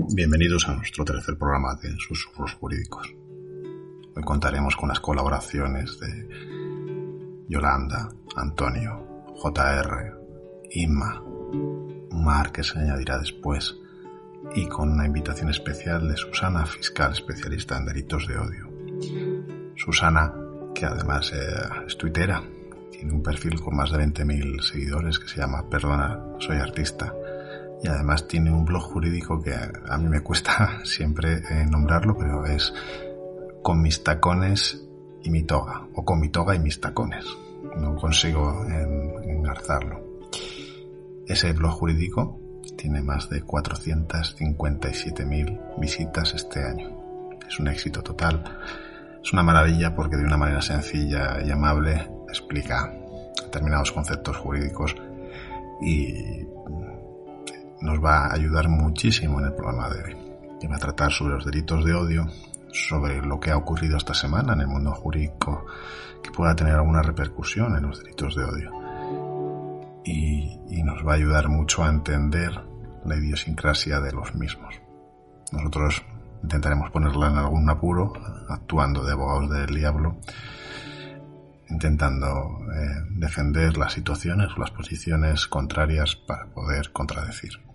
Bienvenidos 0.00 0.68
a 0.68 0.76
nuestro 0.76 1.04
tercer 1.04 1.36
programa 1.36 1.74
de 1.74 1.90
Susurros 1.98 2.54
Jurídicos. 2.54 3.12
Hoy 4.14 4.22
contaremos 4.22 4.76
con 4.76 4.88
las 4.88 5.00
colaboraciones 5.00 5.98
de 5.98 7.44
Yolanda, 7.48 8.08
Antonio, 8.36 9.24
JR, 9.34 10.14
Inma, 10.70 11.20
Mar, 12.12 12.52
que 12.52 12.62
se 12.62 12.78
añadirá 12.78 13.18
después, 13.18 13.76
y 14.54 14.68
con 14.68 14.92
una 14.92 15.04
invitación 15.04 15.50
especial 15.50 16.08
de 16.08 16.16
Susana, 16.16 16.64
fiscal 16.64 17.12
especialista 17.12 17.76
en 17.76 17.86
delitos 17.86 18.28
de 18.28 18.38
odio. 18.38 18.70
Susana, 19.76 20.32
que 20.76 20.86
además 20.86 21.32
es 21.86 21.98
tuitera, 21.98 22.40
tiene 22.92 23.12
un 23.12 23.22
perfil 23.22 23.60
con 23.60 23.76
más 23.76 23.90
de 23.90 23.98
20.000 23.98 24.62
seguidores 24.62 25.18
que 25.18 25.28
se 25.28 25.40
llama 25.40 25.68
Perdona, 25.68 26.22
soy 26.38 26.58
artista 26.58 27.12
y 27.82 27.88
además 27.88 28.26
tiene 28.26 28.50
un 28.50 28.64
blog 28.64 28.82
jurídico 28.82 29.42
que 29.42 29.54
a 29.54 29.98
mí 29.98 30.08
me 30.08 30.20
cuesta 30.20 30.80
siempre 30.84 31.42
eh, 31.50 31.66
nombrarlo, 31.68 32.16
pero 32.16 32.46
es 32.46 32.72
con 33.62 33.82
mis 33.82 34.02
tacones 34.02 34.82
y 35.22 35.28
mi 35.30 35.44
toga, 35.44 35.86
o 35.94 36.04
con 36.04 36.18
mi 36.20 36.30
toga 36.30 36.54
y 36.54 36.58
mis 36.58 36.80
tacones. 36.80 37.24
No 37.76 37.94
consigo 37.96 38.64
engarzarlo. 39.24 40.00
Ese 41.26 41.52
blog 41.52 41.72
jurídico 41.72 42.40
tiene 42.76 43.02
más 43.02 43.28
de 43.28 43.44
457.000 43.44 45.78
visitas 45.78 46.32
este 46.34 46.64
año. 46.64 46.88
Es 47.46 47.58
un 47.58 47.68
éxito 47.68 48.02
total. 48.02 48.42
Es 49.22 49.30
una 49.32 49.42
maravilla 49.42 49.94
porque 49.94 50.16
de 50.16 50.24
una 50.24 50.38
manera 50.38 50.62
sencilla 50.62 51.42
y 51.44 51.50
amable 51.50 52.08
explica 52.28 52.94
determinados 53.42 53.92
conceptos 53.92 54.36
jurídicos 54.36 54.96
y 55.80 56.44
nos 57.80 58.02
va 58.02 58.26
a 58.26 58.34
ayudar 58.34 58.68
muchísimo 58.68 59.40
en 59.40 59.46
el 59.46 59.54
programa 59.54 59.88
de 59.88 60.02
hoy, 60.02 60.16
que 60.60 60.68
va 60.68 60.76
a 60.76 60.80
tratar 60.80 61.12
sobre 61.12 61.34
los 61.34 61.44
delitos 61.44 61.84
de 61.84 61.94
odio, 61.94 62.26
sobre 62.72 63.22
lo 63.22 63.38
que 63.40 63.50
ha 63.50 63.56
ocurrido 63.56 63.96
esta 63.96 64.14
semana 64.14 64.52
en 64.52 64.60
el 64.60 64.66
mundo 64.66 64.92
jurídico 64.92 65.66
que 66.22 66.30
pueda 66.30 66.54
tener 66.54 66.74
alguna 66.74 67.02
repercusión 67.02 67.76
en 67.76 67.86
los 67.86 68.02
delitos 68.02 68.34
de 68.34 68.44
odio. 68.44 68.72
Y, 70.04 70.56
nos 70.84 71.06
va 71.06 71.12
a 71.12 71.16
ayudar 71.16 71.50
mucho 71.50 71.84
a 71.84 71.90
entender 71.90 72.50
la 73.04 73.16
idiosincrasia 73.16 74.00
de 74.00 74.10
los 74.12 74.34
mismos. 74.34 74.80
Nosotros 75.52 76.02
intentaremos 76.42 76.90
ponerla 76.90 77.28
en 77.28 77.36
algún 77.36 77.68
apuro, 77.68 78.14
actuando 78.48 79.04
de 79.04 79.12
abogados 79.12 79.50
del 79.50 79.74
diablo, 79.74 80.16
intentando 81.68 82.28
eh, 82.72 83.04
defender 83.10 83.76
las 83.76 83.92
situaciones 83.92 84.48
o 84.56 84.60
las 84.60 84.70
posiciones 84.70 85.46
contrarias 85.46 86.16
para 86.16 86.46
poder 86.46 86.90
contradecir. 86.90 87.67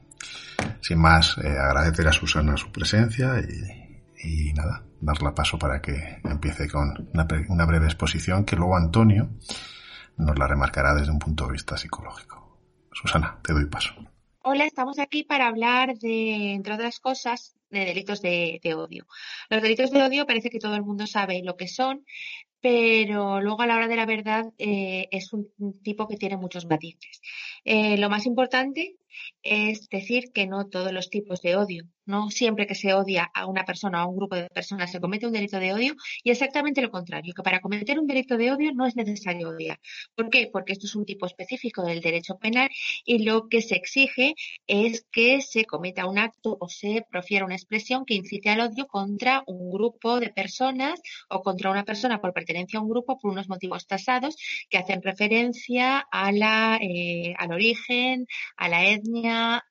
Sin 0.82 1.00
más, 1.00 1.38
eh, 1.38 1.48
agradecer 1.48 2.08
a 2.08 2.12
Susana 2.12 2.58
su 2.58 2.72
presencia 2.72 3.36
y, 4.24 4.54
nada, 4.54 4.84
darle 5.00 5.32
paso 5.32 5.58
para 5.58 5.82
que 5.82 6.20
empiece 6.24 6.70
con 6.70 7.10
una, 7.14 7.66
breve 7.66 7.86
exposición 7.86 8.46
que 8.46 8.56
luego 8.56 8.78
Antonio 8.78 9.30
nos 10.18 10.38
la 10.38 10.48
remarcará 10.48 10.94
desde 10.94 11.12
un 11.12 11.20
punto 11.20 11.46
de 11.46 11.54
vista 11.54 11.78
psicológico. 11.78 12.60
Susana, 12.92 13.40
te 13.44 13.54
doy 13.54 13.66
paso. 13.66 13.94
Hola, 14.44 14.66
estamos 14.66 15.00
aquí 15.00 15.24
para 15.24 15.48
hablar 15.48 15.98
de, 15.98 16.54
entre 16.54 16.74
otras 16.74 17.00
cosas, 17.00 17.56
de 17.70 17.86
delitos 17.86 18.22
de, 18.22 18.60
odio. 18.76 19.08
Los 19.50 19.62
delitos 19.62 19.90
de 19.92 20.04
odio 20.04 20.26
parece 20.26 20.50
que 20.50 20.60
todo 20.60 20.76
el 20.76 20.84
mundo 20.84 21.08
sabe 21.08 21.42
lo 21.44 21.56
que 21.56 21.70
son, 21.70 22.06
pero 22.60 23.42
luego 23.42 23.62
a 23.62 23.68
la 23.68 23.78
hora 23.78 23.88
de 23.88 23.96
la 23.96 24.06
verdad 24.06 24.54
eh, 24.58 25.08
es 25.12 25.32
un, 25.32 25.48
tipo 25.82 26.08
que 26.08 26.18
tiene 26.18 26.36
muchos 26.38 26.66
matices. 26.66 27.22
Eh, 27.64 27.98
lo 27.98 28.10
más 28.10 28.26
importante 28.26 28.98
es 29.42 29.90
decir 29.90 30.32
que 30.34 30.48
no 30.48 30.68
todos 30.68 30.92
los 30.92 31.10
tipos 31.10 31.42
de 31.42 31.56
odio, 31.56 31.86
no 32.06 32.30
siempre 32.30 32.68
que 32.68 32.76
se 32.76 32.94
odia 32.94 33.30
a 33.34 33.46
una 33.48 33.66
persona 33.66 34.02
o 34.02 34.08
a 34.08 34.10
un 34.10 34.18
grupo 34.18 34.36
de 34.36 34.50
personas 34.50 34.92
se 34.92 35.00
comete 35.00 35.26
un 35.26 35.34
delito 35.34 35.60
de 35.60 35.74
odio 35.74 35.96
y 36.24 36.32
exactamente 36.32 36.82
lo 36.82 36.92
contrario, 36.92 37.34
que 37.36 37.44
para 37.44 37.62
cometer 37.62 38.00
un 38.00 38.08
delito 38.08 38.38
de 38.38 38.52
odio 38.52 38.72
no 38.74 38.86
es 38.86 38.96
necesario 38.96 39.50
odiar. 39.50 39.80
¿Por 40.16 40.30
qué? 40.30 40.50
Porque 40.52 40.74
esto 40.74 40.88
es 40.88 40.96
un 40.96 41.06
tipo 41.06 41.26
específico 41.26 41.84
del 41.84 42.02
derecho 42.02 42.38
penal 42.38 42.70
y 43.06 43.24
lo 43.24 43.48
que 43.48 43.62
se 43.62 43.76
exige 43.76 44.36
es 44.68 45.06
que 45.12 45.42
se 45.42 45.66
cometa 45.66 46.08
un 46.08 46.18
acto 46.18 46.58
o 46.60 46.68
se 46.70 47.06
profiera 47.10 47.46
una 47.46 47.56
expresión 47.56 48.06
que 48.06 48.16
incite 48.16 48.50
al 48.50 48.62
odio 48.62 48.88
contra 48.88 49.44
un 49.48 49.72
grupo 49.72 50.20
de 50.20 50.30
personas 50.30 51.02
o 51.30 51.42
contra 51.42 51.72
una 51.72 51.86
persona 51.86 52.20
por 52.20 52.34
pertenencia 52.34 52.80
a 52.80 52.82
un 52.82 52.90
grupo 52.90 53.18
por 53.20 53.32
unos 53.32 53.50
motivos 53.50 53.88
tasados 53.88 54.36
que 54.70 54.78
hacen 54.78 55.02
referencia 55.02 56.00
a 56.12 56.32
la, 56.32 56.80
eh, 56.82 57.34
al 57.38 57.52
origen, 57.52 58.28
a 58.58 58.70
la 58.70 58.86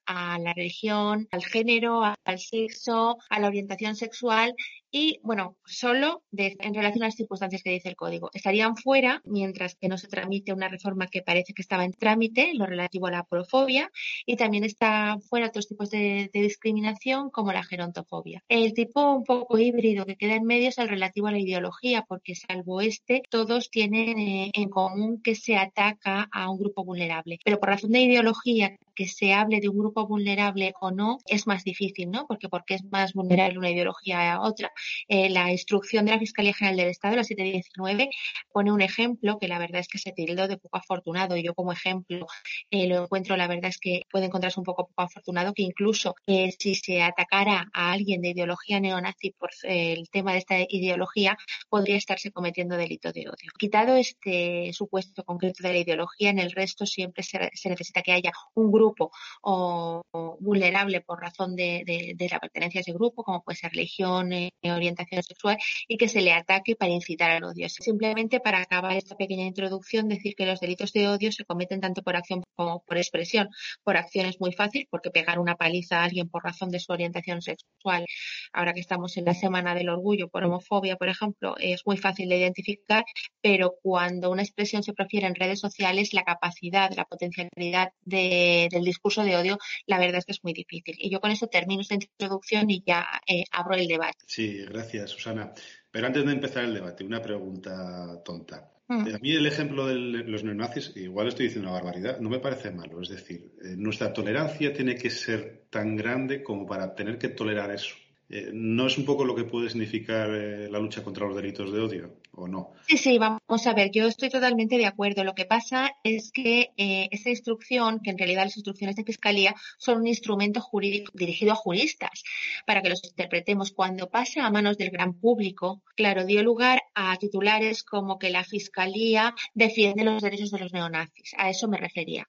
a 0.07 0.39
la 0.39 0.53
religión, 0.55 1.29
al 1.31 1.45
género, 1.45 2.03
al 2.05 2.39
sexo, 2.39 3.17
a 3.31 3.41
la 3.41 3.49
orientación 3.49 3.97
sexual 3.97 4.55
y, 4.95 5.19
bueno, 5.23 5.57
solo 5.65 6.23
en 6.37 6.75
relación 6.75 7.03
a 7.03 7.07
las 7.07 7.17
circunstancias 7.17 7.63
que 7.63 7.71
dice 7.71 7.89
el 7.89 7.97
código. 7.97 8.31
Estarían 8.35 8.77
fuera 8.77 9.23
mientras 9.25 9.75
que 9.75 9.89
no 9.89 9.97
se 9.97 10.07
tramite 10.07 10.53
una 10.53 10.69
reforma 10.69 11.07
que 11.07 11.23
parece 11.23 11.55
que 11.55 11.63
estaba 11.63 11.87
en 11.87 11.95
trámite, 11.95 12.53
lo 12.53 12.67
relativo 12.67 13.07
a 13.07 13.11
la 13.11 13.25
porofobia, 13.25 13.91
y 14.27 14.37
también 14.37 14.65
está 14.65 15.17
fuera 15.31 15.47
otros 15.47 15.67
tipos 15.67 15.91
de, 15.91 16.31
discriminación 16.33 17.31
como 17.31 17.53
la 17.53 17.65
gerontofobia. 17.65 18.45
El 18.49 18.75
tipo 18.75 19.15
un 19.15 19.25
poco 19.25 19.59
híbrido 19.59 20.05
que 20.05 20.17
queda 20.17 20.35
en 20.35 20.45
medio 20.45 20.69
es 20.69 20.77
el 20.77 20.91
relativo 20.91 21.29
a 21.29 21.33
la 21.33 21.39
ideología, 21.39 22.05
porque 22.07 22.35
salvo 22.35 22.83
este, 22.83 23.23
todos 23.31 23.71
tienen 23.71 24.19
eh, 24.19 24.51
en 24.53 24.69
común 24.69 25.23
que 25.23 25.35
se 25.35 25.57
ataca 25.57 26.29
a 26.31 26.51
un 26.51 26.59
grupo 26.59 26.85
vulnerable. 26.85 27.39
Pero 27.45 27.59
por 27.59 27.71
razón 27.71 27.93
de 27.93 28.01
ideología, 28.01 28.77
que 28.95 29.07
se 29.07 29.33
hable 29.33 29.61
de 29.61 29.69
un 29.69 29.79
grupo 29.79 30.07
vulnerable 30.07 30.75
o 30.81 30.91
no 30.91 31.19
es 31.27 31.47
más 31.47 31.65
difícil, 31.65 32.11
¿no? 32.11 32.27
Porque 32.27 32.49
porque 32.49 32.75
es 32.75 32.85
más 32.85 33.15
vulnerable 33.15 33.59
una 33.59 33.71
ideología 33.71 34.35
a 34.35 34.43
otra. 34.43 34.71
Eh, 35.09 35.31
la 35.31 35.51
instrucción 35.51 36.05
de 36.05 36.13
la 36.13 36.19
Fiscalía 36.19 36.55
General 36.55 36.77
del 36.77 36.89
Estado, 36.89 37.17
la 37.17 37.25
719, 37.25 38.11
pone 38.53 38.73
un 38.73 38.81
ejemplo 38.81 39.39
que 39.39 39.49
la 39.49 39.59
verdad 39.59 39.81
es 39.81 39.89
que 39.89 39.99
se 39.99 40.13
tildó 40.13 40.49
de 40.49 40.59
poco 40.59 40.79
afortunado. 40.79 41.37
Yo 41.37 41.55
como 41.55 41.73
ejemplo 41.73 42.27
eh, 42.71 42.87
lo 42.87 43.05
encuentro, 43.05 43.37
la 43.37 43.47
verdad 43.47 43.71
es 43.71 43.79
que 43.79 44.03
puede 44.11 44.27
encontrarse 44.27 44.61
un 44.61 44.65
poco 44.65 44.83
poco 44.87 45.03
afortunado 45.03 45.53
que 45.55 45.63
incluso 45.63 46.15
eh, 46.27 46.51
si 46.59 46.75
se 46.75 47.03
atacara 47.03 47.71
a 47.73 47.93
alguien 47.93 48.21
de 48.23 48.31
ideología 48.31 48.81
neonazi 48.81 49.33
por 49.33 49.51
el 49.65 50.09
tema 50.11 50.33
de 50.33 50.39
esta 50.39 50.57
ideología, 50.69 51.37
podría 51.69 51.97
estarse 51.97 52.31
cometiendo 52.31 52.77
delito 52.77 53.13
de 53.13 53.29
odio. 53.29 53.51
Quitado 53.59 53.97
este 53.97 54.73
supuesto 54.73 55.25
concreto 55.25 55.63
de 55.63 55.73
la 55.73 55.79
ideología, 55.79 56.31
en 56.31 56.39
el 56.39 56.53
resto 56.53 56.87
siempre 56.87 57.23
se, 57.23 57.39
necesita 57.69 58.03
que 58.03 58.13
haya 58.13 58.33
un 58.55 58.71
grupo 58.71 59.11
o, 59.43 60.03
vulnerable 60.41 61.01
por 61.01 61.21
razón 61.21 61.57
de, 61.57 62.15
la 62.31 62.41
pertenencia 62.41 62.81
a 62.81 62.83
ese 62.83 62.93
grupo, 62.93 63.25
como 63.25 63.43
puede 63.43 63.57
ser 63.57 63.73
religión, 63.73 64.33
orientación 64.77 65.23
sexual 65.23 65.59
y 65.89 65.97
que 65.97 66.09
se 66.09 66.21
le 66.21 66.33
ataque 66.33 66.77
para 66.77 66.93
incitar 66.93 67.31
al 67.31 67.45
odio. 67.45 67.69
Simplemente 67.69 68.41
para 68.41 68.61
acabar 68.61 68.97
esta 68.97 69.17
pequeña 69.17 69.45
introducción, 69.45 70.09
decir 70.09 70.35
que 70.35 70.47
los 70.47 70.61
delitos 70.61 70.93
de 70.93 71.09
odio 71.09 71.33
se 71.33 71.45
cometen 71.45 71.81
tanto 71.81 72.03
por 72.03 72.17
acción 72.17 72.43
como 72.57 72.83
por 72.85 72.97
expresión. 72.97 73.49
Por 73.85 73.97
acción 73.97 74.27
es 74.27 74.41
muy 74.41 74.53
fácil 74.53 74.87
porque 74.91 75.11
pegar 75.11 75.39
una 75.39 75.57
paliza 75.57 76.01
a 76.01 76.05
alguien 76.05 76.29
por 76.29 76.45
razón 76.45 76.71
de 76.71 76.81
su 76.81 76.93
orientación 76.93 77.43
sexual, 77.43 78.05
ahora 78.53 78.73
que 78.73 78.81
estamos 78.81 79.17
en 79.17 79.25
la 79.25 79.35
semana 79.35 79.75
del 79.75 79.89
orgullo 79.89 80.29
por 80.29 80.45
homofobia, 80.45 80.97
por 80.97 81.09
ejemplo, 81.09 81.55
es 81.59 81.83
muy 81.87 81.97
fácil 81.97 82.29
de 82.29 82.39
identificar, 82.39 83.05
pero 83.41 83.75
cuando 83.83 84.31
una 84.31 84.43
expresión 84.43 84.83
se 84.83 84.93
profiere 84.93 85.27
en 85.27 85.35
redes 85.35 85.61
sociales, 85.61 86.13
la 86.13 86.25
capacidad, 86.25 86.91
la 86.95 87.05
potencialidad 87.05 87.93
del 88.05 88.85
discurso 88.85 89.25
de 89.25 89.37
odio, 89.37 89.59
la 89.87 89.99
verdad 89.99 90.19
es 90.19 90.25
que 90.25 90.33
es 90.33 90.45
muy 90.45 90.53
difícil. 90.53 90.97
Y 90.99 91.11
yo 91.11 91.21
con 91.21 91.31
eso 91.31 91.47
termino 91.47 91.83
esta 91.83 91.95
introducción 91.95 92.71
y 92.71 92.83
ya 92.87 93.07
eh, 93.27 93.45
abro 93.51 93.75
el 93.75 93.87
debate. 93.87 94.19
Gracias, 94.69 95.11
Susana. 95.11 95.53
Pero 95.91 96.07
antes 96.07 96.25
de 96.25 96.33
empezar 96.33 96.65
el 96.65 96.75
debate, 96.75 97.05
una 97.05 97.21
pregunta 97.21 98.23
tonta. 98.25 98.71
Mm. 98.89 99.15
A 99.15 99.19
mí 99.19 99.33
el 99.33 99.47
ejemplo 99.47 99.87
de 99.87 99.95
los 99.95 100.45
neonazis, 100.45 100.93
igual 100.97 101.29
estoy 101.29 101.47
diciendo 101.47 101.71
una 101.71 101.79
barbaridad, 101.79 102.21
no 102.21 102.29
me 102.29 102.41
parece 102.41 102.71
malo. 102.71 103.01
Es 103.01 103.09
decir, 103.09 103.53
eh, 103.63 103.75
nuestra 103.77 104.13
tolerancia 104.13 104.73
tiene 104.73 104.97
que 104.97 105.11
ser 105.11 105.67
tan 105.71 105.97
grande 105.97 106.43
como 106.43 106.67
para 106.67 106.95
tener 106.95 107.19
que 107.19 107.29
tolerar 107.29 107.71
eso. 107.71 107.95
Eh, 108.33 108.51
¿No 108.53 108.87
es 108.87 108.97
un 108.97 109.05
poco 109.05 109.25
lo 109.25 109.35
que 109.35 109.45
puede 109.45 109.69
significar 109.69 110.31
eh, 110.35 110.71
la 110.71 110.79
lucha 110.79 111.05
contra 111.05 111.27
los 111.27 111.37
delitos 111.37 111.71
de 111.73 111.81
odio? 111.81 112.23
o 112.35 112.49
no. 112.49 112.73
Sí, 112.89 112.97
sí, 112.97 113.19
vamos 113.19 113.67
a 113.67 113.75
ver, 113.75 113.91
yo 113.91 114.07
estoy 114.07 114.31
totalmente 114.31 114.79
de 114.79 114.87
acuerdo. 114.87 115.23
Lo 115.23 115.35
que 115.35 115.45
pasa 115.45 115.91
es 116.03 116.33
que 116.33 116.71
eh, 116.77 117.09
esa 117.11 117.31
instrucción, 117.31 118.01
que 118.01 118.11
en 118.11 118.19
realidad 118.19 118.45
las 118.45 118.57
instrucciones 118.57 118.97
de 118.97 119.05
fiscalía 119.05 119.55
son 119.79 119.99
un 119.99 120.07
instrumento 120.07 120.61
jurídico 120.61 121.13
dirigido 121.15 121.53
a 121.53 121.57
juristas 121.57 122.23
para 122.67 122.83
que 122.83 122.89
los 122.89 123.05
interpretemos. 123.05 123.73
Cuando 123.73 124.09
pasa 124.09 124.47
a 124.47 124.51
manos 124.51 124.79
del 124.79 124.91
gran 124.91 125.13
público, 125.13 125.83
claro, 125.95 126.25
dio 126.25 126.43
lugar 126.43 126.81
a 126.95 127.17
titulares 127.19 127.83
como 127.83 128.19
que 128.19 128.31
la 128.31 128.45
fiscalía 128.45 129.35
defiende 129.53 130.05
los 130.05 130.23
derechos 130.23 130.51
de 130.51 130.59
los 130.59 130.73
neonazis. 130.73 131.35
A 131.37 131.51
eso 131.51 131.69
me 131.69 131.77
refería. 131.77 132.27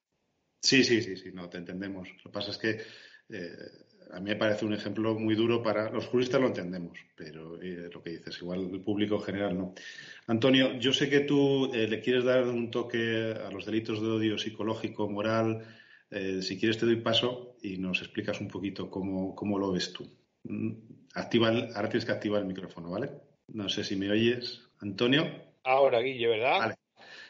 Sí, 0.62 0.84
sí, 0.84 1.02
sí, 1.02 1.16
sí, 1.16 1.32
no, 1.34 1.50
te 1.50 1.58
entendemos. 1.58 2.10
Lo 2.10 2.24
que 2.24 2.30
pasa 2.30 2.52
es 2.52 2.58
que 2.58 2.82
a 4.14 4.20
mí 4.20 4.30
me 4.30 4.36
parece 4.36 4.66
un 4.66 4.74
ejemplo 4.74 5.18
muy 5.18 5.36
duro 5.36 5.64
para 5.64 5.90
los 5.90 6.06
juristas 6.06 6.40
lo 6.40 6.48
entendemos, 6.48 6.98
pero 7.16 7.62
eh, 7.62 7.90
lo 7.92 8.02
que 8.02 8.12
dices, 8.12 8.38
igual 8.42 8.70
el 8.72 8.82
público 8.82 9.16
en 9.16 9.22
general 9.22 9.58
no. 9.58 9.74
Antonio, 10.28 10.78
yo 10.80 10.94
sé 10.94 11.10
que 11.10 11.22
tú 11.22 11.72
eh, 11.74 11.88
le 11.88 12.00
quieres 12.00 12.24
dar 12.24 12.48
un 12.48 12.72
toque 12.72 13.34
a 13.34 13.50
los 13.52 13.66
delitos 13.66 14.02
de 14.02 14.08
odio 14.08 14.38
psicológico, 14.38 15.10
moral. 15.10 15.66
si 16.42 16.60
quieres 16.60 16.78
te 16.78 16.86
doy 16.86 16.98
paso 16.98 17.58
y 17.62 17.78
nos 17.78 18.02
explicas 18.02 18.40
un 18.40 18.48
poquito 18.48 18.90
cómo, 18.90 19.34
cómo 19.36 19.58
lo 19.58 19.72
ves 19.72 19.92
tú. 19.92 20.08
Mm, 20.44 20.72
activa 21.16 21.50
ahora 21.50 21.90
tienes 21.90 22.06
que 22.06 22.12
activar 22.12 22.42
el 22.42 22.48
micrófono, 22.48 22.92
¿vale? 22.92 23.10
No 23.48 23.68
sé 23.68 23.84
si 23.84 23.96
me 23.96 24.12
oyes, 24.12 24.62
Antonio. 24.80 25.26
Ahora, 25.64 26.00
Guille, 26.02 26.28
¿verdad? 26.28 26.60
Vale. 26.60 26.76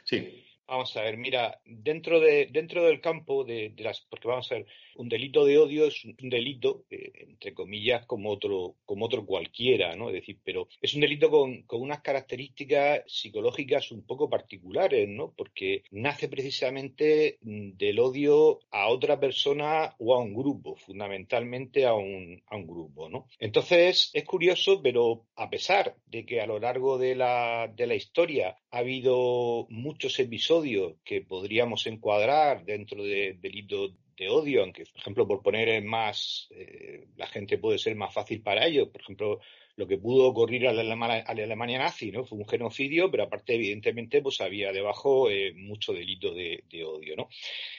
Sí. 0.03 0.42
Vamos 0.73 0.97
a 0.97 1.03
ver, 1.03 1.17
mira, 1.17 1.61
dentro 1.65 2.19
de 2.19 2.47
dentro 2.51 2.83
del 2.83 2.99
campo 2.99 3.43
de, 3.43 3.75
las, 3.77 4.01
porque 4.09 4.27
vamos 4.27 4.51
a 4.51 4.55
ver, 4.55 4.65
un 4.95 5.07
delito 5.07 5.45
de 5.45 5.59
odio 5.59 5.85
es 5.85 6.03
un 6.03 6.29
delito, 6.29 6.85
eh, 6.89 7.11
entre 7.29 7.53
comillas, 7.53 8.07
como 8.07 8.31
otro, 8.31 8.77
como 8.83 9.05
otro 9.05 9.23
cualquiera, 9.23 9.95
¿no? 9.95 10.09
Es 10.09 10.15
decir, 10.15 10.39
pero 10.43 10.67
es 10.81 10.95
un 10.95 11.01
delito 11.01 11.29
con, 11.29 11.61
con, 11.63 11.79
unas 11.79 12.01
características 12.01 13.03
psicológicas 13.05 13.91
un 13.91 14.03
poco 14.03 14.31
particulares, 14.31 15.07
¿no? 15.07 15.31
Porque 15.37 15.83
nace 15.91 16.27
precisamente 16.27 17.37
del 17.41 17.99
odio 17.99 18.59
a 18.71 18.87
otra 18.87 19.19
persona 19.19 19.93
o 19.99 20.15
a 20.15 20.19
un 20.19 20.33
grupo, 20.33 20.75
fundamentalmente 20.75 21.85
a 21.85 21.93
un, 21.93 22.41
a 22.47 22.55
un 22.55 22.65
grupo, 22.65 23.09
¿no? 23.09 23.27
Entonces, 23.37 24.09
es 24.11 24.23
curioso, 24.23 24.81
pero 24.81 25.27
a 25.35 25.51
pesar 25.51 25.95
de 26.07 26.25
que 26.25 26.41
a 26.41 26.47
lo 26.47 26.57
largo 26.57 26.97
de 26.97 27.13
la, 27.13 27.71
de 27.75 27.85
la 27.85 27.93
historia 27.93 28.57
ha 28.71 28.77
habido 28.79 29.67
muchos 29.69 30.19
episodios 30.19 30.62
que 31.03 31.21
podríamos 31.21 31.85
encuadrar 31.87 32.63
dentro 32.65 33.03
de 33.03 33.37
delitos 33.39 33.93
de 34.15 34.29
odio, 34.29 34.61
aunque, 34.61 34.85
por 34.85 34.99
ejemplo, 35.01 35.27
por 35.27 35.41
poner 35.41 35.69
en 35.69 35.87
más, 35.87 36.47
eh, 36.51 37.07
la 37.17 37.27
gente 37.27 37.57
puede 37.57 37.77
ser 37.77 37.95
más 37.95 38.13
fácil 38.13 38.41
para 38.41 38.65
ello. 38.65 38.91
Por 38.91 39.01
ejemplo, 39.01 39.39
lo 39.75 39.87
que 39.87 39.97
pudo 39.97 40.27
ocurrir 40.27 40.67
a 40.67 40.73
la, 40.73 40.81
Alemania, 41.25 41.79
nazi, 41.79 42.11
¿no? 42.11 42.25
Fue 42.25 42.37
un 42.37 42.47
genocidio, 42.47 43.09
pero 43.09 43.23
aparte, 43.23 43.55
evidentemente, 43.55 44.21
pues 44.21 44.39
había 44.41 44.71
debajo 44.71 45.29
eh, 45.29 45.53
mucho 45.55 45.93
delito 45.93 46.33
de, 46.33 46.63
odio, 46.85 47.15
¿no? 47.15 47.29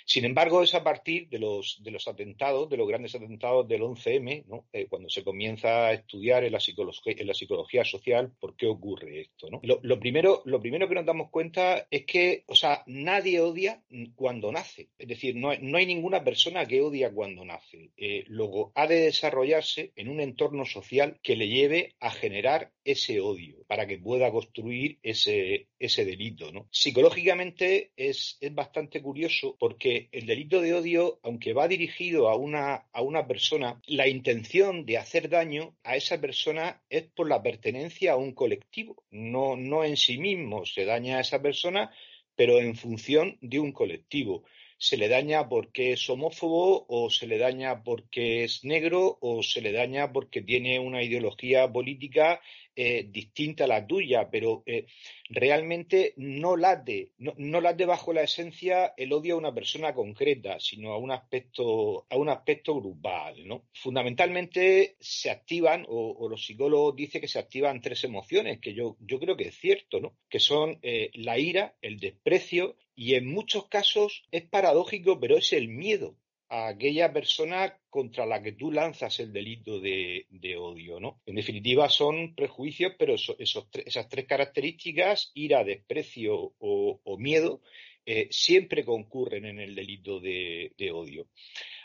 Sin 0.05 0.25
embargo, 0.25 0.63
es 0.63 0.75
a 0.75 0.83
partir 0.83 1.29
de 1.29 1.39
los, 1.39 1.83
de 1.83 1.91
los 1.91 2.09
atentados, 2.09 2.69
de 2.69 2.77
los 2.77 2.89
grandes 2.89 3.15
atentados 3.15 3.69
del 3.69 3.83
11M, 3.83 4.45
¿no? 4.47 4.67
Eh, 4.73 4.87
cuando 4.89 5.09
se 5.09 5.23
comienza 5.23 5.87
a 5.87 5.93
estudiar 5.93 6.45
en 6.45 6.53
la, 6.53 6.61
psicología, 6.61 7.15
en 7.17 7.27
la 7.27 7.35
psicología 7.35 7.85
social 7.85 8.33
por 8.41 8.57
qué 8.57 8.67
ocurre 8.67 9.21
esto, 9.21 9.49
¿no? 9.51 9.61
Lo, 9.63 10.01
primero, 10.01 10.43
lo 10.45 10.61
primero 10.61 10.89
que 10.89 10.95
nos 10.95 11.07
damos 11.07 11.31
cuenta 11.31 11.87
es 11.91 12.05
que, 12.05 12.45
o 12.49 12.55
sea, 12.55 12.83
nadie 12.87 13.41
odia 13.41 13.83
cuando 14.15 14.51
nace. 14.51 14.89
Es 14.99 15.09
decir, 15.09 15.37
no, 15.37 15.55
no 15.61 15.79
hay 15.79 15.87
ninguna 15.87 16.25
persona 16.25 16.67
que 16.67 16.83
odia 16.83 17.13
cuando 17.13 17.45
nace. 17.45 17.91
Eh, 17.97 18.25
luego, 18.27 18.73
ha 18.75 18.87
de 18.87 19.01
desarrollarse 19.01 19.93
en 19.97 20.09
un 20.09 20.21
entorno 20.21 20.65
social 20.65 21.19
que 21.23 21.37
le 21.37 21.49
lleve 21.49 21.84
a 22.01 22.11
generar 22.11 22.73
ese 22.85 23.21
odio 23.21 23.65
para 23.67 23.87
que 23.87 23.99
pueda 23.99 24.31
construir 24.31 24.99
ese, 25.03 25.69
ese 25.79 26.05
delito. 26.05 26.53
¿no? 26.53 26.69
Psicológicamente 26.71 27.93
es, 27.97 28.39
es, 28.41 28.55
bastante 28.55 29.03
curioso 29.03 29.57
porque 29.59 30.09
el 30.13 30.27
delito 30.27 30.61
de 30.61 30.75
odio, 30.75 31.21
aunque 31.23 31.53
va 31.53 31.69
dirigido 31.69 32.29
a 32.29 32.37
una, 32.37 32.87
a 32.93 33.03
una 33.03 33.27
persona, 33.27 33.81
la 33.87 34.09
intención 34.09 34.85
de 34.87 34.99
hacer 34.99 35.29
daño 35.29 35.77
a 35.83 35.97
esa 35.97 36.21
persona 36.21 36.83
es 36.89 37.05
por 37.05 37.29
la 37.29 37.43
pertenencia 37.43 38.13
a 38.13 38.17
un 38.17 38.33
colectivo, 38.33 39.05
no, 39.11 39.57
no 39.57 39.85
en 39.85 39.97
sí 39.97 40.19
mismo 40.19 40.65
se 40.67 40.85
daña 40.85 41.19
a 41.19 41.21
esa 41.21 41.43
persona, 41.43 41.91
pero 42.37 42.59
en 42.59 42.75
función 42.77 43.39
de 43.41 43.61
un 43.61 43.73
colectivo 43.73 44.45
se 44.85 44.99
le 44.99 45.09
daña 45.09 45.49
porque 45.49 45.93
es 45.93 46.11
homófobo 46.11 46.85
o 46.89 47.09
se 47.09 47.27
le 47.27 47.39
daña 47.39 47.83
porque 47.83 48.45
es 48.45 48.65
negro 48.65 49.17
o 49.23 49.43
se 49.43 49.63
le 49.63 49.73
daña 49.73 50.13
porque 50.13 50.43
tiene 50.43 50.79
una 50.79 51.03
ideología 51.03 51.73
política 51.73 52.43
eh, 52.77 53.07
distinta 53.09 53.65
a 53.65 53.69
la 53.69 53.87
tuya, 53.87 54.29
pero 54.31 54.63
eh, 54.67 54.87
realmente 55.29 56.15
no 56.17 56.57
late, 56.57 57.13
no, 57.19 57.35
no, 57.37 57.61
late 57.61 57.87
bajo 57.87 58.13
la 58.13 58.23
esencia 58.23 58.95
el 58.97 59.13
odio 59.13 59.35
a 59.35 59.39
una 59.39 59.55
persona 59.55 59.95
concreta, 59.95 60.59
sino 60.59 60.93
a 60.93 60.99
un 60.99 61.11
aspecto, 61.11 62.07
a 62.11 62.17
un 62.17 62.29
aspecto 62.29 62.75
grupal, 62.75 63.47
¿no? 63.47 63.65
Fundamentalmente 63.73 64.97
se 65.01 65.31
activan, 65.31 65.87
o, 65.89 66.29
los 66.29 66.45
psicólogos 66.45 66.97
dicen 66.97 67.21
que 67.21 67.29
se 67.29 67.39
activan 67.39 67.81
tres 67.81 68.05
emociones, 68.05 68.61
que 68.61 68.75
yo, 68.75 68.97
yo 69.01 69.21
creo 69.21 69.37
que 69.37 69.49
es 69.49 69.57
cierto, 69.57 70.01
¿no? 70.01 70.17
Que 70.29 70.41
son 70.41 70.79
eh, 70.83 71.11
la 71.15 71.39
ira, 71.39 71.77
el 71.81 71.99
desprecio, 71.99 72.77
y 72.97 73.15
en 73.15 73.27
muchos 73.27 73.69
casos 73.69 74.25
es 74.31 74.43
paradójico, 74.45 75.21
pero 75.21 75.37
es 75.37 75.53
el 75.53 75.69
miedo 75.69 76.17
a 76.49 76.69
aquella 76.69 77.13
persona 77.13 77.79
contra 77.91 78.27
la 78.27 78.43
que 78.43 78.53
tú 78.53 78.71
lanzas 78.71 79.21
el 79.21 79.33
delito 79.33 79.81
de, 79.81 80.27
odio, 80.59 81.01
¿no? 81.01 81.21
En 81.27 81.37
definitiva, 81.37 81.89
son 81.89 82.35
prejuicios, 82.35 82.93
pero 82.99 83.15
esas 83.15 84.09
tres 84.09 84.27
características, 84.27 85.31
ira, 85.35 85.65
desprecio 85.65 86.55
o, 86.59 87.17
miedo, 87.19 87.61
eh, 88.07 88.29
siempre 88.31 88.85
concurren 88.85 89.47
en 89.47 89.59
el 89.59 89.75
delito 89.75 90.21
de, 90.21 90.73
odio. 90.93 91.29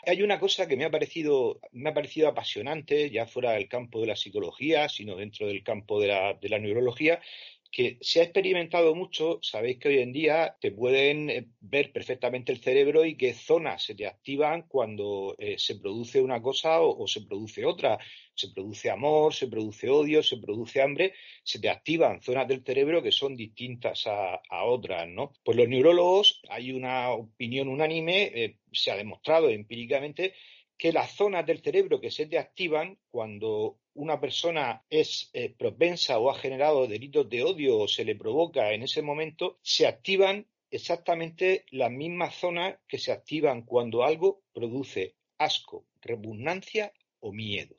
Hay 0.06 0.22
una 0.22 0.40
cosa 0.40 0.66
que 0.66 0.76
me 0.76 0.84
ha 0.84 0.90
parecido, 0.90 1.60
me 1.72 1.90
ha 1.90 1.94
parecido 1.94 2.28
apasionante, 2.28 3.10
ya 3.10 3.26
fuera 3.26 3.52
del 3.52 3.68
campo 3.68 4.00
de 4.00 4.08
la 4.08 4.16
psicología, 4.16 4.88
sino 4.88 5.16
dentro 5.16 5.46
del 5.46 5.62
campo 5.62 6.00
de 6.00 6.36
de 6.40 6.48
la 6.48 6.58
neurología, 6.58 7.20
que 7.70 7.98
se 8.00 8.20
ha 8.20 8.24
experimentado 8.24 8.94
mucho, 8.94 9.38
sabéis 9.42 9.78
que 9.78 9.88
hoy 9.88 9.98
en 9.98 10.12
día 10.12 10.56
te 10.60 10.72
pueden 10.72 11.30
eh, 11.30 11.46
ver 11.60 11.92
perfectamente 11.92 12.50
el 12.50 12.58
cerebro 12.58 13.04
y 13.04 13.16
qué 13.16 13.32
zonas 13.32 13.84
se 13.84 13.94
te 13.94 14.06
activan 14.06 14.62
cuando 14.62 15.36
eh, 15.38 15.56
se 15.58 15.76
produce 15.76 16.20
una 16.20 16.42
cosa 16.42 16.80
o, 16.80 17.06
se 17.06 17.22
produce 17.22 17.64
otra. 17.64 17.98
Se 18.34 18.48
produce 18.48 18.90
amor, 18.90 19.34
se 19.34 19.48
produce 19.48 19.90
odio, 19.90 20.22
se 20.22 20.38
produce 20.38 20.80
hambre, 20.80 21.12
se 21.44 21.58
te 21.58 21.68
activan 21.68 22.22
zonas 22.22 22.48
del 22.48 22.64
cerebro 22.64 23.02
que 23.02 23.12
son 23.12 23.36
distintas 23.36 24.06
a, 24.06 24.64
otras, 24.64 25.06
¿no? 25.08 25.32
Pues 25.44 25.58
los 25.58 25.68
neurólogos, 25.68 26.40
hay 26.48 26.72
una 26.72 27.10
opinión 27.10 27.68
unánime, 27.68 28.32
eh, 28.34 28.56
se 28.72 28.90
ha 28.90 28.96
demostrado 28.96 29.50
empíricamente 29.50 30.32
que 30.80 30.92
las 30.92 31.14
zonas 31.14 31.44
del 31.44 31.60
cerebro 31.60 32.00
que 32.00 32.10
se 32.10 32.24
te 32.24 32.38
activan 32.38 32.98
cuando 33.10 33.78
una 34.00 34.18
persona 34.18 34.82
es 34.88 35.28
eh, 35.34 35.50
propensa 35.50 36.18
o 36.18 36.30
ha 36.30 36.34
generado 36.34 36.86
delitos 36.86 37.28
de 37.28 37.44
odio 37.44 37.78
o 37.80 37.86
se 37.86 38.04
le 38.04 38.16
provoca 38.16 38.72
en 38.72 38.82
ese 38.82 39.02
momento, 39.02 39.58
se 39.62 39.86
activan 39.86 40.46
exactamente 40.70 41.66
las 41.70 41.90
mismas 41.90 42.34
zonas 42.34 42.78
que 42.88 42.98
se 42.98 43.12
activan 43.12 43.62
cuando 43.62 44.02
algo 44.02 44.42
produce 44.54 45.16
asco, 45.36 45.84
repugnancia 46.00 46.92
o 47.20 47.30
miedo. 47.32 47.76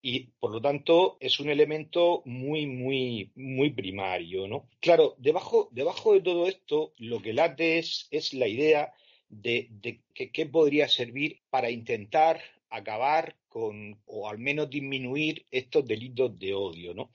Y 0.00 0.28
por 0.38 0.52
lo 0.52 0.60
tanto 0.60 1.16
es 1.18 1.40
un 1.40 1.48
elemento 1.48 2.22
muy, 2.24 2.66
muy, 2.66 3.32
muy 3.34 3.70
primario, 3.70 4.46
¿no? 4.46 4.68
Claro, 4.78 5.16
debajo, 5.18 5.68
debajo 5.72 6.12
de 6.12 6.20
todo 6.20 6.46
esto, 6.46 6.92
lo 6.98 7.20
que 7.20 7.32
late 7.32 7.78
es, 7.78 8.06
es 8.12 8.32
la 8.32 8.46
idea 8.46 8.92
de, 9.28 10.00
qué 10.14 10.46
podría 10.46 10.88
servir 10.88 11.40
para 11.50 11.70
intentar 11.70 12.40
acabar 12.70 13.36
con, 13.52 14.00
o 14.06 14.30
al 14.30 14.38
menos 14.38 14.70
disminuir 14.70 15.44
estos 15.50 15.84
delitos 15.84 16.38
de 16.38 16.54
odio, 16.54 16.94
¿no? 16.94 17.10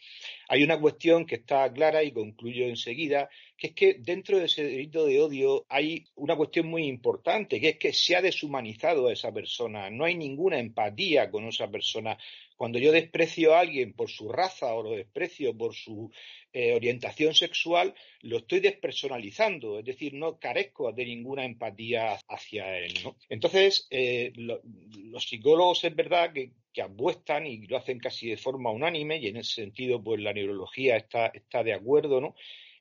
Hay 0.49 0.63
una 0.63 0.79
cuestión 0.79 1.25
que 1.25 1.35
está 1.35 1.73
clara 1.73 2.03
y 2.03 2.11
concluyo 2.11 2.65
enseguida, 2.67 3.27
que 3.57 3.67
es 3.67 3.73
que 3.73 3.95
dentro 3.95 4.37
de 4.37 4.45
ese 4.45 4.63
delito 4.63 5.07
de 5.07 5.19
odio 5.19 5.65
hay 5.67 6.05
una 6.15 6.35
cuestión 6.35 6.67
muy 6.67 6.85
importante, 6.85 7.59
que 7.59 7.69
es 7.69 7.77
que 7.77 7.91
se 7.91 8.15
ha 8.15 8.21
deshumanizado 8.21 9.07
a 9.07 9.13
esa 9.13 9.33
persona, 9.33 9.89
no 9.89 10.05
hay 10.05 10.13
ninguna 10.13 10.59
empatía 10.59 11.31
con 11.31 11.45
esa 11.45 11.71
persona, 11.71 12.15
cuando 12.57 12.79
yo 12.79 12.91
desprecio 12.91 13.53
a 13.53 13.59
alguien 13.59 13.93
por 13.93 14.09
su 14.09 14.29
raza 14.29 14.73
o 14.73 14.83
lo 14.83 14.91
desprecio 14.91 15.55
por 15.55 15.75
su 15.75 16.11
eh, 16.51 16.73
orientación 16.73 17.35
sexual, 17.35 17.93
lo 18.21 18.37
estoy 18.37 18.59
despersonalizando, 18.59 19.79
es 19.79 19.85
decir, 19.85 20.15
no 20.15 20.39
carezco 20.39 20.91
de 20.91 21.05
ninguna 21.05 21.45
empatía 21.45 22.17
hacia 22.27 22.79
él. 22.79 22.93
Entonces, 23.29 23.87
eh, 23.91 24.33
los 24.35 25.29
psicólogos 25.29 25.83
es 25.83 25.95
verdad 25.95 26.33
que, 26.33 26.51
apuestan 26.79 27.47
y 27.47 27.65
lo 27.65 27.75
hacen 27.75 27.97
casi 27.97 28.29
de 28.29 28.37
forma 28.37 28.69
unánime, 28.69 29.17
y 29.17 29.29
en 29.29 29.37
ese 29.37 29.63
sentido, 29.63 30.03
pues 30.03 30.21
la 30.21 30.31
neurología 30.31 30.95
está, 30.95 31.31
de 31.63 31.73
acuerdo, 31.73 32.21
¿no? 32.21 32.35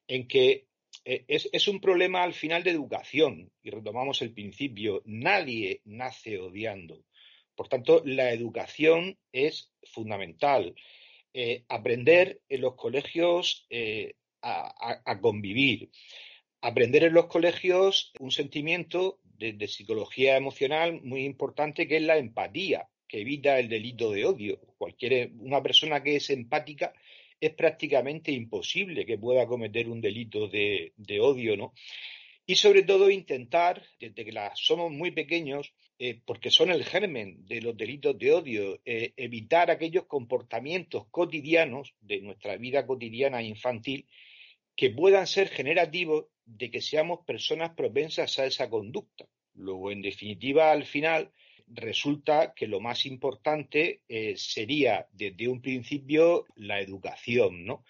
en 0.06 0.28
que 0.28 0.66
eh, 1.04 1.24
es, 1.28 1.68
un 1.68 1.80
problema 1.80 2.22
al 2.22 2.34
final 2.34 2.62
de 2.62 2.72
educación, 2.72 3.50
y 3.62 3.70
retomamos 3.70 4.20
el 4.20 4.34
principio, 4.34 5.02
nadie 5.06 5.80
nace 5.84 6.38
odiando. 6.38 7.04
Por 7.56 7.68
tanto, 7.68 8.02
la 8.04 8.30
educación 8.30 9.18
es 9.32 9.72
fundamental. 9.84 10.74
Eh, 11.32 11.64
aprender 11.68 12.40
en 12.48 12.60
los 12.60 12.76
colegios 12.76 13.66
eh, 13.70 14.14
a, 14.42 15.18
convivir. 15.20 15.90
Aprender 16.60 17.04
en 17.04 17.14
los 17.14 17.26
colegios 17.26 18.12
un 18.20 18.30
sentimiento 18.30 19.18
de, 19.22 19.66
psicología 19.68 20.36
emocional 20.36 21.00
muy 21.02 21.24
importante 21.24 21.88
que 21.88 21.96
es 21.96 22.02
la 22.02 22.16
empatía, 22.16 22.88
que 23.08 23.20
evita 23.20 23.58
el 23.58 23.68
delito 23.68 24.12
de 24.12 24.24
odio. 24.24 24.60
Cualquier, 24.78 25.32
una 25.38 25.62
persona 25.62 26.02
que 26.02 26.16
es 26.16 26.30
empática 26.30 26.92
es 27.40 27.52
prácticamente 27.54 28.32
imposible 28.32 29.04
que 29.04 29.18
pueda 29.18 29.46
cometer 29.46 29.88
un 29.88 30.00
delito 30.00 30.48
de, 30.48 30.92
de 30.96 31.20
odio, 31.20 31.56
¿no? 31.56 31.74
Y 32.46 32.54
sobre 32.54 32.82
todo 32.84 33.10
intentar, 33.10 33.82
desde 33.98 34.24
que 34.24 34.32
somos 34.54 34.92
muy 34.92 35.10
pequeños, 35.10 35.74
eh, 35.98 36.20
porque 36.26 36.50
son 36.50 36.70
el 36.70 36.84
germen 36.84 37.46
de 37.46 37.62
los 37.62 37.74
delitos 37.74 38.18
de 38.18 38.30
odio, 38.30 38.80
eh, 38.84 39.14
evitar 39.16 39.70
aquellos 39.70 40.04
comportamientos 40.04 41.06
cotidianos 41.10 41.94
de 42.00 42.20
nuestra 42.20 42.58
vida 42.58 42.86
cotidiana 42.86 43.40
e 43.40 43.46
infantil 43.46 44.06
que 44.76 44.90
puedan 44.90 45.26
ser 45.26 45.48
generativos 45.48 46.26
de 46.44 46.70
que 46.70 46.82
seamos 46.82 47.20
personas 47.24 47.70
propensas 47.70 48.38
a 48.38 48.44
esa 48.44 48.68
conducta. 48.68 49.24
Luego, 49.54 49.90
en 49.90 50.02
definitiva, 50.02 50.70
al 50.70 50.84
final, 50.84 51.32
resulta 51.66 52.52
que 52.54 52.68
lo 52.68 52.78
más 52.80 53.06
importante 53.06 54.02
eh, 54.06 54.34
sería 54.36 55.06
desde 55.12 55.48
un 55.48 55.62
principio 55.62 56.44
la 56.56 56.78
educación, 56.78 57.64
¿no? 57.64 57.84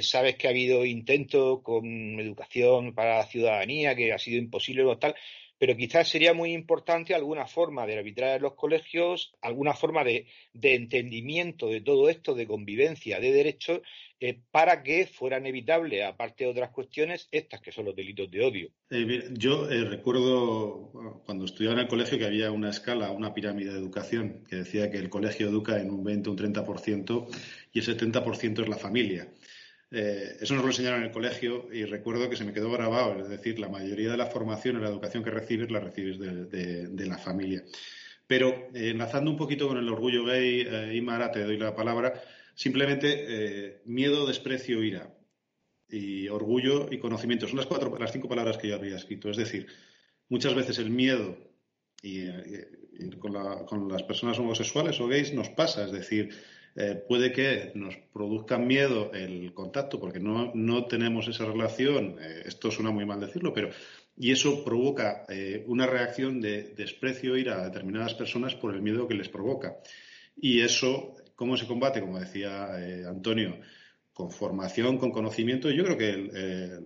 Sabes 0.00 0.36
que 0.36 0.46
ha 0.46 0.50
habido 0.50 0.86
intentos 0.86 1.60
con 1.60 1.84
educación 2.18 2.94
para 2.94 3.18
la 3.18 3.26
ciudadanía, 3.26 3.94
que 3.94 4.10
ha 4.14 4.18
sido 4.18 4.38
imposible 4.38 4.82
o 4.82 4.96
tal, 4.96 5.14
pero 5.62 5.76
quizás 5.76 6.08
sería 6.08 6.34
muy 6.34 6.52
importante 6.54 7.14
alguna 7.14 7.46
forma 7.46 7.86
de 7.86 7.96
arbitrar 7.96 8.34
en 8.34 8.42
los 8.42 8.54
colegios, 8.54 9.32
alguna 9.40 9.74
forma 9.74 10.02
de, 10.02 10.26
entendimiento 10.60 11.68
de 11.68 11.80
todo 11.80 12.08
esto, 12.08 12.34
de 12.34 12.48
convivencia, 12.48 13.20
de 13.20 13.30
derechos, 13.30 13.80
eh, 14.18 14.40
para 14.50 14.82
que 14.82 15.06
fueran 15.06 15.46
evitables, 15.46 16.04
aparte 16.04 16.42
de 16.42 16.50
otras 16.50 16.70
cuestiones, 16.70 17.28
estas 17.30 17.60
que 17.60 17.70
son 17.70 17.84
los 17.84 17.94
delitos 17.94 18.28
de 18.28 18.44
odio. 18.44 18.70
Eh, 18.90 19.28
yo 19.34 19.68
recuerdo 19.68 21.22
cuando 21.24 21.44
estudiaba 21.44 21.74
en 21.74 21.82
el 21.82 21.88
colegio 21.88 22.18
que 22.18 22.26
había 22.26 22.50
una 22.50 22.70
escala, 22.70 23.12
una 23.12 23.32
pirámide 23.32 23.72
de 23.72 23.78
educación, 23.78 24.42
que 24.50 24.56
decía 24.56 24.90
que 24.90 24.98
el 24.98 25.10
colegio 25.10 25.48
educa 25.48 25.80
en 25.80 25.92
un 25.92 26.02
20 26.02 26.28
o 26.28 26.32
un 26.32 26.38
30% 26.38 27.28
y 27.72 27.78
el 27.78 27.84
70% 27.84 28.62
es 28.62 28.68
la 28.68 28.78
familia. 28.78 29.28
Eh, 29.94 30.38
eso 30.40 30.54
nos 30.54 30.62
lo 30.64 30.70
enseñaron 30.70 31.00
en 31.00 31.06
el 31.08 31.12
colegio 31.12 31.68
y 31.70 31.84
recuerdo 31.84 32.30
que 32.30 32.36
se 32.36 32.44
me 32.44 32.54
quedó 32.54 32.70
grabado, 32.70 33.20
es 33.20 33.28
decir, 33.28 33.58
la 33.58 33.68
mayoría 33.68 34.10
de 34.10 34.16
la 34.16 34.24
formación 34.24 34.78
y 34.78 34.80
la 34.80 34.88
educación 34.88 35.22
que 35.22 35.30
recibes 35.30 35.70
la 35.70 35.80
recibes 35.80 36.18
de, 36.18 37.06
la 37.06 37.18
familia. 37.18 37.62
Pero 38.26 38.48
eh, 38.74 38.88
enlazando 38.88 39.30
un 39.30 39.36
poquito 39.36 39.68
con 39.68 39.76
el 39.76 39.88
orgullo 39.90 40.24
gay, 40.24 40.66
eh, 40.66 40.94
Imara, 40.96 41.30
te 41.30 41.44
doy 41.44 41.58
la 41.58 41.76
palabra, 41.76 42.22
simplemente 42.54 43.82
miedo, 43.84 44.26
desprecio, 44.26 44.82
ira 44.82 45.12
y 45.90 46.26
orgullo 46.28 46.88
y 46.90 46.98
conocimiento. 46.98 47.46
Son 47.46 47.58
las, 47.58 47.66
cuatro, 47.66 47.94
las 47.98 48.12
cinco 48.12 48.28
palabras 48.28 48.56
que 48.56 48.68
yo 48.68 48.76
había 48.76 48.96
escrito. 48.96 49.28
Es 49.28 49.36
decir, 49.36 49.66
muchas 50.30 50.54
veces 50.54 50.78
el 50.78 50.88
miedo 50.88 51.36
y, 52.02 52.28
con, 53.18 53.34
con, 53.66 53.88
las 53.90 54.02
personas 54.04 54.38
homosexuales 54.38 54.98
o 55.00 55.06
gays 55.06 55.34
nos 55.34 55.50
pasa, 55.50 55.84
es 55.84 55.92
decir, 55.92 56.30
eh, 56.74 57.02
puede 57.06 57.32
que 57.32 57.72
nos 57.74 57.96
produzca 58.12 58.56
miedo 58.56 59.12
el 59.12 59.52
contacto 59.52 60.00
porque 60.00 60.20
no, 60.20 60.52
no 60.54 60.86
tenemos 60.86 61.28
esa 61.28 61.44
relación, 61.44 62.16
eh, 62.18 62.44
esto 62.46 62.70
suena 62.70 62.90
muy 62.90 63.04
mal 63.04 63.20
decirlo, 63.20 63.52
pero 63.52 63.68
y 64.16 64.30
eso 64.30 64.64
provoca 64.64 65.24
eh, 65.28 65.64
una 65.66 65.86
reacción 65.86 66.40
de 66.40 66.74
desprecio 66.74 67.36
ir 67.36 67.50
a 67.50 67.64
determinadas 67.64 68.14
personas 68.14 68.54
por 68.54 68.74
el 68.74 68.82
miedo 68.82 69.08
que 69.08 69.14
les 69.14 69.28
provoca. 69.28 69.76
Y 70.36 70.60
eso, 70.60 71.14
¿cómo 71.34 71.56
se 71.56 71.66
combate? 71.66 72.00
Como 72.00 72.18
decía 72.18 72.74
Antonio, 73.08 73.58
con 74.12 74.30
formación, 74.30 74.98
con 74.98 75.12
conocimiento. 75.12 75.70
Yo 75.70 75.84
creo 75.84 75.98
que 75.98 76.80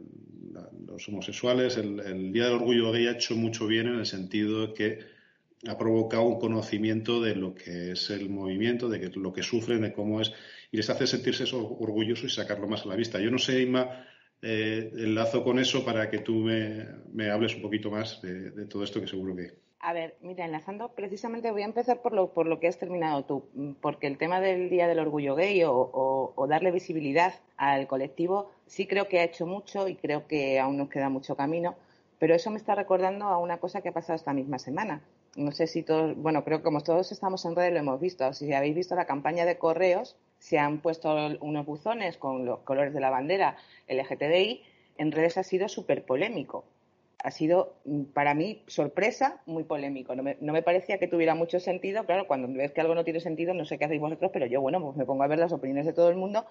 los 0.87 1.09
homosexuales, 1.09 1.77
el, 1.77 2.01
el, 2.01 2.33
Día 2.33 2.45
del 2.45 2.55
Orgullo 2.55 2.93
Gay 2.93 3.07
ha 3.09 3.13
hecho 3.13 3.35
mucho 3.37 3.67
bien 3.67 3.89
en 3.89 3.97
el 3.97 4.07
sentido 4.07 4.69
de 4.69 4.75
que 4.75 5.16
ha 5.69 5.79
provocado 5.79 6.25
un 6.25 6.39
conocimiento 6.39 7.21
de 7.21 7.35
lo 7.35 7.55
que 7.55 7.93
es 7.93 8.11
el 8.11 8.29
movimiento, 8.29 8.89
de 8.89 9.11
lo 9.17 9.33
que 9.33 9.43
sufren, 9.43 9.83
de 9.83 9.93
cómo 9.93 10.21
es, 10.21 10.33
y 10.71 10.77
les 10.77 10.91
hace 10.91 11.07
sentirse 11.07 11.45
orgullosos 11.55 12.33
y 12.33 12.35
sacarlo 12.35 12.69
más 12.69 12.85
a 12.85 12.89
la 12.89 12.97
vista. 12.97 13.21
Yo 13.21 13.31
no 13.31 13.39
sé, 13.39 13.63
Inma, 13.63 14.07
eh, 14.43 14.93
enlazo 14.97 15.43
con 15.43 15.59
eso 15.59 15.85
para 15.85 16.11
que 16.11 16.19
tú 16.19 16.35
me, 16.35 17.31
hables 17.31 17.55
un 17.57 17.63
poquito 17.63 17.91
más 17.91 18.21
de, 18.21 18.67
todo 18.67 18.85
esto 18.85 19.01
que 19.01 19.07
seguro 19.07 19.35
que... 19.35 19.53
A 19.81 19.93
ver, 19.93 20.17
mira, 20.21 20.45
enlazando, 20.45 20.95
precisamente 20.95 21.51
voy 21.53 21.63
a 21.63 21.67
empezar 21.67 22.03
por 22.03 22.13
lo, 22.13 22.33
por 22.33 22.47
lo 22.47 22.59
que 22.59 22.67
has 22.67 22.79
terminado 22.79 23.25
tú, 23.25 23.77
porque 23.81 24.09
el 24.09 24.19
tema 24.19 24.41
del 24.41 24.69
Día 24.69 24.89
del 24.89 24.99
Orgullo 24.99 25.37
Gay 25.37 25.63
o 25.65 26.47
darle 26.49 26.73
visibilidad 26.73 27.35
al 27.57 27.87
colectivo 27.87 28.51
sí 28.67 28.87
creo 28.87 29.07
que 29.09 29.21
ha 29.21 29.25
hecho 29.25 29.47
mucho 29.47 29.87
y 29.87 29.95
creo 29.95 30.27
que 30.27 30.59
aún 30.59 30.77
nos 30.77 30.89
queda 30.89 31.09
mucho 31.09 31.37
camino, 31.37 31.77
pero 32.19 32.35
eso 32.35 32.51
me 32.51 32.57
está 32.57 32.75
recordando 32.75 33.27
a 33.27 33.39
una 33.39 33.59
cosa 33.59 33.81
que 33.81 33.91
ha 33.91 33.93
pasado 33.93 34.17
esta 34.17 34.33
misma 34.33 34.59
semana 34.59 35.03
no 35.37 35.53
sé 35.53 35.67
si 35.67 35.83
todos, 35.83 36.17
bueno, 36.17 36.45
creo 36.45 36.59
que 36.59 36.65
como 36.65 36.81
todos 36.81 37.13
estamos 37.13 37.45
en 37.45 37.55
redes 37.55 37.73
lo 37.73 37.79
hemos 37.79 38.01
visto. 38.01 38.33
Si 38.33 38.53
habéis 38.53 38.75
visto 38.75 38.95
la 38.95 39.07
campaña 39.07 39.45
de 39.45 39.59
correos, 39.59 40.17
se 40.39 40.59
han 40.59 40.81
puesto 40.81 41.15
unos 41.41 41.67
buzones 41.67 42.17
con 42.17 42.45
los 42.45 42.61
colores 42.61 42.95
de 42.95 43.01
la 43.01 43.11
bandera 43.11 43.57
LGTBI. 43.89 44.63
En 44.99 45.13
redes 45.13 45.37
ha 45.39 45.43
sido 45.43 45.69
súper 45.69 46.05
polémico. 46.05 46.65
Ha 47.23 47.31
sido, 47.31 47.75
mm, 47.85 48.05
para 48.15 48.35
mí, 48.35 48.63
sorpresa, 48.67 49.43
muy 49.47 49.65
polémico. 49.65 50.15
No 50.15 50.23
me, 50.23 50.63
parecía 50.63 50.99
que 50.99 51.09
tuviera 51.09 51.35
mucho 51.35 51.61
sentido. 51.61 52.05
Claro, 52.05 52.27
cuando 52.27 52.49
ves 52.49 52.73
que 52.73 52.81
algo 52.81 52.95
no 52.95 53.05
tiene 53.05 53.21
sentido, 53.21 53.55
no 53.55 53.65
sé 53.65 53.79
qué 53.79 53.85
hacéis 53.85 54.01
vosotros, 54.01 54.31
pero 54.33 54.47
yo, 54.47 54.61
bueno, 54.61 54.81
pues 54.81 54.97
me 54.97 55.05
pongo 55.05 55.23
a 55.23 55.27
ver 55.27 55.39
las 55.39 55.53
opiniones 55.53 55.87
de 55.87 55.93
todo 55.93 56.09
el 56.09 56.17
mundo. 56.17 56.47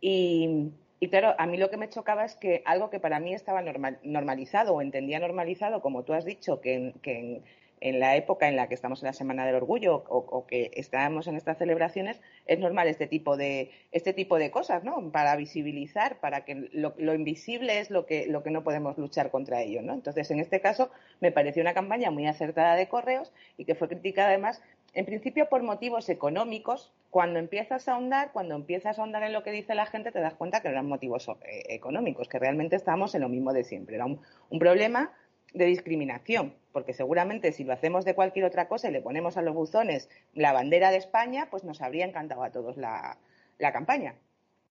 Y, 0.00 0.70
claro, 1.10 1.34
a 1.38 1.46
mí 1.46 1.56
lo 1.56 1.70
que 1.70 1.76
me 1.76 1.88
chocaba 1.88 2.24
es 2.24 2.36
que 2.36 2.62
algo 2.64 2.90
que 2.90 3.00
para 3.00 3.20
mí 3.20 3.32
estaba 3.34 3.62
normalizado 4.02 4.74
o 4.74 4.82
entendía 4.82 5.18
normalizado, 5.18 5.80
como 5.80 6.04
tú 6.04 6.12
has 6.12 6.24
dicho, 6.24 6.60
que, 6.60 6.94
que 7.02 7.18
en 7.18 7.42
la 7.80 8.16
época 8.16 8.48
en 8.48 8.56
la 8.56 8.68
que 8.68 8.74
estamos 8.74 9.02
en 9.02 9.06
la 9.06 9.12
Semana 9.12 9.46
del 9.46 9.54
Orgullo 9.54 10.04
o, 10.08 10.46
que 10.46 10.70
estamos 10.74 11.26
en 11.26 11.36
estas 11.36 11.58
celebraciones, 11.58 12.20
es 12.46 12.58
normal 12.58 12.88
este 12.88 13.06
tipo 13.06 13.36
de, 13.36 13.70
este 13.92 14.12
tipo 14.12 14.38
de 14.38 14.50
cosas, 14.50 14.84
¿no? 14.84 15.10
Para 15.10 15.36
visibilizar, 15.36 16.20
para 16.20 16.44
que 16.44 16.68
lo, 16.72 17.14
invisible 17.14 17.80
es 17.80 17.90
lo 17.90 18.06
que, 18.06 18.26
lo 18.26 18.42
que 18.42 18.50
no 18.50 18.64
podemos 18.64 18.98
luchar 18.98 19.30
contra 19.30 19.62
ello, 19.62 19.82
¿no? 19.82 19.94
Entonces, 19.94 20.30
en 20.30 20.40
este 20.40 20.60
caso, 20.60 20.90
me 21.20 21.32
pareció 21.32 21.62
una 21.62 21.74
campaña 21.74 22.10
muy 22.10 22.26
acertada 22.26 22.76
de 22.76 22.88
correos 22.88 23.32
y 23.56 23.64
que 23.64 23.74
fue 23.74 23.88
criticada 23.88 24.28
además, 24.28 24.62
en 24.94 25.04
principio 25.04 25.48
por 25.48 25.62
motivos 25.62 26.08
económicos. 26.08 26.92
Cuando 27.10 27.38
empiezas 27.38 27.88
a 27.88 27.94
ahondar, 27.94 28.32
cuando 28.32 28.54
empiezas 28.54 28.98
a 28.98 29.02
ahondar 29.02 29.22
en 29.22 29.32
lo 29.32 29.42
que 29.42 29.50
dice 29.50 29.74
la 29.74 29.86
gente, 29.86 30.12
te 30.12 30.20
das 30.20 30.34
cuenta 30.34 30.60
que 30.60 30.68
eran 30.68 30.86
motivos 30.86 31.28
eh, 31.28 31.64
económicos, 31.68 32.28
que 32.28 32.38
realmente 32.38 32.76
estábamos 32.76 33.14
en 33.14 33.22
lo 33.22 33.28
mismo 33.28 33.52
de 33.52 33.64
siempre. 33.64 33.96
Era 33.96 34.04
un 34.06 34.58
problema 34.58 35.12
de 35.54 35.66
discriminación, 35.66 36.54
porque 36.72 36.92
seguramente 36.92 37.52
si 37.52 37.64
lo 37.64 37.72
hacemos 37.72 38.04
de 38.04 38.14
cualquier 38.14 38.44
otra 38.44 38.68
cosa 38.68 38.88
y 38.88 38.92
le 38.92 39.00
ponemos 39.00 39.36
a 39.36 39.42
los 39.42 39.54
buzones 39.54 40.08
la 40.34 40.52
bandera 40.52 40.90
de 40.90 40.98
España, 40.98 41.48
pues 41.50 41.64
nos 41.64 41.80
habría 41.80 42.04
encantado 42.04 42.42
a 42.42 42.50
todos 42.50 42.76
la, 42.76 43.18
la 43.58 43.72
campaña, 43.72 44.14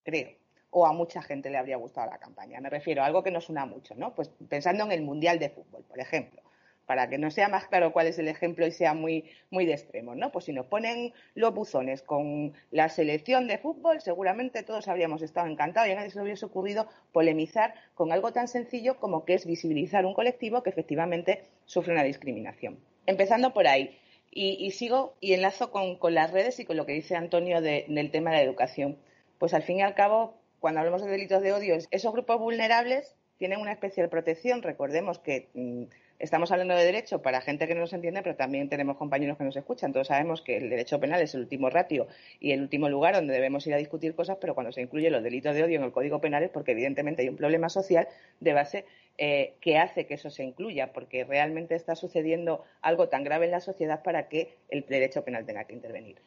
creo. 0.03 0.29
O 0.69 0.85
a 0.85 0.93
mucha 0.93 1.21
gente 1.21 1.49
le 1.49 1.57
habría 1.57 1.77
gustado 1.77 2.09
la 2.09 2.17
campaña. 2.17 2.59
Me 2.59 2.69
refiero 2.69 3.01
a 3.01 3.05
algo 3.05 3.23
que 3.23 3.31
no 3.31 3.41
suena 3.41 3.65
mucho, 3.65 3.95
¿no? 3.95 4.13
Pues 4.13 4.29
pensando 4.49 4.83
en 4.83 4.91
el 4.91 5.01
Mundial 5.01 5.39
de 5.39 5.49
Fútbol, 5.49 5.83
por 5.83 5.99
ejemplo 5.99 6.41
para 6.87 7.09
que 7.09 7.17
no 7.17 7.29
sea 7.29 7.49
más 7.49 7.67
claro 7.67 7.91
cuál 7.91 8.07
es 8.07 8.17
el 8.17 8.29
ejemplo 8.29 8.65
y 8.65 8.71
sea 8.71 8.93
muy, 8.93 9.25
muy 9.51 9.65
de 9.65 9.73
extremo, 9.73 10.15
¿no? 10.15 10.31
Pues 10.31 10.45
si 10.45 10.53
nos 10.53 10.65
ponen 10.65 11.13
los 11.35 11.53
buzones 11.53 12.01
con 12.01 12.53
la 12.71 12.87
selección 12.87 13.47
de 13.47 13.57
fútbol, 13.57 14.01
seguramente 14.01 14.63
todos 14.63 14.87
habríamos 14.87 15.21
estado 15.21 15.47
encantados 15.47 15.89
y 15.89 15.91
a 15.91 15.95
nadie 15.95 16.09
se 16.09 16.21
hubiese 16.21 16.45
ocurrido 16.45 16.87
polemizar 17.11 17.75
con 17.93 18.13
algo 18.13 18.31
tan 18.31 18.47
sencillo 18.47 18.97
como 18.97 19.25
que 19.25 19.33
es 19.33 19.45
visibilizar 19.45 20.05
un 20.05 20.13
colectivo 20.13 20.63
que 20.63 20.69
efectivamente 20.69 21.43
sufre 21.65 21.91
una 21.91 22.03
discriminación. 22.03 22.79
Empezando 23.05 23.53
por 23.53 23.67
ahí. 23.67 23.99
Y, 24.39 24.69
sigo 24.71 25.15
y 25.19 25.33
enlazo 25.33 25.71
con, 25.71 25.97
las 26.13 26.31
redes 26.31 26.59
y 26.59 26.65
con 26.65 26.77
lo 26.77 26.85
que 26.85 26.93
dice 26.93 27.15
Antonio 27.15 27.59
del 27.59 28.11
tema 28.11 28.29
de 28.29 28.37
la 28.37 28.43
educación. 28.43 28.97
Pues 29.39 29.53
al 29.55 29.63
fin 29.63 29.79
y 29.79 29.81
al 29.81 29.95
cabo, 29.95 30.35
cuando 30.59 30.79
hablamos 30.79 31.03
de 31.03 31.09
delitos 31.09 31.41
de 31.41 31.53
odio, 31.53 31.75
esos 31.89 32.13
grupos 32.13 32.39
vulnerables 32.39 33.15
tienen 33.37 33.59
una 33.59 33.71
especial 33.71 34.09
protección. 34.09 34.61
Recordemos 34.61 35.17
que 35.17 35.49
mm, 35.53 35.83
estamos 36.19 36.51
hablando 36.51 36.75
de 36.75 36.83
derecho 36.83 37.21
para 37.21 37.41
gente 37.41 37.67
que 37.67 37.75
no 37.75 37.81
nos 37.81 37.93
entiende, 37.93 38.21
pero 38.21 38.35
también 38.35 38.69
tenemos 38.69 38.97
compañeros 38.97 39.37
que 39.37 39.43
nos 39.43 39.55
escuchan. 39.55 39.93
Todos 39.93 40.07
sabemos 40.07 40.41
que 40.41 40.57
el 40.57 40.69
derecho 40.69 40.99
penal 40.99 41.21
es 41.21 41.33
el 41.35 41.41
último 41.41 41.69
ratio 41.69 42.07
y 42.39 42.51
el 42.51 42.61
último 42.61 42.89
lugar 42.89 43.15
donde 43.15 43.33
debemos 43.33 43.65
ir 43.67 43.73
a 43.73 43.77
discutir 43.77 44.15
cosas, 44.15 44.37
pero 44.41 44.55
cuando 44.55 44.71
se 44.71 44.81
incluyen 44.81 45.13
los 45.13 45.23
delitos 45.23 45.55
de 45.55 45.63
odio 45.63 45.77
en 45.77 45.83
el 45.83 45.91
Código 45.91 46.19
Penal 46.19 46.43
es 46.43 46.49
porque 46.49 46.71
evidentemente 46.71 47.21
hay 47.21 47.29
un 47.29 47.37
problema 47.37 47.69
social 47.69 48.07
de 48.39 48.53
base 48.53 48.85
eh, 49.17 49.53
que 49.61 49.77
hace 49.77 50.05
que 50.05 50.15
eso 50.15 50.29
se 50.29 50.43
incluya, 50.43 50.93
porque 50.93 51.23
realmente 51.23 51.75
está 51.75 51.95
sucediendo 51.95 52.63
algo 52.81 53.09
tan 53.09 53.23
grave 53.23 53.45
en 53.45 53.51
la 53.51 53.61
sociedad 53.61 54.03
para 54.03 54.27
que 54.27 54.55
el 54.69 54.85
derecho 54.85 55.23
penal 55.23 55.45
tenga 55.45 55.65
que 55.65 55.73
intervenir. 55.73 56.21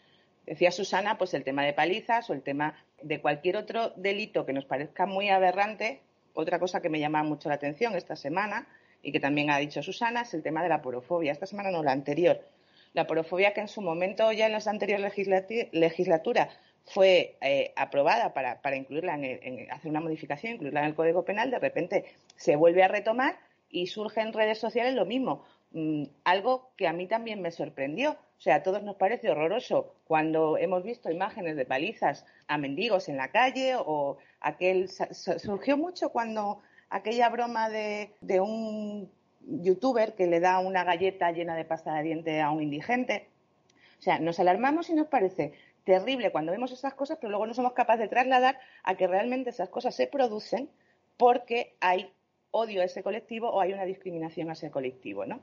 Decía 0.47 0.73
Susana, 0.73 1.19
pues 1.19 1.35
el 1.35 1.45
tema 1.45 1.65
de 1.65 1.73
palizas 1.73 2.29
o 2.31 2.33
el 2.33 2.43
tema 2.43 2.75
de 3.03 3.21
cualquier 3.21 3.57
otro 3.57 3.91
delito 3.91 4.47
que 4.47 4.53
nos 4.53 4.65
parezca 4.65 5.07
muy 5.07 5.29
aberrante. 5.29 6.01
Otra 6.35 6.59
cosa 6.59 6.81
que 6.81 6.89
me 6.89 6.99
llama 6.99 7.23
mucho 7.23 7.49
la 7.49 7.57
atención 7.57 7.95
esta 7.95 8.17
semana 8.17 8.67
y 9.03 9.13
que 9.13 9.21
también 9.21 9.51
ha 9.51 9.59
dicho 9.59 9.83
Susana, 9.83 10.23
es 10.23 10.35
el 10.35 10.43
tema 10.43 10.63
de 10.63 10.69
la 10.69 10.83
porofobia. 10.83 11.33
Esta 11.33 11.47
semana 11.47 11.71
no, 11.71 11.83
la 11.83 11.93
anterior. 11.93 12.41
La 12.93 13.07
porofobia 13.07 13.55
que 13.55 13.61
en 13.61 13.69
su 13.69 13.81
momento, 13.83 14.33
ya 14.33 14.47
en 14.47 14.53
la 14.53 14.63
anterior 14.67 15.01
legislatura, 15.01 16.51
fue 16.85 17.37
eh, 17.41 17.73
aprobada 17.77 18.35
para, 18.35 18.61
para 18.63 18.77
incluirla 18.77 19.15
en, 19.15 19.71
hacer 19.71 19.91
una 19.91 20.01
modificación, 20.01 20.55
incluirla 20.55 20.81
en 20.81 20.87
el 20.87 20.95
Código 20.95 21.25
Penal, 21.25 21.51
de 21.51 21.59
repente 21.59 22.05
se 22.37 22.57
vuelve 22.57 22.83
a 22.83 22.89
retomar 22.89 23.39
y 23.69 23.87
surge 23.87 24.21
en 24.21 24.33
redes 24.33 24.59
sociales 24.59 24.95
lo 24.95 25.07
mismo. 25.07 25.45
Mm, 25.73 26.05
algo 26.25 26.73
que 26.77 26.89
a 26.89 26.93
mí 26.93 27.07
también 27.07 27.41
me 27.41 27.53
sorprendió. 27.53 28.13
O 28.39 28.43
sea, 28.43 28.57
a 28.57 28.63
todos 28.63 28.83
nos 28.83 28.97
parece 28.97 29.31
horroroso 29.31 29.95
cuando 30.05 30.57
hemos 30.57 30.83
visto 30.83 31.11
imágenes 31.11 31.57
de 31.57 31.67
palizas 31.67 32.27
a 32.49 32.59
mendigos 32.59 33.09
en 33.09 33.19
la 33.19 33.29
calle 33.29 33.75
o 33.77 34.17
aquel 34.41 34.89
surgió 34.89 35.77
mucho 35.77 36.09
cuando 36.09 36.61
aquella 36.91 37.29
broma 37.29 37.71
de, 37.71 38.11
un 38.41 39.11
youtuber 39.47 40.15
que 40.15 40.27
le 40.27 40.41
da 40.41 40.59
una 40.59 40.85
galleta 40.85 41.31
llena 41.33 41.57
de 41.57 41.65
pasta 41.65 41.95
de 41.95 42.03
diente 42.03 42.41
a 42.41 42.51
un 42.51 42.63
indigente. 42.63 43.29
O 43.99 44.03
sea, 44.03 44.19
nos 44.19 44.39
alarmamos 44.41 44.91
y 44.91 44.95
nos 44.95 45.07
parece 45.07 45.53
terrible 45.85 46.31
cuando 46.31 46.53
vemos 46.53 46.73
esas 46.73 46.95
cosas, 46.95 47.19
pero 47.21 47.31
luego 47.31 47.47
no 47.47 47.55
somos 47.55 47.73
capaces 47.73 48.03
de 48.03 48.09
trasladar 48.09 48.59
a 48.83 48.97
que 48.97 49.07
realmente 49.07 49.51
esas 49.51 49.69
cosas 49.69 49.95
se 49.95 50.07
producen 50.07 50.69
porque 51.17 51.75
hay 51.81 52.13
odio 52.51 52.83
a 52.83 52.85
ese 52.85 53.03
colectivo 53.03 53.49
o 53.49 53.61
hay 53.61 53.73
una 53.73 53.85
discriminación 53.85 54.51
a 54.51 54.55
ese 54.55 54.71
colectivo, 54.71 55.25
¿no? 55.25 55.41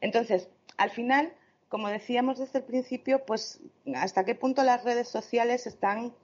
Entonces, 0.00 0.48
al 0.76 0.90
final, 0.90 1.32
como 1.68 1.88
decíamos 1.88 2.38
desde 2.38 2.58
el 2.58 2.64
principio, 2.64 3.24
pues 3.24 3.60
hasta 3.94 4.24
qué 4.24 4.34
punto 4.34 4.62
las 4.62 4.84
redes 4.84 5.08
sociales 5.08 5.66
están 5.66 6.14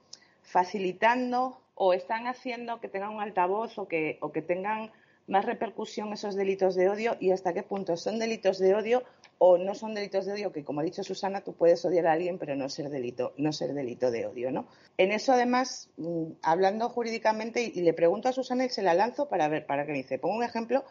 facilitando 0.43 1.59
o 1.77 1.93
están 1.93 2.27
haciendo 2.27 2.79
que 2.79 2.89
tengan 2.89 3.13
un 3.13 3.21
altavoz 3.21 3.77
o 3.77 3.87
que, 3.87 4.17
o 4.21 4.31
que 4.31 4.41
tengan 4.41 4.91
más 5.27 5.45
repercusión 5.45 6.11
esos 6.13 6.35
delitos 6.35 6.75
de 6.75 6.89
odio 6.89 7.17
y 7.19 7.31
hasta 7.31 7.53
qué 7.53 7.61
punto 7.61 7.97
son 7.97 8.17
delitos 8.17 8.57
de 8.59 8.73
odio 8.73 9.03
o 9.37 9.57
no 9.57 9.75
son 9.75 9.93
delitos 9.93 10.25
de 10.25 10.33
odio, 10.33 10.51
que 10.51 10.63
como 10.63 10.79
ha 10.79 10.83
dicho 10.83 11.03
Susana, 11.03 11.41
tú 11.41 11.53
puedes 11.53 11.83
odiar 11.85 12.07
a 12.07 12.13
alguien 12.13 12.39
pero 12.39 12.55
no 12.55 12.69
ser 12.69 12.89
delito, 12.89 13.33
no 13.37 13.51
ser 13.51 13.73
delito 13.73 14.09
de 14.09 14.25
odio, 14.25 14.51
¿no? 14.51 14.67
En 14.97 15.11
eso 15.11 15.33
además, 15.33 15.89
mm, 15.97 16.31
hablando 16.41 16.89
jurídicamente, 16.89 17.71
y, 17.73 17.81
le 17.81 17.93
pregunto 17.93 18.29
a 18.29 18.33
Susana 18.33 18.65
y 18.65 18.69
se 18.69 18.81
la 18.81 18.93
lanzo 18.93 19.29
para 19.29 19.47
ver, 19.47 19.65
para 19.65 19.85
que 19.85 19.91
me 19.91 19.99
dice, 19.99 20.17
pongo 20.17 20.37
un 20.37 20.43
ejemplo, 20.43 20.85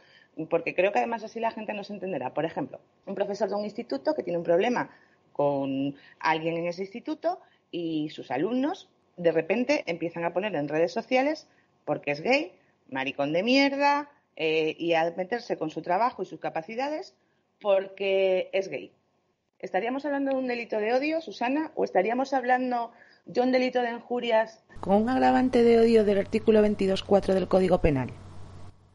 porque 0.48 0.74
creo 0.74 0.92
que 0.92 0.98
además 0.98 1.24
así 1.24 1.40
la 1.40 1.50
gente 1.50 1.72
nos 1.72 1.90
entenderá. 1.90 2.34
Por 2.34 2.44
ejemplo, 2.44 2.78
un 3.06 3.14
profesor 3.14 3.48
de 3.48 3.56
un 3.56 3.64
instituto 3.64 4.14
que 4.14 4.22
tiene 4.22 4.38
un 4.38 4.44
problema 4.44 4.90
con 5.32 5.96
alguien 6.20 6.58
en 6.58 6.66
ese 6.66 6.82
instituto 6.82 7.40
y 7.70 8.10
sus 8.10 8.30
alumnos 8.30 8.90
de 9.16 9.32
repente 9.32 9.84
empiezan 9.86 10.24
a 10.24 10.32
poner 10.32 10.54
en 10.54 10.68
redes 10.68 10.92
sociales 10.92 11.48
porque 11.84 12.10
es 12.10 12.20
gay, 12.20 12.52
maricón 12.90 13.32
de 13.32 13.42
mierda, 13.42 14.10
eh, 14.36 14.76
y 14.78 14.92
a 14.92 15.12
meterse 15.16 15.56
con 15.56 15.70
su 15.70 15.80
trabajo 15.80 16.22
y 16.22 16.26
sus 16.26 16.40
capacidades 16.40 17.14
porque 17.60 18.50
es 18.52 18.68
gay. 18.68 18.92
¿Estaríamos 19.58 20.04
hablando 20.04 20.32
de 20.32 20.36
un 20.36 20.46
delito 20.46 20.78
de 20.78 20.92
odio, 20.92 21.22
Susana, 21.22 21.72
o 21.74 21.84
estaríamos 21.84 22.34
hablando 22.34 22.92
de 23.24 23.40
un 23.40 23.52
delito 23.52 23.80
de 23.80 23.92
injurias? 23.92 24.62
Con 24.80 25.02
un 25.02 25.08
agravante 25.08 25.62
de 25.62 25.78
odio 25.78 26.04
del 26.04 26.18
artículo 26.18 26.62
22.4 26.62 27.32
del 27.32 27.48
Código 27.48 27.80
Penal. 27.80 28.10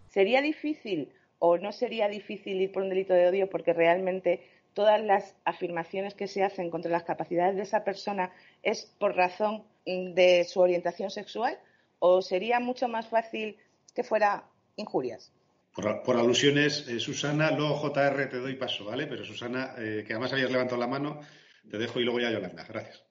¿Sería 0.10 0.42
difícil 0.42 1.12
o 1.40 1.58
no 1.58 1.72
sería 1.72 2.08
difícil 2.08 2.62
ir 2.62 2.72
por 2.72 2.84
un 2.84 2.90
delito 2.90 3.16
de 3.16 3.28
odio 3.28 3.50
porque 3.50 3.74
realmente 3.74 4.42
todas 4.74 5.02
las 5.02 5.36
afirmaciones 5.46 6.14
que 6.14 6.28
se 6.28 6.44
hacen 6.44 6.70
contra 6.70 6.92
las 6.92 7.04
capacidades 7.04 7.56
de 7.56 7.64
esa 7.64 7.84
persona 7.84 8.32
es 8.64 8.86
por 9.00 9.16
razón 9.16 9.64
de 9.86 10.46
su 10.46 10.60
orientación 10.60 11.12
sexual? 11.12 11.58
¿O 12.00 12.22
sería 12.22 12.60
mucho 12.60 12.88
más 12.88 13.08
fácil 13.08 13.58
que 13.94 14.04
fuera 14.04 14.46
injurias? 14.76 15.32
Por, 15.74 16.18
alusiones, 16.18 16.88
eh, 16.90 17.00
Susana, 17.00 17.52
luego 17.52 17.78
JR 17.78 18.30
te 18.30 18.38
doy 18.38 18.56
paso, 18.56 18.86
¿vale? 18.86 19.08
Pero 19.08 19.24
Susana, 19.24 19.74
eh, 19.78 20.04
que 20.06 20.14
además 20.14 20.34
habías 20.34 20.52
levantado 20.52 20.80
la 20.80 20.88
mano, 20.88 21.22
te 21.70 21.78
dejo 21.78 22.00
y 22.00 22.04
luego 22.04 22.20
ya 22.20 22.32
Yolanda. 22.32 22.66
Gracias. 22.68 23.11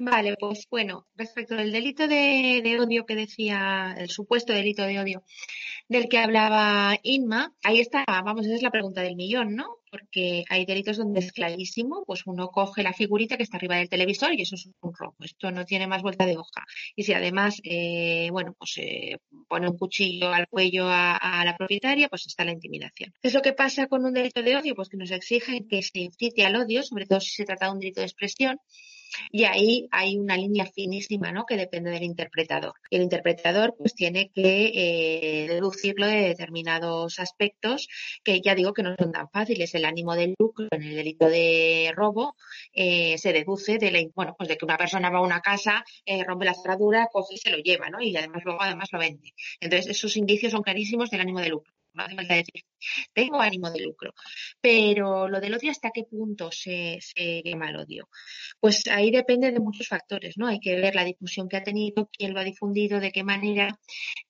Vale, 0.00 0.36
pues 0.38 0.68
bueno, 0.70 1.08
respecto 1.16 1.56
al 1.56 1.72
delito 1.72 2.06
de, 2.06 2.78
odio 2.80 3.04
que 3.04 3.16
decía, 3.16 3.96
el 3.98 4.08
supuesto 4.08 4.52
delito 4.52 4.84
de 4.84 5.00
odio 5.00 5.24
del 5.88 6.08
que 6.08 6.18
hablaba 6.18 6.96
Inma, 7.02 7.52
ahí 7.64 7.80
está, 7.80 8.04
vamos, 8.06 8.46
esa 8.46 8.54
es 8.54 8.62
la 8.62 8.70
pregunta 8.70 9.02
del 9.02 9.16
millón, 9.16 9.56
¿no? 9.56 9.78
Porque 9.90 10.44
hay 10.50 10.66
delitos 10.66 10.98
donde 10.98 11.18
es 11.18 11.32
clarísimo, 11.32 12.04
pues 12.06 12.22
uno 12.26 12.48
coge 12.48 12.84
la 12.84 12.92
figurita 12.92 13.36
que 13.36 13.42
está 13.42 13.56
arriba 13.56 13.74
del 13.76 13.88
televisor 13.88 14.34
y 14.34 14.42
eso 14.42 14.54
es 14.54 14.68
un 14.80 14.94
robo, 14.94 15.16
esto 15.18 15.50
no 15.50 15.64
tiene 15.64 15.88
más 15.88 16.02
vuelta 16.02 16.26
de 16.26 16.36
hoja. 16.36 16.64
Y 16.94 17.02
si 17.02 17.12
además, 17.12 17.60
eh, 17.64 18.28
bueno, 18.30 18.54
pues 18.56 18.74
eh, 18.78 19.18
pone 19.48 19.68
un 19.68 19.76
cuchillo 19.76 20.30
al 20.30 20.46
cuello 20.46 20.86
a, 20.86 21.16
a, 21.16 21.44
la 21.44 21.56
propietaria, 21.56 22.08
pues 22.08 22.24
está 22.28 22.44
la 22.44 22.52
intimidación. 22.52 23.12
¿Qué 23.20 23.28
es 23.28 23.34
lo 23.34 23.42
que 23.42 23.52
pasa 23.52 23.88
con 23.88 24.04
un 24.04 24.12
delito 24.12 24.44
de 24.44 24.56
odio? 24.56 24.76
Pues 24.76 24.88
que 24.88 24.96
nos 24.96 25.10
exigen 25.10 25.66
que 25.66 25.82
se 25.82 25.98
incite 25.98 26.46
al 26.46 26.54
odio, 26.54 26.84
sobre 26.84 27.06
todo 27.06 27.18
si 27.18 27.30
se 27.30 27.44
trata 27.44 27.66
de 27.66 27.72
un 27.72 27.80
delito 27.80 28.00
de 28.00 28.06
expresión, 28.06 28.60
y 29.30 29.44
ahí 29.44 29.88
hay 29.90 30.16
una 30.16 30.36
línea 30.36 30.66
finísima, 30.66 31.32
¿no? 31.32 31.46
Que 31.46 31.56
depende 31.56 31.90
del 31.90 32.02
interpretador. 32.02 32.74
El 32.90 33.02
interpretador, 33.02 33.74
pues, 33.76 33.94
tiene 33.94 34.30
que 34.30 34.72
eh, 34.74 35.48
deducirlo 35.48 36.06
de 36.06 36.28
determinados 36.28 37.18
aspectos 37.18 37.88
que 38.24 38.40
ya 38.40 38.54
digo 38.54 38.72
que 38.72 38.82
no 38.82 38.94
son 38.98 39.12
tan 39.12 39.28
fáciles. 39.30 39.74
El 39.74 39.84
ánimo 39.84 40.14
del 40.14 40.34
lucro 40.38 40.66
en 40.70 40.82
el 40.82 40.96
delito 40.96 41.28
de 41.28 41.92
robo 41.94 42.36
eh, 42.72 43.18
se 43.18 43.32
deduce 43.32 43.78
de 43.78 43.90
la, 43.90 44.00
bueno, 44.14 44.34
pues 44.36 44.48
de 44.48 44.56
que 44.56 44.64
una 44.64 44.76
persona 44.76 45.10
va 45.10 45.18
a 45.18 45.22
una 45.22 45.40
casa, 45.40 45.84
eh, 46.04 46.24
rompe 46.24 46.44
la 46.44 46.54
cerradura, 46.54 47.08
coge 47.12 47.34
y 47.34 47.38
se 47.38 47.50
lo 47.50 47.58
lleva, 47.58 47.90
¿no? 47.90 48.00
Y 48.00 48.16
además 48.16 48.42
luego 48.44 48.62
además 48.62 48.88
lo 48.92 48.98
vende. 48.98 49.34
Entonces, 49.60 49.90
esos 49.90 50.16
indicios 50.16 50.52
son 50.52 50.62
clarísimos 50.62 51.10
del 51.10 51.20
ánimo 51.20 51.40
de 51.40 51.48
lucro 51.50 51.72
no 51.98 52.04
hace 52.04 52.14
falta 52.14 52.34
decir, 52.34 52.64
tengo 53.12 53.40
ánimo 53.40 53.70
de 53.70 53.80
lucro. 53.80 54.14
Pero 54.60 55.28
lo 55.28 55.40
del 55.40 55.54
odio, 55.54 55.70
¿hasta 55.70 55.90
qué 55.90 56.04
punto 56.04 56.50
se, 56.52 56.98
se 57.00 57.42
llama 57.44 57.70
el 57.70 57.76
odio? 57.76 58.08
Pues 58.60 58.86
ahí 58.88 59.10
depende 59.10 59.52
de 59.52 59.60
muchos 59.60 59.88
factores, 59.88 60.36
¿no? 60.36 60.46
Hay 60.46 60.60
que 60.60 60.76
ver 60.76 60.94
la 60.94 61.04
difusión 61.04 61.48
que 61.48 61.56
ha 61.56 61.62
tenido, 61.62 62.08
quién 62.12 62.34
lo 62.34 62.40
ha 62.40 62.44
difundido, 62.44 63.00
de 63.00 63.12
qué 63.12 63.24
manera. 63.24 63.78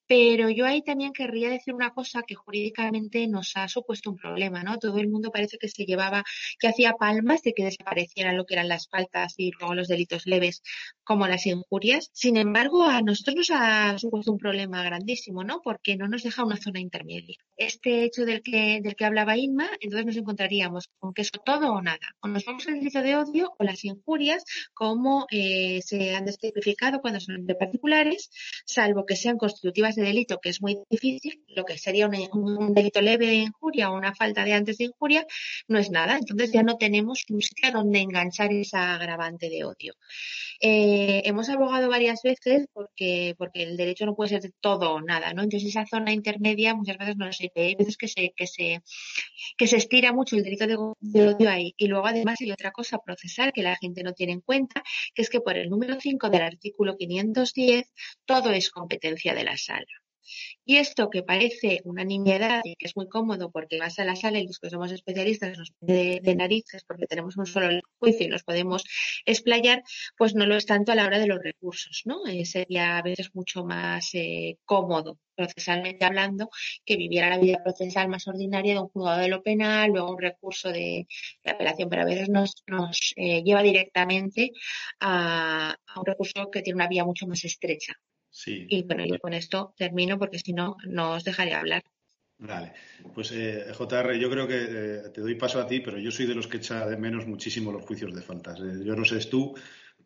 Pero 0.08 0.48
yo 0.48 0.64
ahí 0.64 0.82
también 0.82 1.12
querría 1.12 1.50
decir 1.50 1.74
una 1.74 1.90
cosa 1.90 2.22
que 2.26 2.34
jurídicamente 2.34 3.26
nos 3.28 3.52
ha 3.56 3.68
supuesto 3.68 4.10
un 4.10 4.16
problema, 4.16 4.62
¿no? 4.62 4.78
Todo 4.78 4.98
el 4.98 5.08
mundo 5.08 5.30
parece 5.30 5.58
que 5.58 5.68
se 5.68 5.84
llevaba, 5.84 6.24
que 6.58 6.68
hacía 6.68 6.94
palmas 6.94 7.42
de 7.42 7.52
que 7.52 7.64
desaparecieran 7.64 8.34
lo 8.38 8.46
que 8.46 8.54
eran 8.54 8.68
las 8.68 8.88
faltas 8.88 9.34
y 9.36 9.50
luego 9.50 9.74
los 9.74 9.86
delitos 9.86 10.26
leves 10.26 10.62
como 11.04 11.28
las 11.28 11.44
injurias. 11.46 12.08
Sin 12.14 12.38
embargo, 12.38 12.84
a 12.84 13.02
nosotros 13.02 13.36
nos 13.36 13.50
ha 13.50 13.98
supuesto 13.98 14.32
un 14.32 14.38
problema 14.38 14.82
grandísimo, 14.82 15.44
¿no? 15.44 15.60
Porque 15.62 15.96
no 15.98 16.08
nos 16.08 16.22
deja 16.22 16.42
una 16.42 16.56
zona 16.56 16.80
intermedia. 16.80 17.36
Este 17.58 18.04
hecho 18.04 18.24
del 18.38 18.42
que, 18.42 18.80
del 18.82 18.94
que 18.94 19.04
hablaba 19.04 19.36
Inma, 19.36 19.68
entonces 19.80 20.06
nos 20.06 20.16
encontraríamos 20.16 20.88
con 20.98 21.12
que 21.12 21.22
eso 21.22 21.38
todo 21.44 21.72
o 21.72 21.82
nada. 21.82 22.14
O 22.20 22.28
nos 22.28 22.44
vamos 22.44 22.66
al 22.66 22.74
delito 22.74 23.02
de 23.02 23.16
odio 23.16 23.52
o 23.58 23.64
las 23.64 23.84
injurias, 23.84 24.44
como 24.74 25.26
eh, 25.30 25.80
se 25.82 26.14
han 26.14 26.24
descriptificado 26.24 27.00
cuando 27.00 27.20
son 27.20 27.46
de 27.46 27.54
particulares, 27.54 28.30
salvo 28.64 29.04
que 29.06 29.16
sean 29.16 29.38
constitutivas 29.38 29.94
de 29.96 30.02
delito, 30.02 30.38
que 30.40 30.50
es 30.50 30.62
muy 30.62 30.78
difícil, 30.90 31.42
lo 31.48 31.64
que 31.64 31.78
sería 31.78 32.06
un, 32.06 32.74
delito 32.74 33.00
leve 33.00 33.26
de 33.26 33.34
injuria 33.34 33.90
o 33.90 33.96
una 33.96 34.14
falta 34.14 34.44
de 34.44 34.52
antes 34.52 34.78
de 34.78 34.84
injuria, 34.84 35.26
no 35.66 35.78
es 35.78 35.90
nada. 35.90 36.16
Entonces 36.18 36.52
ya 36.52 36.62
no 36.62 36.76
tenemos 36.76 37.24
un 37.30 37.42
sitio 37.42 37.72
donde 37.72 38.00
enganchar 38.00 38.52
esa 38.52 38.94
agravante 38.94 39.48
de 39.48 39.64
odio. 39.64 39.94
Eh, 40.60 41.22
hemos 41.24 41.48
abogado 41.48 41.88
varias 41.88 42.20
veces 42.22 42.66
porque, 42.72 43.34
porque 43.38 43.62
el 43.62 43.76
derecho 43.76 44.06
no 44.06 44.16
puede 44.16 44.40
ser 44.40 44.52
todo 44.60 44.92
o 44.92 45.00
nada, 45.00 45.32
¿no? 45.32 45.42
Entonces 45.42 45.68
esa 45.68 45.86
zona 45.86 46.12
intermedia 46.12 46.74
muchas 46.74 46.98
veces 46.98 47.16
no 47.16 47.32
sirve. 47.32 47.62
Hay 47.68 47.74
veces 47.74 47.96
que 47.96 48.08
se, 48.08 48.27
que 48.36 48.46
se, 48.46 48.82
que 49.56 49.66
se 49.66 49.76
estira 49.76 50.12
mucho 50.12 50.36
el 50.36 50.44
delito 50.44 50.66
de, 50.66 50.76
odio 50.76 51.50
ahí. 51.50 51.74
Y 51.76 51.88
luego 51.88 52.06
además 52.06 52.40
hay 52.40 52.50
otra 52.52 52.72
cosa 52.72 52.98
procesal 52.98 53.52
que 53.52 53.62
la 53.62 53.76
gente 53.76 54.02
no 54.02 54.12
tiene 54.12 54.32
en 54.32 54.40
cuenta, 54.40 54.82
que 55.14 55.22
es 55.22 55.30
que 55.30 55.40
por 55.40 55.56
el 55.56 55.70
número 55.70 56.00
5 56.00 56.30
del 56.30 56.42
artículo 56.42 56.96
510 56.96 57.92
todo 58.24 58.50
es 58.50 58.70
competencia 58.70 59.34
de 59.34 59.44
la 59.44 59.56
sala. 59.56 59.86
Y 60.64 60.76
esto 60.76 61.10
que 61.10 61.22
parece 61.22 61.80
una 61.84 62.04
nimiedad 62.04 62.60
y 62.64 62.76
que 62.76 62.86
es 62.86 62.96
muy 62.96 63.08
cómodo 63.08 63.50
porque 63.50 63.78
vas 63.78 63.98
a 63.98 64.04
la 64.04 64.16
sala 64.16 64.38
y 64.38 64.46
los 64.46 64.58
que 64.58 64.70
somos 64.70 64.92
especialistas 64.92 65.58
nos 65.58 65.72
de, 65.80 66.20
de 66.22 66.34
narices 66.36 66.84
porque 66.84 67.06
tenemos 67.06 67.36
un 67.36 67.46
solo 67.46 67.80
juicio 67.98 68.26
y 68.26 68.28
nos 68.28 68.44
podemos 68.44 68.84
explayar, 69.24 69.82
pues 70.16 70.34
no 70.34 70.46
lo 70.46 70.56
es 70.56 70.66
tanto 70.66 70.92
a 70.92 70.94
la 70.94 71.06
hora 71.06 71.18
de 71.18 71.26
los 71.26 71.42
recursos, 71.42 72.02
¿no? 72.04 72.26
Eh, 72.26 72.44
sería 72.44 72.98
a 72.98 73.02
veces 73.02 73.30
mucho 73.34 73.64
más 73.64 74.10
eh, 74.14 74.58
cómodo 74.64 75.18
procesalmente 75.38 76.04
hablando, 76.04 76.50
que 76.84 76.96
viviera 76.96 77.30
la 77.30 77.38
vida 77.38 77.62
procesal 77.62 78.08
más 78.08 78.26
ordinaria 78.26 78.74
de 78.74 78.80
un 78.80 78.88
juzgado 78.88 79.20
de 79.20 79.28
lo 79.28 79.40
penal, 79.42 79.90
luego 79.92 80.10
un 80.10 80.20
recurso 80.20 80.70
de, 80.70 81.06
apelación, 81.44 81.88
pero 81.88 82.02
a 82.02 82.06
veces 82.06 82.28
nos, 82.28 82.64
eh, 83.16 83.42
lleva 83.44 83.62
directamente 83.62 84.50
a, 85.00 85.76
un 85.96 86.04
recurso 86.04 86.50
que 86.50 86.62
tiene 86.62 86.76
una 86.76 86.88
vía 86.88 87.04
mucho 87.04 87.26
más 87.28 87.44
estrecha. 87.44 87.94
Y 88.46 88.82
bueno, 88.84 89.04
yo 89.06 89.18
con 89.18 89.34
esto 89.34 89.74
termino 89.76 90.18
porque 90.18 90.38
si 90.38 90.52
no, 90.52 90.76
no 90.86 91.12
os 91.12 91.24
dejaré 91.24 91.54
hablar. 91.54 91.82
Vale, 92.40 92.72
pues 93.14 93.32
eh, 93.32 93.64
JR, 93.76 94.16
yo 94.16 94.30
creo 94.30 94.46
que 94.46 94.54
eh, 94.56 95.08
te 95.12 95.20
doy 95.20 95.34
paso 95.34 95.60
a 95.60 95.66
ti, 95.66 95.80
pero 95.80 95.98
yo 95.98 96.12
soy 96.12 96.26
de 96.26 96.36
los 96.36 96.46
que 96.46 96.58
echa 96.58 96.86
de 96.86 96.96
menos 96.96 97.26
muchísimo 97.26 97.72
los 97.72 97.84
juicios 97.84 98.14
de 98.14 98.22
faltas. 98.22 98.60
Eh, 98.60 98.84
yo 98.84 98.94
no 98.94 99.04
sé 99.04 99.18
es 99.18 99.28
tú, 99.28 99.56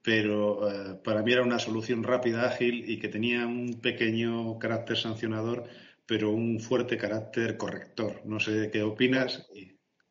pero 0.03 0.69
eh, 0.69 0.95
para 1.05 1.23
mí 1.23 1.33
era 1.33 1.43
una 1.43 1.59
solución 1.59 2.03
rápida, 2.03 2.47
ágil 2.47 2.91
y 2.91 2.99
que 2.99 3.09
tenía 3.09 3.47
un 3.47 3.81
pequeño 3.81 4.59
carácter 4.59 4.97
sancionador, 4.97 5.65
pero 6.07 6.31
un 6.31 6.59
fuerte 6.59 6.97
carácter 6.97 7.57
corrector. 7.57 8.23
No 8.25 8.41
sé 8.41 8.71
qué 8.73 8.83
opinas. 8.83 9.49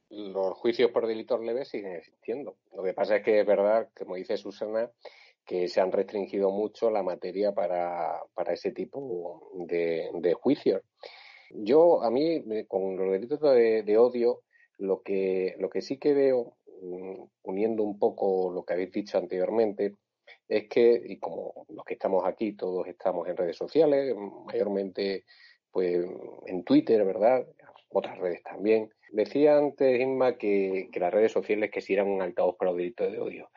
Los 0.09 0.57
juicios 0.57 0.91
por 0.91 1.07
delitos 1.07 1.41
leves 1.41 1.69
siguen 1.69 1.93
existiendo. 1.93 2.57
Lo 2.75 2.83
que 2.83 2.93
pasa 2.93 3.17
es 3.17 3.23
que 3.23 3.39
es 3.41 3.45
verdad, 3.45 3.89
como 3.97 4.15
dice 4.15 4.37
Susana, 4.37 4.91
que 5.45 5.67
se 5.67 5.81
han 5.81 5.91
restringido 5.91 6.51
mucho 6.51 6.89
la 6.89 7.03
materia 7.03 7.53
para, 7.53 8.21
para 8.33 8.53
ese 8.53 8.71
tipo 8.71 9.49
de, 9.67 10.09
de 10.13 10.33
juicios. 10.33 10.81
Yo, 11.49 12.01
a 12.01 12.09
mí, 12.09 12.43
con 12.67 12.95
los 12.95 13.11
delitos 13.11 13.39
de, 13.41 13.97
odio, 13.97 14.43
lo 14.77 15.01
que, 15.01 15.55
lo 15.59 15.69
que 15.69 15.81
sí 15.81 15.97
que 15.97 16.13
veo, 16.13 16.55
mm, 16.81 17.23
uniendo 17.43 17.83
un 17.83 17.99
poco 17.99 18.51
lo 18.51 18.63
que 18.63 18.73
habéis 18.73 18.91
dicho 18.91 19.17
anteriormente, 19.17 19.95
es 20.47 20.67
que, 20.67 21.01
y 21.05 21.17
como 21.17 21.65
los 21.69 21.85
que 21.85 21.93
estamos 21.93 22.25
aquí, 22.25 22.53
todos 22.53 22.87
estamos 22.87 23.27
en 23.27 23.37
redes 23.37 23.57
sociales, 23.57 24.15
mayormente 24.45 25.25
pues 25.71 26.05
en 26.47 26.63
Twitter, 26.63 27.03
¿verdad? 27.05 27.45
Otras 27.89 28.17
redes 28.17 28.43
también. 28.43 28.89
Decía 29.11 29.57
antes 29.57 29.99
Inma 29.99 30.37
que, 30.37 30.89
las 30.93 31.13
redes 31.13 31.31
sociales 31.31 31.71
que 31.71 31.81
si 31.81 31.93
eran 31.93 32.07
un 32.07 32.21
altavoz 32.21 32.55
para 32.57 32.71
los 32.71 32.77
delitos 32.77 33.11
de 33.11 33.19
odio. 33.19 33.49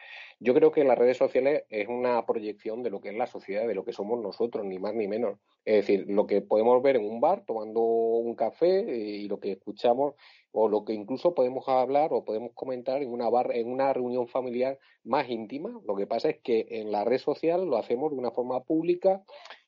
Yo 0.45 0.53
creo 0.53 0.73
que 0.73 0.85
las 0.85 0.99
redes 0.99 1.17
sociales 1.17 1.65
es 1.71 1.89
una 1.89 2.27
proyección 2.27 2.83
de 2.83 2.91
lo 2.91 3.01
que 3.01 3.09
es 3.09 3.15
la 3.15 3.27
sociedad, 3.27 3.67
de 3.67 3.75
lo 3.75 3.83
que 3.83 3.95
somos 3.95 4.21
nosotros, 4.21 4.67
ni 4.67 4.79
más 4.79 4.93
ni 4.93 5.09
menos. 5.09 5.39
Es 5.65 5.77
decir, 5.77 6.05
lo 6.07 6.27
que 6.27 6.43
podemos 6.43 6.83
ver 6.83 6.97
en 6.97 7.07
un 7.07 7.19
bar 7.19 7.47
tomando 7.47 7.81
un 7.81 8.35
café 8.35 8.81
eh, 8.81 9.23
y 9.23 9.27
lo 9.27 9.41
que 9.41 9.53
escuchamos 9.53 10.17
o 10.53 10.69
lo 10.69 10.85
que 10.85 10.93
incluso 10.93 11.35
podemos 11.35 11.67
hablar 11.67 12.11
o 12.13 12.27
podemos 12.27 12.51
comentar 12.53 13.03
en 13.03 13.11
una 13.11 13.31
bar, 13.31 13.57
en 13.57 13.73
una 13.73 13.91
reunión 13.95 14.29
familiar 14.29 14.79
más 15.03 15.31
íntima. 15.31 15.81
Lo 15.87 15.97
que 15.97 16.07
pasa 16.07 16.29
es 16.29 16.41
que 16.43 16.67
en 16.69 16.93
la 16.93 17.05
red 17.05 17.21
social 17.21 17.65
lo 17.65 17.79
hacemos 17.79 18.11
de 18.11 18.19
una 18.19 18.31
forma 18.31 18.65
pública 18.65 19.25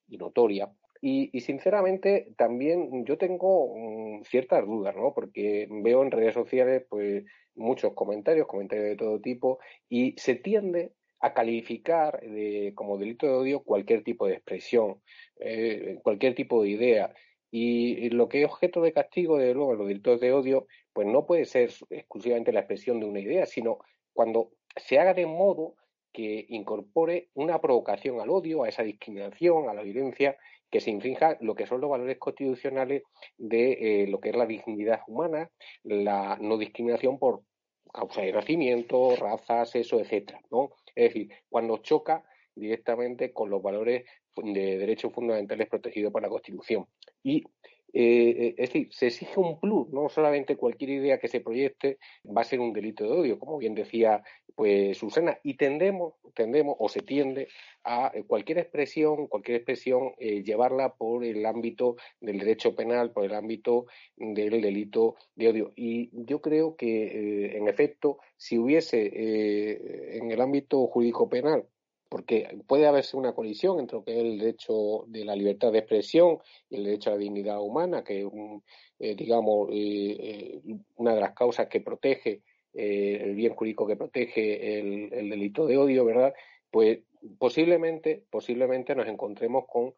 y 0.08 0.18
notoria. 0.18 0.70
Y, 1.00 1.40
sinceramente 1.40 2.28
también 2.36 3.04
yo 3.04 3.18
tengo 3.18 3.74
mm, 3.76 4.22
ciertas 4.24 4.64
dudas, 4.66 4.94
¿no? 4.96 5.12
Porque 5.14 5.68
veo 5.70 6.02
en 6.02 6.10
redes 6.10 6.34
sociales 6.34 6.84
pues 6.88 7.24
muchos 7.54 7.94
comentarios, 7.94 8.46
comentarios 8.46 8.88
de 8.88 8.96
todo 8.96 9.20
tipo, 9.20 9.58
y 9.88 10.14
se 10.18 10.34
tiende 10.34 10.92
a 11.20 11.32
calificar 11.32 12.20
como 12.74 12.98
delito 12.98 13.26
de 13.26 13.32
odio 13.32 13.60
cualquier 13.60 14.04
tipo 14.04 14.26
de 14.26 14.34
expresión, 14.34 15.00
eh, 15.40 15.98
cualquier 16.02 16.34
tipo 16.34 16.62
de 16.62 16.68
idea. 16.70 17.14
Y 17.50 18.10
lo 18.10 18.28
que 18.28 18.42
es 18.42 18.50
objeto 18.50 18.82
de 18.82 18.92
castigo, 18.92 19.38
de 19.38 19.54
luego, 19.54 19.74
los 19.74 19.88
delitos 19.88 20.20
de 20.20 20.32
odio, 20.32 20.66
pues 20.92 21.06
no 21.06 21.24
puede 21.24 21.46
ser 21.46 21.70
exclusivamente 21.90 22.52
la 22.52 22.60
expresión 22.60 23.00
de 23.00 23.06
una 23.06 23.20
idea, 23.20 23.46
sino 23.46 23.78
cuando 24.12 24.50
se 24.76 24.98
haga 24.98 25.14
de 25.14 25.26
modo 25.26 25.74
que 26.12 26.46
incorpore 26.48 27.28
una 27.34 27.60
provocación 27.60 28.20
al 28.20 28.30
odio, 28.30 28.64
a 28.64 28.68
esa 28.68 28.82
discriminación, 28.82 29.68
a 29.68 29.74
la 29.74 29.82
violencia, 29.82 30.36
que 30.70 30.80
se 30.80 30.90
infrinja 30.90 31.36
lo 31.40 31.54
que 31.54 31.66
son 31.66 31.80
los 31.80 31.90
valores 31.90 32.18
constitucionales 32.18 33.02
de 33.36 34.02
eh, 34.02 34.06
lo 34.08 34.20
que 34.20 34.30
es 34.30 34.36
la 34.36 34.46
dignidad 34.46 35.00
humana, 35.06 35.50
la 35.82 36.36
no 36.40 36.58
discriminación 36.58 37.18
por 37.18 37.42
causa 37.92 38.22
de 38.22 38.32
nacimiento, 38.32 39.16
raza, 39.16 39.64
sexo, 39.64 40.00
etcétera, 40.00 40.40
¿no? 40.50 40.70
Es 40.94 41.12
decir, 41.12 41.30
cuando 41.48 41.78
choca 41.78 42.24
directamente 42.54 43.32
con 43.32 43.50
los 43.50 43.62
valores 43.62 44.04
de 44.36 44.78
derechos 44.78 45.12
fundamentales 45.12 45.68
protegidos 45.68 46.12
por 46.12 46.22
la 46.22 46.28
Constitución. 46.28 46.86
Y 47.22 47.44
eh, 47.98 48.48
eh, 48.48 48.54
es 48.58 48.68
decir, 48.68 48.88
se 48.92 49.06
exige 49.06 49.40
un 49.40 49.58
plus, 49.58 49.88
no 49.88 50.10
solamente 50.10 50.58
cualquier 50.58 50.90
idea 50.90 51.18
que 51.18 51.28
se 51.28 51.40
proyecte 51.40 51.96
va 52.24 52.42
a 52.42 52.44
ser 52.44 52.60
un 52.60 52.74
delito 52.74 53.04
de 53.04 53.10
odio, 53.10 53.38
como 53.38 53.56
bien 53.56 53.74
decía 53.74 54.22
pues 54.54 54.98
Susana, 54.98 55.38
y 55.42 55.54
tendemos, 55.54 56.12
tendemos 56.34 56.76
o 56.78 56.90
se 56.90 57.00
tiende 57.00 57.48
a 57.84 58.10
eh, 58.12 58.24
cualquier 58.26 58.58
expresión, 58.58 59.28
cualquier 59.28 59.56
expresión, 59.56 60.12
llevarla 60.18 60.94
por 60.94 61.24
el 61.24 61.46
ámbito 61.46 61.96
del 62.20 62.38
derecho 62.38 62.74
penal, 62.76 63.12
por 63.12 63.24
el 63.24 63.34
ámbito 63.34 63.86
del 64.16 64.60
delito 64.60 65.16
de 65.34 65.48
odio. 65.48 65.72
Y 65.74 66.10
yo 66.12 66.42
creo 66.42 66.76
que, 66.76 67.56
en 67.56 67.66
efecto, 67.66 68.18
si 68.36 68.58
hubiese 68.58 70.18
en 70.18 70.30
el 70.30 70.40
ámbito 70.42 70.86
jurídico 70.86 71.30
penal 71.30 71.66
porque 72.08 72.58
puede 72.66 72.86
haberse 72.86 73.16
una 73.16 73.34
colisión 73.34 73.80
entre 73.80 73.98
lo 73.98 74.04
que 74.04 74.12
es 74.12 74.18
el 74.18 74.38
derecho 74.38 75.04
de 75.08 75.24
la 75.24 75.34
libertad 75.34 75.72
de 75.72 75.78
expresión 75.78 76.38
y 76.70 76.76
el 76.76 76.84
derecho 76.84 77.10
a 77.10 77.14
la 77.14 77.18
dignidad 77.18 77.60
humana, 77.60 78.04
que 78.04 78.22
es, 78.22 78.26
eh, 79.00 79.14
digamos, 79.16 79.68
eh, 79.72 80.16
eh, 80.18 80.60
una 80.96 81.14
de 81.14 81.20
las 81.20 81.32
causas 81.32 81.66
que 81.68 81.80
protege 81.80 82.42
el 82.72 83.34
bien 83.34 83.54
jurídico 83.54 83.86
que 83.86 83.96
protege 83.96 84.78
el, 84.78 85.30
delito 85.30 85.66
de 85.66 85.78
odio, 85.78 86.04
¿verdad? 86.04 86.34
Pues 86.70 86.98
posiblemente, 87.38 88.22
posiblemente 88.28 88.94
nos 88.94 89.08
encontremos 89.08 89.64
con 89.66 89.94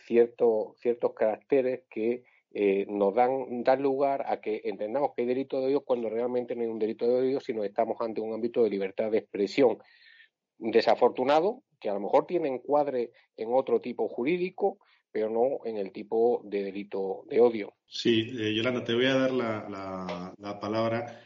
ciertos 0.00 0.76
ciertos 0.80 1.12
caracteres 1.14 1.82
que 1.88 2.24
nos 2.88 3.14
dan, 3.14 3.62
dan 3.62 3.82
lugar 3.82 4.24
a 4.26 4.40
que 4.40 4.62
entendamos 4.64 5.12
que 5.14 5.22
hay 5.22 5.28
delito 5.28 5.60
de 5.60 5.66
odio 5.66 5.84
cuando 5.84 6.10
realmente 6.10 6.56
no 6.56 6.62
hay 6.62 6.68
un 6.68 6.80
delito 6.80 7.06
de 7.06 7.14
odio, 7.14 7.40
sino 7.40 7.62
estamos 7.62 8.00
ante 8.00 8.20
un 8.20 8.34
ámbito 8.34 8.64
de 8.64 8.70
libertad 8.70 9.12
de 9.12 9.18
expresión 9.18 9.78
desafortunado, 10.70 11.62
que 11.80 11.88
a 11.88 11.94
lo 11.94 12.00
mejor 12.00 12.26
tiene 12.26 12.48
encuadre 12.48 13.10
en 13.36 13.48
otro 13.52 13.80
tipo 13.80 14.08
jurídico, 14.08 14.78
pero 15.10 15.28
no 15.28 15.66
en 15.66 15.76
el 15.76 15.92
tipo 15.92 16.40
de 16.44 16.64
delito 16.64 17.24
de 17.28 17.40
odio. 17.40 17.74
Sí, 17.86 18.30
eh, 18.38 18.54
Yolanda, 18.54 18.84
te 18.84 18.94
voy 18.94 19.06
a 19.06 19.14
dar 19.14 19.32
la, 19.32 20.58
palabra, 20.60 21.20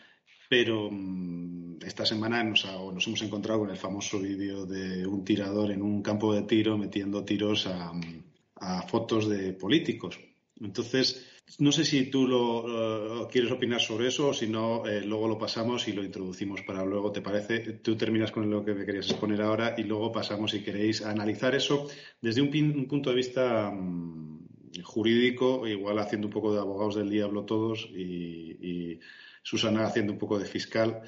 pero 0.49 0.89
mm, 0.91 1.79
esta 1.87 2.05
semana 2.05 2.43
nos, 2.43 2.65
nos, 2.65 3.07
hemos 3.07 3.23
encontrado 3.23 3.61
con 3.61 3.71
el 3.71 3.77
famoso 3.77 4.19
vídeo 4.19 4.67
de 4.67 5.07
un 5.07 5.25
tirador 5.25 5.71
en 5.71 5.83
un 5.83 6.03
campo 6.03 6.35
de 6.35 6.43
tiro 6.43 6.77
metiendo 6.77 7.25
tiros 7.25 7.69
a 7.69 8.83
fotos 8.89 9.29
de 9.29 9.53
políticos. 9.53 10.19
Entonces, 10.61 11.27
no 11.59 11.71
sé 11.71 11.85
si 11.85 12.11
tú 12.11 12.27
lo, 12.27 13.29
quieres 13.31 13.53
opinar 13.53 13.81
sobre 13.81 14.09
eso 14.09 14.29
o 14.29 14.35
si 14.35 14.49
no, 14.49 14.87
eh, 14.87 15.01
luego 15.03 15.29
lo 15.29 15.39
pasamos 15.39 15.87
y 15.89 15.93
lo 15.93 16.03
introducimos 16.03 16.63
para 16.63 16.85
luego, 16.85 17.13
¿te 17.13 17.21
parece? 17.21 17.61
Tú 17.75 17.97
terminas 17.97 18.33
con 18.33 18.51
lo 18.51 18.65
que 18.65 18.75
me 18.75 18.85
querías 18.85 19.11
exponer 19.11 19.43
ahora 19.43 19.75
y 19.77 19.85
luego 19.85 20.13
pasamos, 20.13 20.51
si 20.51 20.63
queréis, 20.63 21.03
a 21.03 21.11
analizar 21.11 21.55
eso 21.55 21.89
desde 22.21 22.43
un, 22.43 22.87
punto 22.89 23.11
de 23.11 23.17
vista 23.17 23.71
mm, 23.71 24.47
jurídico, 24.83 25.67
igual 25.67 25.99
haciendo 25.99 26.27
un 26.27 26.33
poco 26.33 26.53
de 26.53 26.61
abogados 26.61 26.97
del 26.97 27.11
diablo 27.11 27.45
todos 27.45 27.89
y, 27.95 28.99
Susana 29.43 29.87
haciendo 29.87 30.13
un 30.13 30.19
poco 30.19 30.41
de 30.41 30.45
fiscal. 30.45 31.03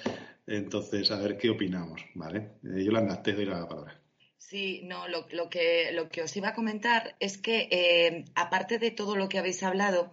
Entonces, 0.46 1.10
a 1.10 1.20
ver 1.20 1.36
qué 1.36 1.50
opinamos, 1.50 2.04
¿vale? 2.14 2.52
Eh, 2.62 2.84
Yolanda, 2.84 3.20
te 3.20 3.32
doy 3.32 3.44
la 3.44 3.66
palabra. 3.66 4.00
Sí, 4.38 4.80
no, 4.84 5.08
lo, 5.08 5.26
que, 5.50 5.90
lo 5.92 6.08
que 6.08 6.22
os 6.22 6.36
iba 6.36 6.48
a 6.48 6.54
comentar 6.54 7.16
es 7.20 7.38
que, 7.38 7.68
eh, 7.70 8.24
aparte 8.34 8.78
de 8.78 8.90
todo 8.90 9.14
lo 9.16 9.28
que 9.28 9.38
habéis 9.38 9.62
hablado, 9.62 10.10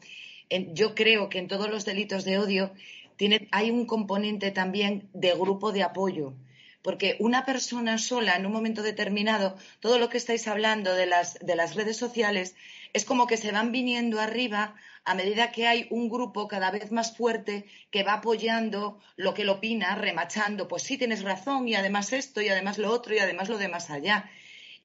yo 0.73 0.93
creo 0.95 1.29
que 1.29 1.39
en 1.39 1.47
todos 1.47 1.69
los 1.69 1.85
delitos 1.85 2.25
de 2.25 2.37
odio 2.37 2.71
tiene, 3.15 3.47
hay 3.51 3.71
un 3.71 3.85
componente 3.85 4.51
también 4.51 5.09
de 5.13 5.33
grupo 5.33 5.71
de 5.71 5.83
apoyo. 5.83 6.33
Porque 6.85 7.15
una 7.17 7.45
persona 7.45 7.97
sola, 7.97 8.35
en 8.35 8.45
un 8.45 8.51
momento 8.51 8.83
determinado, 8.83 9.57
todo 9.79 9.97
lo 9.97 10.07
que 10.07 10.19
estáis 10.19 10.47
hablando 10.47 10.93
de 10.93 11.07
las, 11.07 11.39
de 11.39 11.55
las 11.55 11.73
redes 11.73 11.97
sociales, 11.97 12.55
es 12.93 13.05
como 13.05 13.25
que 13.25 13.37
se 13.37 13.51
van 13.51 13.71
viniendo 13.71 14.19
arriba 14.21 14.75
a 15.03 15.15
medida 15.15 15.51
que 15.51 15.65
hay 15.65 15.87
un 15.89 16.09
grupo 16.09 16.47
cada 16.47 16.69
vez 16.69 16.91
más 16.91 17.17
fuerte 17.17 17.65
que 17.89 18.03
va 18.03 18.13
apoyando 18.13 18.99
lo 19.15 19.33
que 19.33 19.45
lo 19.45 19.53
opina, 19.53 19.95
remachando, 19.95 20.67
pues 20.67 20.83
sí, 20.83 20.95
tienes 20.99 21.23
razón, 21.23 21.67
y 21.67 21.73
además 21.73 22.13
esto, 22.13 22.39
y 22.39 22.49
además 22.49 22.77
lo 22.77 22.91
otro, 22.91 23.15
y 23.15 23.17
además 23.17 23.49
lo 23.49 23.57
de 23.57 23.67
más 23.67 23.89
allá. 23.89 24.29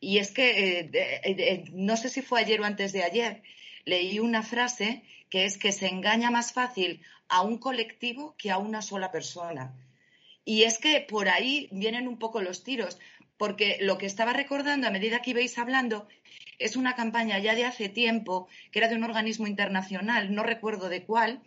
Y 0.00 0.16
es 0.20 0.30
que, 0.32 0.80
eh, 0.80 0.90
eh, 0.94 1.64
no 1.72 1.98
sé 1.98 2.08
si 2.08 2.22
fue 2.22 2.40
ayer 2.40 2.62
o 2.62 2.64
antes 2.64 2.94
de 2.94 3.02
ayer, 3.02 3.42
leí 3.84 4.20
una 4.20 4.42
frase 4.42 5.02
que 5.28 5.44
es 5.44 5.58
que 5.58 5.70
se 5.70 5.88
engaña 5.88 6.30
más 6.30 6.54
fácil 6.54 7.02
a 7.28 7.42
un 7.42 7.58
colectivo 7.58 8.34
que 8.38 8.50
a 8.50 8.56
una 8.56 8.80
sola 8.80 9.12
persona. 9.12 9.74
Y 10.50 10.64
es 10.64 10.78
que 10.78 11.00
por 11.00 11.28
ahí 11.28 11.68
vienen 11.70 12.08
un 12.08 12.18
poco 12.18 12.42
los 12.42 12.64
tiros, 12.64 12.98
porque 13.36 13.78
lo 13.82 13.98
que 13.98 14.06
estaba 14.06 14.32
recordando 14.32 14.88
a 14.88 14.90
medida 14.90 15.22
que 15.22 15.30
ibais 15.30 15.56
hablando 15.58 16.08
es 16.58 16.74
una 16.74 16.96
campaña 16.96 17.38
ya 17.38 17.54
de 17.54 17.64
hace 17.64 17.88
tiempo, 17.88 18.48
que 18.72 18.80
era 18.80 18.88
de 18.88 18.96
un 18.96 19.04
organismo 19.04 19.46
internacional, 19.46 20.34
no 20.34 20.42
recuerdo 20.42 20.88
de 20.88 21.04
cuál, 21.04 21.40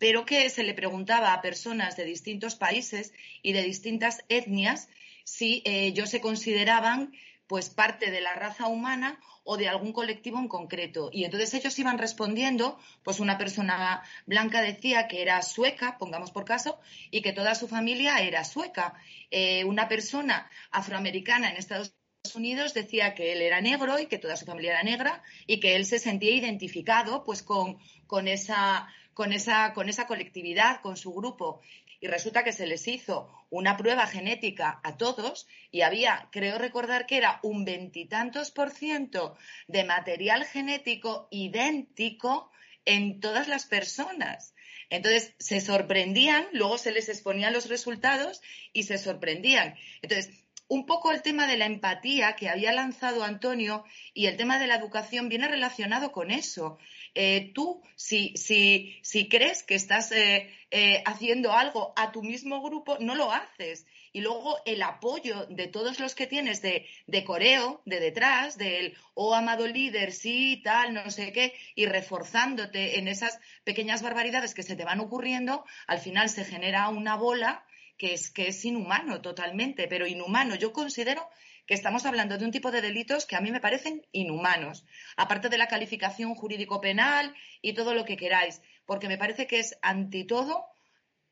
pero 0.00 0.24
que 0.24 0.50
se 0.50 0.64
le 0.64 0.74
preguntaba 0.74 1.34
a 1.34 1.40
personas 1.40 1.96
de 1.96 2.04
distintos 2.04 2.56
países 2.56 3.12
y 3.42 3.52
de 3.52 3.62
distintas 3.62 4.24
etnias 4.28 4.88
si 5.22 5.62
eh, 5.64 5.86
ellos 5.86 6.10
se 6.10 6.20
consideraban 6.20 7.12
pues 7.48 7.70
parte 7.70 8.10
de 8.10 8.20
la 8.20 8.34
raza 8.34 8.68
humana 8.68 9.18
o 9.42 9.56
de 9.56 9.68
algún 9.68 9.92
colectivo 9.92 10.38
en 10.38 10.46
concreto. 10.46 11.08
Y 11.10 11.24
entonces 11.24 11.54
ellos 11.54 11.78
iban 11.78 11.96
respondiendo, 11.96 12.78
pues 13.02 13.18
una 13.18 13.38
persona 13.38 14.02
blanca 14.26 14.60
decía 14.60 15.08
que 15.08 15.22
era 15.22 15.40
sueca, 15.40 15.96
pongamos 15.98 16.30
por 16.30 16.44
caso, 16.44 16.78
y 17.10 17.22
que 17.22 17.32
toda 17.32 17.54
su 17.54 17.66
familia 17.66 18.18
era 18.18 18.44
sueca. 18.44 18.94
Eh, 19.30 19.64
una 19.64 19.88
persona 19.88 20.50
afroamericana 20.70 21.50
en 21.50 21.56
Estados 21.56 21.94
Unidos 22.34 22.74
decía 22.74 23.14
que 23.14 23.32
él 23.32 23.40
era 23.40 23.62
negro 23.62 23.98
y 23.98 24.06
que 24.06 24.18
toda 24.18 24.36
su 24.36 24.44
familia 24.44 24.72
era 24.72 24.82
negra 24.82 25.22
y 25.46 25.60
que 25.60 25.76
él 25.76 25.86
se 25.86 25.98
sentía 25.98 26.34
identificado 26.34 27.24
pues 27.24 27.42
con, 27.42 27.78
con, 28.06 28.28
esa, 28.28 28.88
con, 29.14 29.32
esa, 29.32 29.72
con 29.72 29.88
esa 29.88 30.06
colectividad, 30.06 30.82
con 30.82 30.98
su 30.98 31.14
grupo. 31.14 31.62
Y 32.00 32.06
resulta 32.06 32.44
que 32.44 32.52
se 32.52 32.66
les 32.66 32.86
hizo 32.86 33.28
una 33.50 33.76
prueba 33.76 34.06
genética 34.06 34.80
a 34.84 34.96
todos 34.96 35.48
y 35.70 35.82
había, 35.82 36.28
creo 36.30 36.58
recordar 36.58 37.06
que 37.06 37.16
era 37.16 37.40
un 37.42 37.64
veintitantos 37.64 38.50
por 38.50 38.70
ciento 38.70 39.36
de 39.66 39.84
material 39.84 40.44
genético 40.44 41.28
idéntico 41.30 42.50
en 42.84 43.20
todas 43.20 43.48
las 43.48 43.66
personas. 43.66 44.54
Entonces 44.90 45.34
se 45.38 45.60
sorprendían, 45.60 46.46
luego 46.52 46.78
se 46.78 46.92
les 46.92 47.08
exponían 47.08 47.52
los 47.52 47.68
resultados 47.68 48.40
y 48.72 48.84
se 48.84 48.96
sorprendían. 48.96 49.74
Entonces, 50.00 50.47
un 50.68 50.84
poco 50.84 51.12
el 51.12 51.22
tema 51.22 51.46
de 51.46 51.56
la 51.56 51.66
empatía 51.66 52.36
que 52.36 52.48
había 52.48 52.72
lanzado 52.72 53.24
Antonio 53.24 53.84
y 54.12 54.26
el 54.26 54.36
tema 54.36 54.58
de 54.58 54.66
la 54.66 54.76
educación 54.76 55.28
viene 55.28 55.48
relacionado 55.48 56.12
con 56.12 56.30
eso. 56.30 56.78
Eh, 57.14 57.52
tú, 57.54 57.82
si, 57.96 58.36
si, 58.36 58.98
si, 59.02 59.28
crees 59.28 59.62
que 59.62 59.74
estás 59.74 60.12
eh, 60.12 60.54
eh, 60.70 61.02
haciendo 61.06 61.52
algo 61.52 61.94
a 61.96 62.12
tu 62.12 62.22
mismo 62.22 62.62
grupo, 62.62 62.98
no 63.00 63.14
lo 63.14 63.32
haces. 63.32 63.86
Y 64.12 64.20
luego 64.20 64.58
el 64.66 64.82
apoyo 64.82 65.46
de 65.46 65.68
todos 65.68 66.00
los 66.00 66.14
que 66.14 66.26
tienes 66.26 66.60
de, 66.60 66.86
de 67.06 67.24
coreo, 67.24 67.80
de 67.86 68.00
detrás, 68.00 68.58
del, 68.58 68.94
oh 69.14 69.34
amado 69.34 69.66
líder, 69.66 70.12
sí, 70.12 70.60
tal, 70.62 70.92
no 70.92 71.10
sé 71.10 71.32
qué, 71.32 71.54
y 71.74 71.86
reforzándote 71.86 72.98
en 72.98 73.08
esas 73.08 73.40
pequeñas 73.64 74.02
barbaridades 74.02 74.54
que 74.54 74.62
se 74.62 74.76
te 74.76 74.84
van 74.84 75.00
ocurriendo, 75.00 75.64
al 75.86 75.98
final 75.98 76.28
se 76.28 76.44
genera 76.44 76.88
una 76.88 77.16
bola 77.16 77.64
que 77.98 78.14
es, 78.14 78.30
que 78.30 78.48
es 78.48 78.64
inhumano 78.64 79.20
totalmente, 79.20 79.88
pero 79.88 80.06
inhumano. 80.06 80.54
Yo 80.54 80.72
considero 80.72 81.28
que 81.66 81.74
estamos 81.74 82.06
hablando 82.06 82.38
de 82.38 82.46
un 82.46 82.50
tipo 82.50 82.70
de 82.70 82.80
delitos 82.80 83.26
que 83.26 83.36
a 83.36 83.40
mí 83.40 83.50
me 83.50 83.60
parecen 83.60 84.06
inhumanos, 84.12 84.86
aparte 85.16 85.50
de 85.50 85.58
la 85.58 85.68
calificación 85.68 86.34
jurídico-penal 86.34 87.34
y 87.60 87.74
todo 87.74 87.92
lo 87.92 88.06
que 88.06 88.16
queráis, 88.16 88.62
porque 88.86 89.08
me 89.08 89.18
parece 89.18 89.46
que 89.46 89.58
es 89.58 89.76
ante 89.82 90.24
todo, 90.24 90.64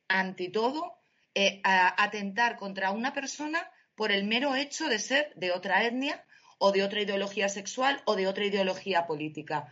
ante 0.08 0.50
todo, 0.50 0.98
eh, 1.34 1.62
atentar 1.64 2.56
contra 2.56 2.90
una 2.90 3.14
persona 3.14 3.70
por 3.94 4.12
el 4.12 4.24
mero 4.24 4.54
hecho 4.54 4.88
de 4.88 4.98
ser 4.98 5.32
de 5.36 5.52
otra 5.52 5.84
etnia 5.84 6.22
o 6.58 6.72
de 6.72 6.82
otra 6.82 7.00
ideología 7.00 7.48
sexual 7.48 8.02
o 8.04 8.14
de 8.14 8.26
otra 8.26 8.44
ideología 8.44 9.06
política. 9.06 9.68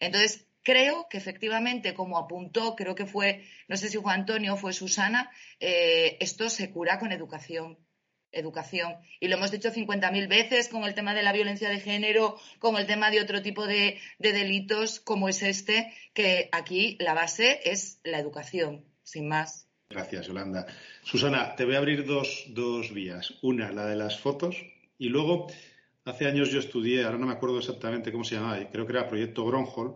Entonces, 0.00 0.46
creo 0.66 1.06
que 1.08 1.16
efectivamente, 1.16 1.94
como 1.94 2.18
apuntó, 2.18 2.74
creo 2.74 2.96
que 2.96 3.06
fue, 3.06 3.44
no 3.68 3.76
sé 3.76 3.88
si 3.88 3.98
fue 3.98 4.12
Antonio 4.12 4.54
o 4.54 4.56
fue 4.56 4.72
Susana, 4.72 5.30
eh, 5.60 6.16
esto 6.18 6.50
se 6.50 6.72
cura 6.72 6.98
con 6.98 7.12
educación. 7.12 7.78
Educación. 8.32 8.96
Y 9.20 9.28
lo 9.28 9.36
hemos 9.36 9.52
dicho 9.52 9.72
50.000 9.72 10.28
veces 10.28 10.68
con 10.68 10.82
el 10.82 10.94
tema 10.94 11.14
de 11.14 11.22
la 11.22 11.32
violencia 11.32 11.68
de 11.68 11.78
género, 11.78 12.36
con 12.58 12.76
el 12.76 12.86
tema 12.86 13.12
de 13.12 13.20
otro 13.20 13.42
tipo 13.42 13.64
de, 13.64 14.00
delitos 14.18 14.98
como 14.98 15.28
es 15.28 15.44
este, 15.44 15.94
que 16.12 16.48
aquí 16.50 16.96
la 16.98 17.14
base 17.14 17.60
es 17.64 18.00
la 18.02 18.18
educación, 18.18 18.84
sin 19.04 19.28
más. 19.28 19.68
Gracias, 19.88 20.26
Yolanda. 20.26 20.66
Susana, 21.04 21.54
te 21.54 21.64
voy 21.64 21.76
a 21.76 21.78
abrir 21.78 22.04
dos, 22.04 22.46
dos 22.48 22.92
vías. 22.92 23.34
Una, 23.40 23.70
la 23.70 23.86
de 23.86 23.94
las 23.94 24.18
fotos, 24.18 24.56
y 24.98 25.10
luego, 25.10 25.46
hace 26.04 26.26
años 26.26 26.50
yo 26.50 26.58
estudié, 26.58 27.04
ahora 27.04 27.18
no 27.18 27.26
me 27.26 27.34
acuerdo 27.34 27.60
exactamente 27.60 28.10
cómo 28.10 28.24
se 28.24 28.34
llamaba, 28.34 28.58
creo 28.68 28.84
que 28.84 28.92
era 28.92 29.08
Proyecto 29.08 29.46
Gronholm, 29.46 29.94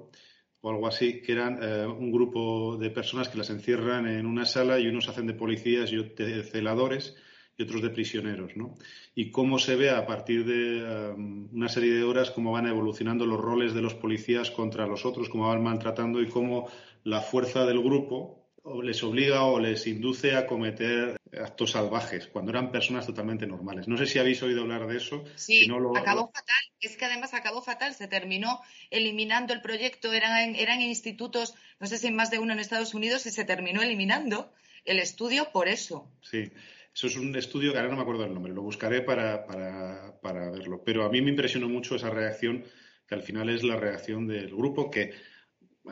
o 0.63 0.71
algo 0.71 0.87
así, 0.87 1.23
que 1.23 1.33
eran 1.33 1.59
eh, 1.63 1.87
un 1.87 2.11
grupo 2.13 2.77
de 2.77 2.91
personas 2.91 3.29
que 3.29 3.39
las 3.39 3.51
encierran 3.51 4.07
en 4.07 4.27
una 4.27 4.45
sala 4.45 4.79
y 4.79 4.87
unos 4.87 5.09
hacen 5.09 5.27
de 5.27 5.35
policías 5.35 5.93
y 5.93 5.97
de 5.97 6.43
celadores 6.43 7.17
y 7.57 7.63
otros 7.63 7.83
de 7.83 7.91
prisioneros, 7.91 8.57
¿no? 8.57 8.75
Y 9.15 9.31
cómo 9.31 9.59
se 9.59 9.77
ve 9.77 9.91
a 9.91 10.07
partir 10.07 10.45
de 10.45 11.13
um, 11.13 11.49
una 11.53 11.69
serie 11.69 11.93
de 11.93 12.05
horas 12.05 12.31
cómo 12.31 12.53
van 12.53 12.67
evolucionando 12.67 13.27
los 13.27 13.41
roles 13.41 13.75
de 13.75 13.83
los 13.83 13.95
policías 13.95 14.51
contra 14.51 14.87
los 14.87 15.05
otros, 15.05 15.29
cómo 15.29 15.49
van 15.49 15.63
maltratando 15.63 16.23
y 16.23 16.29
cómo 16.29 16.69
la 17.05 17.21
fuerza 17.21 17.67
del 17.67 17.83
grupo 17.83 18.40
les 18.83 19.03
obliga 19.03 19.45
o 19.45 19.59
les 19.59 19.87
induce 19.87 20.35
a 20.37 20.47
cometer 20.47 21.17
actos 21.33 21.73
salvajes 21.73 22.27
cuando 22.27 22.51
eran 22.51 22.71
personas 22.71 23.07
totalmente 23.07 23.47
normales. 23.47 23.89
No 23.89 23.97
sé 23.97 24.07
si 24.07 24.19
habéis 24.19 24.43
oído 24.43 24.63
hablar 24.63 24.87
de 24.87 24.97
eso. 24.97 25.25
Sí, 25.37 25.69
acabó 25.97 26.31
fatal. 26.33 26.63
Es 26.81 26.97
que 26.97 27.05
además 27.05 27.35
acabó 27.35 27.63
fatal. 27.63 27.95
Se 27.95 28.09
terminó 28.09 28.61
eliminando 28.91 29.55
el 29.55 29.63
proyecto. 29.63 30.13
Eran, 30.13 30.55
eran 30.57 30.81
institutos, 30.81 31.55
no 31.79 31.87
sé 31.87 31.99
si 31.99 32.09
en 32.09 32.17
más 32.17 32.31
de 32.31 32.39
uno 32.39 32.53
en 32.53 32.59
Estados 32.59 32.95
Unidos, 32.95 33.27
y 33.27 33.31
se 33.31 33.45
terminó 33.45 33.83
eliminando 33.83 34.53
el 34.85 34.99
estudio 34.99 35.51
por 35.53 35.69
eso. 35.69 36.11
Sí. 36.23 36.51
Eso 36.93 37.07
es 37.07 37.17
un 37.17 37.35
estudio 37.37 37.73
que 37.73 37.79
ahora 37.79 37.91
no 37.91 37.97
me 37.97 38.03
acuerdo 38.03 38.25
el 38.25 38.35
nombre, 38.35 38.53
lo 38.53 38.63
buscaré 38.63 39.01
para, 39.03 39.47
para, 39.47 40.21
para 40.21 40.51
verlo. 40.51 40.83
Pero 40.85 41.05
a 41.05 41.09
mí 41.09 41.23
me 41.23 41.31
impresionó 41.31 41.69
mucho 41.69 41.95
esa 41.95 42.11
reacción, 42.11 42.65
que 43.07 43.15
al 43.15 43.23
final 43.23 43.49
es 43.49 43.63
la 43.63 43.77
reacción 43.77 44.27
del 44.27 44.49
grupo, 44.49 44.91
que 44.91 45.13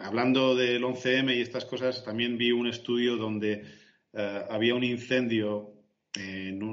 hablando 0.03 0.55
del 0.55 0.83
11M 0.83 1.37
y 1.37 1.41
estas 1.41 1.65
cosas, 1.65 2.05
también 2.05 2.39
vi 2.39 2.53
un 2.53 2.67
estudio 2.67 3.17
donde 3.17 3.65
eh, 4.13 4.45
había 4.51 4.75
un 4.75 4.85
incendio, 4.85 5.75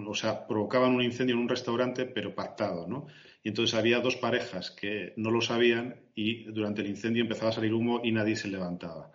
o 0.08 0.16
sea, 0.16 0.48
provocaban 0.48 0.96
un 0.96 1.04
incendio 1.04 1.36
en 1.36 1.42
un 1.42 1.50
restaurante, 1.50 2.06
pero 2.06 2.34
pactado, 2.34 2.88
¿no? 2.88 3.08
Y 3.44 3.50
entonces 3.50 3.76
había 3.76 4.00
dos 4.00 4.16
parejas 4.16 4.72
que 4.72 5.14
no 5.18 5.30
lo 5.30 5.40
sabían 5.40 5.96
y 6.16 6.46
durante 6.46 6.82
el 6.82 6.88
incendio 6.88 7.22
empezaba 7.22 7.50
a 7.50 7.54
salir 7.54 7.74
humo 7.74 8.02
y 8.04 8.12
nadie 8.12 8.36
se 8.36 8.48
levantaba. 8.48 9.12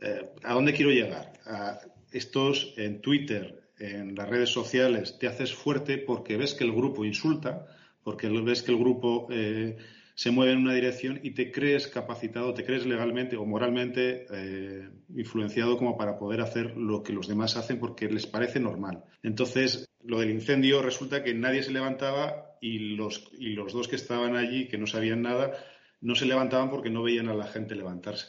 Eh, 0.00 0.30
¿A 0.44 0.54
dónde 0.54 0.72
quiero 0.72 0.92
llegar? 0.92 1.32
A 1.46 1.80
estos 2.12 2.74
en 2.76 3.00
Twitter, 3.00 3.70
en 3.78 4.14
las 4.14 4.28
redes 4.28 4.50
sociales, 4.50 5.18
te 5.18 5.26
haces 5.26 5.52
fuerte 5.52 5.98
porque 5.98 6.36
ves 6.36 6.54
que 6.54 6.64
el 6.64 6.72
grupo 6.72 7.04
insulta, 7.04 7.66
porque 8.04 8.28
ves 8.28 8.62
que 8.62 8.70
el 8.70 8.78
grupo 8.78 9.26
eh, 9.30 9.76
se 10.16 10.30
mueve 10.30 10.52
en 10.52 10.60
una 10.60 10.72
dirección 10.72 11.20
y 11.22 11.32
te 11.32 11.52
crees 11.52 11.88
capacitado, 11.88 12.54
te 12.54 12.64
crees 12.64 12.86
legalmente 12.86 13.36
o 13.36 13.44
moralmente 13.44 14.26
eh, 14.32 14.88
influenciado 15.14 15.76
como 15.76 15.98
para 15.98 16.18
poder 16.18 16.40
hacer 16.40 16.74
lo 16.74 17.02
que 17.02 17.12
los 17.12 17.28
demás 17.28 17.56
hacen 17.58 17.78
porque 17.78 18.08
les 18.08 18.26
parece 18.26 18.58
normal. 18.58 19.04
Entonces, 19.22 19.86
lo 20.02 20.18
del 20.18 20.30
incendio 20.30 20.80
resulta 20.80 21.22
que 21.22 21.34
nadie 21.34 21.62
se 21.62 21.70
levantaba 21.70 22.56
y 22.62 22.96
los, 22.96 23.28
y 23.38 23.50
los 23.50 23.74
dos 23.74 23.88
que 23.88 23.96
estaban 23.96 24.36
allí, 24.36 24.68
que 24.68 24.78
no 24.78 24.86
sabían 24.86 25.20
nada, 25.20 25.52
no 26.00 26.14
se 26.14 26.24
levantaban 26.24 26.70
porque 26.70 26.88
no 26.88 27.02
veían 27.02 27.28
a 27.28 27.34
la 27.34 27.46
gente 27.46 27.76
levantarse. 27.76 28.28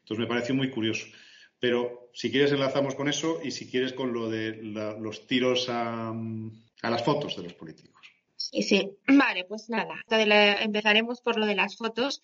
Entonces, 0.00 0.18
me 0.18 0.28
pareció 0.28 0.54
muy 0.54 0.68
curioso. 0.68 1.06
Pero 1.58 2.10
si 2.12 2.30
quieres 2.30 2.52
enlazamos 2.52 2.94
con 2.94 3.08
eso 3.08 3.40
y 3.42 3.52
si 3.52 3.70
quieres 3.70 3.94
con 3.94 4.12
lo 4.12 4.28
de 4.28 4.58
los 4.62 5.26
tiros 5.26 5.70
a 5.70 6.12
las 6.82 7.04
fotos 7.04 7.36
de 7.36 7.44
los 7.44 7.54
políticos. 7.54 8.01
Sí, 8.50 8.62
sí. 8.62 8.90
Vale, 9.06 9.44
pues 9.44 9.68
nada. 9.68 9.94
empezaremos 10.08 11.20
por 11.20 11.38
lo 11.38 11.46
de 11.46 11.54
las 11.54 11.76
fotos, 11.76 12.20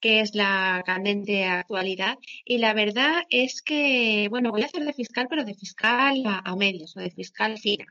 que 0.00 0.20
es 0.20 0.34
la 0.34 0.82
candente 0.86 1.44
actualidad. 1.44 2.18
Y 2.44 2.58
la 2.58 2.72
verdad 2.72 3.22
es 3.28 3.62
que, 3.62 4.28
bueno, 4.30 4.50
voy 4.50 4.62
a 4.62 4.66
hacer 4.66 4.84
de 4.84 4.94
fiscal, 4.94 5.26
pero 5.28 5.44
de 5.44 5.54
fiscal 5.54 6.22
a, 6.26 6.56
medios 6.56 6.96
o 6.96 7.00
de 7.00 7.10
fiscal 7.10 7.58
fina. 7.58 7.86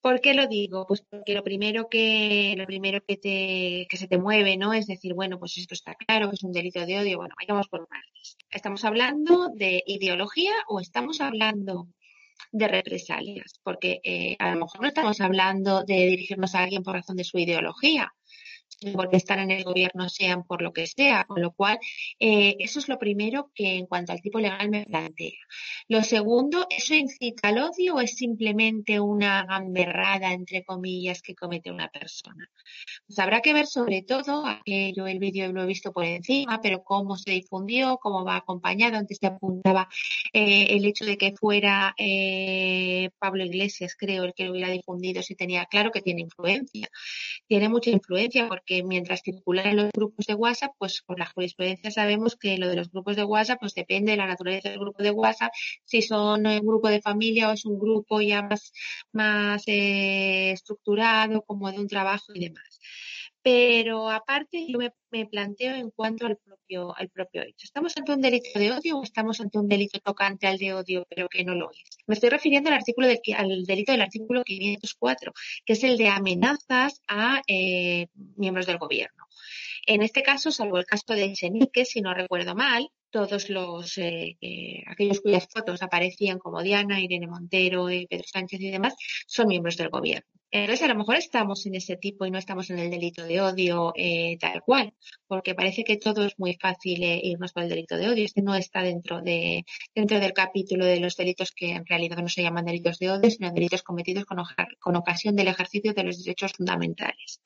¿Por 0.00 0.20
qué 0.20 0.32
lo 0.34 0.46
digo? 0.46 0.86
Pues 0.86 1.02
porque 1.02 1.34
lo 1.34 1.44
primero 1.44 1.88
que 1.90 2.54
lo 2.56 2.64
primero 2.64 3.04
que 3.06 3.18
te 3.18 3.86
que 3.90 3.96
se 3.98 4.08
te 4.08 4.16
mueve, 4.16 4.56
¿no? 4.56 4.72
Es 4.72 4.86
decir, 4.86 5.12
bueno, 5.12 5.38
pues 5.38 5.58
esto 5.58 5.74
está 5.74 5.94
claro, 5.94 6.30
que 6.30 6.36
es 6.36 6.42
un 6.42 6.52
delito 6.52 6.86
de 6.86 6.98
odio. 6.98 7.18
Bueno, 7.18 7.34
vayamos 7.38 7.68
por 7.68 7.86
partes. 7.86 8.38
¿Estamos 8.50 8.84
hablando 8.84 9.50
de 9.54 9.82
ideología 9.86 10.52
o 10.68 10.80
estamos 10.80 11.20
hablando 11.20 11.88
de 12.52 12.68
represalias, 12.68 13.60
porque 13.62 14.00
eh, 14.04 14.36
a 14.38 14.50
lo 14.52 14.60
mejor 14.60 14.80
no 14.82 14.88
estamos 14.88 15.20
hablando 15.20 15.84
de 15.84 16.06
dirigirnos 16.06 16.54
a 16.54 16.60
alguien 16.60 16.82
por 16.82 16.94
razón 16.94 17.16
de 17.16 17.24
su 17.24 17.38
ideología, 17.38 18.12
porque 18.94 19.16
están 19.16 19.40
en 19.40 19.50
el 19.50 19.64
gobierno 19.64 20.08
sean 20.08 20.44
por 20.44 20.62
lo 20.62 20.72
que 20.72 20.86
sea, 20.86 21.24
con 21.24 21.42
lo 21.42 21.52
cual 21.52 21.78
eh, 22.18 22.56
eso 22.58 22.78
es 22.78 22.88
lo 22.88 22.98
primero 22.98 23.50
que 23.54 23.76
en 23.76 23.86
cuanto 23.86 24.12
al 24.12 24.20
tipo 24.20 24.40
legal 24.40 24.70
me 24.70 24.86
plantea. 24.86 25.38
Lo 25.88 26.02
segundo, 26.02 26.66
¿eso 26.70 26.94
incita 26.94 27.48
al 27.48 27.58
odio 27.58 27.96
o 27.96 28.00
es 28.00 28.16
simplemente 28.16 29.00
una 29.00 29.44
gamberrada, 29.44 30.32
entre 30.32 30.64
comillas, 30.64 31.22
que 31.22 31.34
comete 31.34 31.70
una 31.70 31.88
persona? 31.88 32.48
Pues 33.06 33.18
habrá 33.18 33.40
que 33.40 33.52
ver 33.52 33.66
sobre 33.66 34.02
todo, 34.02 34.44
yo 34.64 35.06
el 35.06 35.18
vídeo 35.18 35.52
lo 35.52 35.62
he 35.62 35.66
visto 35.66 35.92
por 35.92 36.04
encima, 36.04 36.60
pero 36.62 36.82
cómo 36.82 37.16
se 37.16 37.32
difundió, 37.32 37.98
cómo 37.98 38.24
va 38.24 38.36
acompañado, 38.36 38.96
antes 38.96 39.18
se 39.20 39.26
apuntaba 39.26 39.88
eh, 40.32 40.68
el 40.70 40.84
hecho 40.84 41.04
de 41.04 41.16
que 41.16 41.34
fuera 41.36 41.94
eh, 41.98 43.10
Pablo 43.18 43.44
Iglesias, 43.44 43.94
creo, 43.98 44.24
el 44.24 44.34
que 44.34 44.44
lo 44.44 44.52
hubiera 44.52 44.70
difundido, 44.70 45.22
si 45.22 45.34
tenía 45.34 45.66
claro 45.66 45.90
que 45.90 46.02
tiene 46.02 46.22
influencia, 46.22 46.88
tiene 47.46 47.68
mucha 47.68 47.90
influencia 47.90 48.48
porque 48.48 48.69
que 48.70 48.84
mientras 48.84 49.22
circulan 49.24 49.66
en 49.66 49.76
los 49.78 49.90
grupos 49.92 50.26
de 50.26 50.34
WhatsApp, 50.34 50.70
pues 50.78 51.02
por 51.04 51.18
la 51.18 51.26
jurisprudencia 51.26 51.90
sabemos 51.90 52.36
que 52.36 52.56
lo 52.56 52.68
de 52.68 52.76
los 52.76 52.88
grupos 52.92 53.16
de 53.16 53.24
WhatsApp, 53.24 53.58
pues 53.58 53.74
depende 53.74 54.12
de 54.12 54.16
la 54.18 54.28
naturaleza 54.28 54.68
del 54.70 54.78
grupo 54.78 55.02
de 55.02 55.10
WhatsApp, 55.10 55.50
si 55.84 56.02
son 56.02 56.46
un 56.46 56.60
grupo 56.60 56.88
de 56.88 57.02
familia 57.02 57.48
o 57.48 57.52
es 57.52 57.64
un 57.64 57.80
grupo 57.80 58.20
ya 58.20 58.42
más, 58.42 58.72
más 59.10 59.64
eh, 59.66 60.52
estructurado, 60.52 61.42
como 61.42 61.72
de 61.72 61.80
un 61.80 61.88
trabajo 61.88 62.32
y 62.32 62.40
demás. 62.44 62.79
Pero 63.42 64.10
aparte, 64.10 64.66
yo 64.68 64.78
me, 64.78 65.26
planteo 65.26 65.74
en 65.74 65.90
cuanto 65.90 66.26
al 66.26 66.36
propio, 66.36 66.94
al 66.96 67.08
propio 67.08 67.42
hecho. 67.42 67.64
¿Estamos 67.64 67.96
ante 67.96 68.12
un 68.12 68.20
delito 68.20 68.58
de 68.58 68.72
odio 68.72 68.98
o 68.98 69.02
estamos 69.02 69.40
ante 69.40 69.58
un 69.58 69.66
delito 69.66 69.98
tocante 70.00 70.46
al 70.46 70.58
de 70.58 70.74
odio, 70.74 71.06
pero 71.08 71.28
que 71.28 71.44
no 71.44 71.54
lo 71.54 71.70
es? 71.70 71.82
Me 72.06 72.14
estoy 72.14 72.28
refiriendo 72.28 72.68
al 72.68 72.76
artículo 72.76 73.06
del, 73.06 73.20
al 73.36 73.64
delito 73.64 73.92
del 73.92 74.02
artículo 74.02 74.44
504, 74.44 75.32
que 75.64 75.72
es 75.72 75.84
el 75.84 75.96
de 75.96 76.08
amenazas 76.08 77.00
a 77.08 77.42
eh, 77.46 78.08
miembros 78.36 78.66
del 78.66 78.78
gobierno. 78.78 79.26
En 79.86 80.02
este 80.02 80.22
caso, 80.22 80.50
salvo 80.50 80.78
el 80.78 80.84
caso 80.84 81.14
de 81.14 81.24
Echenique, 81.24 81.86
si 81.86 82.02
no 82.02 82.12
recuerdo 82.12 82.54
mal, 82.54 82.90
todos 83.10 83.48
los 83.48 83.96
eh, 83.98 84.36
eh, 84.40 84.84
aquellos 84.86 85.20
cuyas 85.20 85.48
fotos 85.52 85.82
aparecían 85.82 86.38
como 86.38 86.62
Diana, 86.62 87.00
Irene 87.00 87.26
Montero, 87.26 87.86
Pedro 87.86 88.24
Sánchez 88.26 88.60
y 88.60 88.70
demás, 88.70 88.94
son 89.26 89.48
miembros 89.48 89.76
del 89.76 89.88
gobierno. 89.88 90.39
Entonces, 90.52 90.84
a 90.84 90.88
lo 90.88 90.98
mejor 90.98 91.16
estamos 91.16 91.64
en 91.66 91.76
ese 91.76 91.96
tipo 91.96 92.26
y 92.26 92.30
no 92.30 92.38
estamos 92.38 92.70
en 92.70 92.80
el 92.80 92.90
delito 92.90 93.24
de 93.24 93.40
odio 93.40 93.92
eh, 93.94 94.36
tal 94.40 94.62
cual, 94.62 94.92
porque 95.28 95.54
parece 95.54 95.84
que 95.84 95.96
todo 95.96 96.24
es 96.24 96.38
muy 96.38 96.54
fácil 96.54 97.04
eh, 97.04 97.20
irnos 97.22 97.52
por 97.52 97.62
el 97.62 97.68
delito 97.68 97.96
de 97.96 98.08
odio. 98.08 98.24
Este 98.24 98.42
no 98.42 98.56
está 98.56 98.82
dentro 98.82 99.22
de 99.22 99.64
dentro 99.94 100.18
del 100.18 100.32
capítulo 100.32 100.84
de 100.84 100.98
los 100.98 101.16
delitos 101.16 101.52
que 101.52 101.70
en 101.72 101.86
realidad 101.86 102.18
no 102.18 102.28
se 102.28 102.42
llaman 102.42 102.64
delitos 102.64 102.98
de 102.98 103.12
odio, 103.12 103.30
sino 103.30 103.52
delitos 103.52 103.82
cometidos 103.82 104.24
con, 104.24 104.38
con 104.80 104.96
ocasión 104.96 105.36
del 105.36 105.48
ejercicio 105.48 105.94
de 105.94 106.02
los 106.02 106.24
derechos 106.24 106.52
fundamentales 106.52 107.40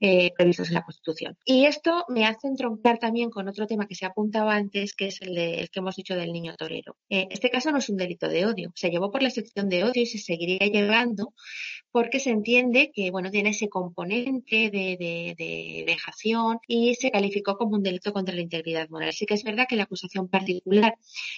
eh, 0.00 0.32
previstos 0.36 0.68
en 0.68 0.74
la 0.74 0.82
Constitución. 0.82 1.38
Y 1.46 1.64
esto 1.64 2.04
me 2.08 2.26
hace 2.26 2.48
entroncar 2.48 2.98
también 2.98 3.30
con 3.30 3.48
otro 3.48 3.66
tema 3.66 3.86
que 3.86 3.94
se 3.94 4.04
ha 4.04 4.08
apuntado 4.08 4.50
antes, 4.50 4.94
que 4.94 5.06
es 5.06 5.22
el, 5.22 5.34
de, 5.34 5.70
que 5.72 5.80
hemos 5.80 5.96
dicho 5.96 6.14
del 6.14 6.32
niño 6.32 6.54
torero. 6.56 6.96
este 7.08 7.48
caso 7.48 7.70
no 7.70 7.78
es 7.78 7.88
un 7.88 7.96
delito 7.96 8.28
de 8.28 8.44
odio, 8.44 8.72
se 8.74 8.90
llevó 8.90 9.10
por 9.10 9.22
la 9.22 9.30
sección 9.30 9.70
de 9.70 9.84
odio 9.84 10.02
y 10.02 10.06
se 10.06 10.18
seguiría 10.18 10.66
llevando 10.66 11.32
porque 11.92 12.20
se 12.20 12.30
entiende 12.42 12.90
que 12.92 13.10
bueno 13.12 13.30
tiene 13.30 13.50
ese 13.50 13.68
componente 13.68 14.70
de, 14.70 14.96
de, 14.98 15.34
de, 15.38 15.84
vejación 15.86 16.58
y 16.66 16.94
se 16.96 17.12
calificó 17.12 17.56
como 17.56 17.76
un 17.76 17.84
delito 17.84 18.12
contra 18.12 18.34
la 18.34 18.40
integridad 18.40 18.88
moral. 18.88 19.12
Sí 19.12 19.26
que 19.26 19.34
es 19.34 19.44
verdad 19.44 19.66
que 19.68 19.76
la 19.76 19.84
acusación 19.84 20.28
particular 20.28 20.96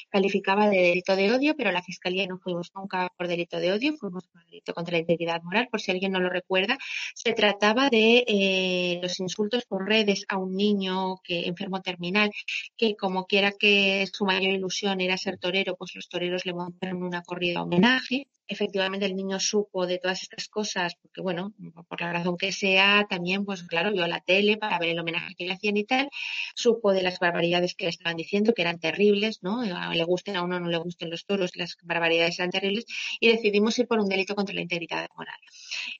calificaba 0.08 0.70
de 0.70 0.78
delito 0.78 1.14
de 1.14 1.30
odio, 1.30 1.54
pero 1.56 1.72
la 1.72 1.82
Fiscalía 1.82 2.26
no 2.26 2.38
fuimos 2.38 2.72
nunca 2.74 3.12
por 3.18 3.28
delito 3.28 3.58
de 3.58 3.72
odio, 3.72 3.94
fuimos 3.98 4.26
por 4.28 4.42
delito 4.46 4.72
contra 4.72 4.92
la 4.92 5.00
integridad 5.00 5.42
moral. 5.42 5.68
Por 5.70 5.80
si 5.82 5.90
alguien 5.90 6.12
no 6.12 6.20
lo 6.20 6.30
recuerda, 6.30 6.78
se 7.14 7.34
trataba 7.34 7.90
de 7.90 8.24
eh, 8.26 9.00
los 9.02 9.20
insultos 9.20 9.66
por 9.66 9.86
redes 9.86 10.24
a 10.28 10.38
un 10.38 10.56
niño 10.56 11.16
que 11.22 11.46
enfermo 11.46 11.82
terminal, 11.82 12.30
que 12.78 12.96
como 12.96 13.26
quiera 13.26 13.52
que 13.52 14.06
su 14.10 14.24
mayor 14.24 14.54
ilusión 14.54 15.02
era 15.02 15.18
ser 15.18 15.36
torero, 15.38 15.76
pues 15.76 15.94
los 15.94 16.08
toreros 16.08 16.46
le 16.46 16.54
montaron 16.54 17.02
una 17.02 17.22
corrida 17.22 17.62
homenaje 17.62 18.26
efectivamente 18.46 19.06
el 19.06 19.16
niño 19.16 19.40
supo 19.40 19.86
de 19.86 19.98
todas 19.98 20.22
estas 20.22 20.48
cosas, 20.48 20.94
porque 21.00 21.20
bueno, 21.20 21.52
por 21.88 22.00
la 22.00 22.12
razón 22.12 22.36
que 22.36 22.52
sea, 22.52 23.06
también, 23.08 23.44
pues 23.44 23.62
claro, 23.64 23.92
vio 23.92 24.06
la 24.06 24.20
tele 24.20 24.56
para 24.56 24.78
ver 24.78 24.90
el 24.90 24.98
homenaje 24.98 25.34
que 25.36 25.46
le 25.46 25.52
hacían 25.52 25.76
y 25.76 25.84
tal, 25.84 26.08
supo 26.54 26.92
de 26.92 27.02
las 27.02 27.18
barbaridades 27.18 27.74
que 27.74 27.84
le 27.84 27.90
estaban 27.90 28.16
diciendo, 28.16 28.52
que 28.54 28.62
eran 28.62 28.78
terribles, 28.78 29.42
¿no? 29.42 29.62
Le 29.62 30.04
gusten 30.04 30.36
a 30.36 30.42
uno 30.42 30.60
no 30.60 30.68
le 30.68 30.78
gusten 30.78 31.10
los 31.10 31.24
toros, 31.26 31.56
las 31.56 31.76
barbaridades 31.82 32.38
eran 32.38 32.50
terribles, 32.50 32.84
y 33.20 33.28
decidimos 33.28 33.78
ir 33.78 33.86
por 33.86 33.98
un 33.98 34.08
delito 34.08 34.34
contra 34.34 34.54
la 34.54 34.60
integridad 34.60 35.08
moral. 35.16 35.38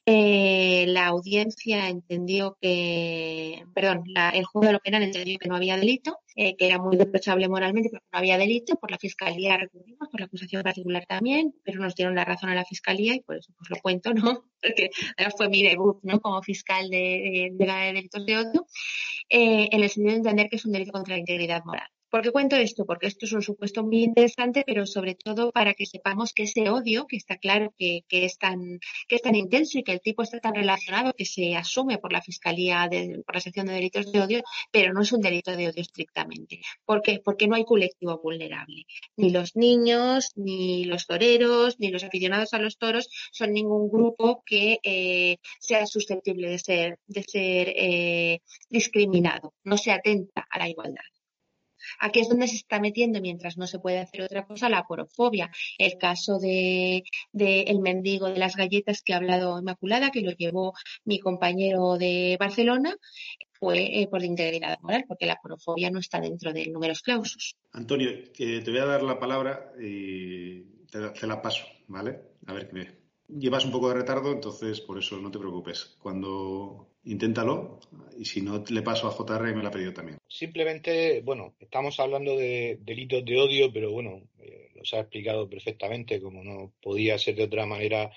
Eh, 0.07 0.85
la 0.89 1.07
audiencia 1.07 1.89
entendió 1.89 2.57
que, 2.61 3.65
perdón, 3.75 4.05
el 4.33 4.45
juego 4.45 4.67
de 4.67 4.73
lo 4.73 4.81
penal 4.81 5.03
entendió 5.03 5.39
que 5.39 5.49
no 5.49 5.57
había 5.57 5.77
delito, 5.77 6.19
eh, 6.37 6.57
que 6.57 6.67
era 6.67 6.79
muy 6.79 6.97
reprochable 6.97 7.49
moralmente, 7.49 7.91
pero 7.91 8.03
no 8.13 8.19
había 8.19 8.39
delito, 8.39 8.77
por 8.77 8.91
la 8.91 8.99
fiscalía 8.99 9.57
recurrimos, 9.57 10.09
por 10.09 10.21
la 10.21 10.27
acusación 10.27 10.63
particular 10.63 11.05
también, 11.07 11.55
pero 11.65 11.81
nos 11.81 11.95
dieron 11.95 12.15
la 12.15 12.25
razón 12.25 12.51
a 12.51 12.55
la 12.55 12.65
fiscalía 12.65 13.15
y 13.15 13.21
por 13.21 13.37
eso 13.37 13.53
pues 13.57 13.71
lo 13.71 13.77
cuento, 13.77 14.13
¿no? 14.15 14.45
Porque 14.61 14.91
fue 15.37 15.49
mi 15.49 15.63
debut, 15.63 15.99
¿no? 16.03 16.21
Como 16.21 16.43
fiscal 16.43 16.89
de, 16.91 17.53
de, 17.59 17.67
de 17.67 17.93
delitos 17.93 18.27
de 18.27 18.37
odio, 18.39 18.67
eh, 19.29 19.69
en 19.71 19.83
el 19.83 19.91
sentido 19.91 20.13
de 20.13 20.19
entender 20.19 20.49
que 20.49 20.57
es 20.57 20.65
un 20.65 20.73
delito 20.73 20.93
contra 20.93 21.15
la 21.15 21.21
integridad 21.21 21.65
moral. 21.65 21.89
¿Por 22.15 22.23
qué 22.23 22.31
cuento 22.31 22.55
esto? 22.55 22.87
Porque 22.87 23.09
esto 23.09 23.27
es 23.27 23.33
un 23.33 23.43
supuesto 23.43 23.83
muy 23.83 24.05
interesante, 24.05 24.63
pero 24.65 24.87
sobre 24.87 25.17
todo 25.17 25.51
para 25.51 25.75
que 25.75 25.85
sepamos 25.85 26.33
que 26.33 26.45
ese 26.45 26.71
odio, 26.71 27.09
que 27.09 27.17
está 27.17 27.39
claro 27.39 27.75
que, 27.77 28.05
es, 28.09 28.39
tan, 28.39 28.79
que 29.09 29.17
es 29.17 29.23
tan 29.23 29.35
intenso 29.35 29.81
y 29.81 29.83
que 29.83 29.91
el 29.91 30.01
tipo 30.01 30.23
está 30.23 30.39
tan 30.39 30.55
relacionado 30.55 31.13
que 31.13 31.25
se 31.25 31.57
asume 31.57 31.99
por 31.99 32.13
la 32.13 32.23
Fiscalía, 32.23 32.87
de, 32.89 33.21
por 33.27 33.35
la 33.35 33.41
sección 33.41 33.67
de 33.67 33.73
delitos 33.73 34.13
de 34.13 34.21
odio, 34.21 34.43
pero 34.71 34.93
no 34.93 35.03
es 35.03 35.11
un 35.11 35.23
delito 35.23 35.57
de 35.57 35.67
odio 35.67 35.83
estrictamente. 35.83 36.61
¿Por 36.85 37.03
qué? 37.03 37.19
Porque 37.19 37.49
no 37.49 37.57
hay 37.57 37.65
colectivo 37.65 38.21
vulnerable. 38.23 38.85
Ni 39.17 39.31
los 39.31 39.57
niños, 39.57 40.31
ni 40.37 40.85
los 40.85 41.09
toreros, 41.09 41.81
ni 41.81 41.89
los 41.91 42.05
aficionados 42.05 42.55
a 42.55 42.61
los 42.61 42.79
toros 42.79 43.09
son 43.33 43.53
ningún 43.53 43.91
grupo 43.91 44.45
que 44.47 44.79
eh, 44.85 45.39
sea 45.59 45.85
susceptible 45.89 46.49
de 46.49 46.61
ser, 46.61 47.01
de 47.09 47.25
ser 47.25 47.73
eh, 47.75 48.41
discriminado. 48.71 49.53
No 49.65 49.77
se 49.77 49.91
atenta 49.91 50.47
a 50.49 50.61
la 50.61 50.69
igualdad. 50.69 51.03
Aquí 52.01 52.21
es 52.21 52.29
donde 52.29 52.49
se 52.49 52.57
está 52.57 52.81
metiendo, 52.81 53.21
mientras 53.21 53.57
no 53.57 53.67
se 53.67 53.79
puede 53.79 53.99
hacer 53.99 54.23
otra 54.23 54.47
cosa, 54.47 54.69
la 54.69 54.85
porofobia. 54.85 55.51
El 55.79 55.99
caso 55.99 56.39
de, 56.39 57.05
el 57.33 57.81
mendigo 57.81 58.29
de 58.29 58.39
las 58.39 58.57
galletas 58.57 59.03
que 59.03 59.15
ha 59.15 59.17
hablado 59.17 59.59
Inmaculada, 59.59 60.11
que 60.11 60.21
lo 60.21 60.33
llevó 60.33 60.75
mi 61.05 61.19
compañero 61.19 61.97
de 61.97 62.37
Barcelona, 62.39 62.97
fue 63.53 64.01
eh, 64.01 64.09
por 64.09 64.23
integridad 64.23 64.79
moral, 64.81 65.05
porque 65.09 65.27
la 65.27 65.41
porofobia 65.41 65.91
no 65.91 65.99
está 65.99 66.21
dentro 66.21 66.53
del 66.53 66.73
números 66.73 67.03
clausus. 67.03 67.57
Antonio, 67.73 68.11
te 68.33 68.63
voy 68.67 68.79
a 68.79 68.87
dar 68.87 69.03
la 69.03 69.19
palabra 69.19 69.73
y 69.81 70.63
te, 70.91 71.27
la 71.27 71.43
paso, 71.43 71.65
¿vale? 71.89 72.21
A 72.47 72.53
ver 72.53 72.69
qué 72.69 73.05
Llevas 73.27 73.65
un 73.65 73.73
poco 73.73 73.89
de 73.89 73.95
retardo, 73.95 74.33
entonces 74.33 74.81
por 74.81 74.99
eso 74.99 75.17
no 75.19 75.31
te 75.31 75.39
preocupes. 75.39 75.97
Cuando 75.99 76.94
inténtalo 77.05 77.81
y 78.19 78.25
si 78.25 78.41
no 78.41 78.65
le 78.69 78.83
paso 78.83 79.09
a 79.09 79.11
JR 79.11 79.55
me 79.55 79.63
la 79.63 79.69
ha 79.69 79.73
pedido 79.73 79.93
también. 79.93 80.19
Simplemente, 80.29 81.21
bueno, 81.23 81.55
estamos 81.61 81.99
hablando 82.01 82.37
de 82.37 82.79
delitos 82.81 83.25
de 83.25 83.39
odio, 83.39 83.73
pero 83.73 83.91
bueno, 83.93 84.23
eh, 84.41 84.71
los 84.75 84.93
ha 84.95 85.01
explicado 85.01 85.49
perfectamente, 85.49 86.21
como 86.21 86.43
no 86.43 86.73
podía 86.83 87.19
ser 87.19 87.35
de 87.37 87.45
otra 87.45 87.67
manera 87.67 88.11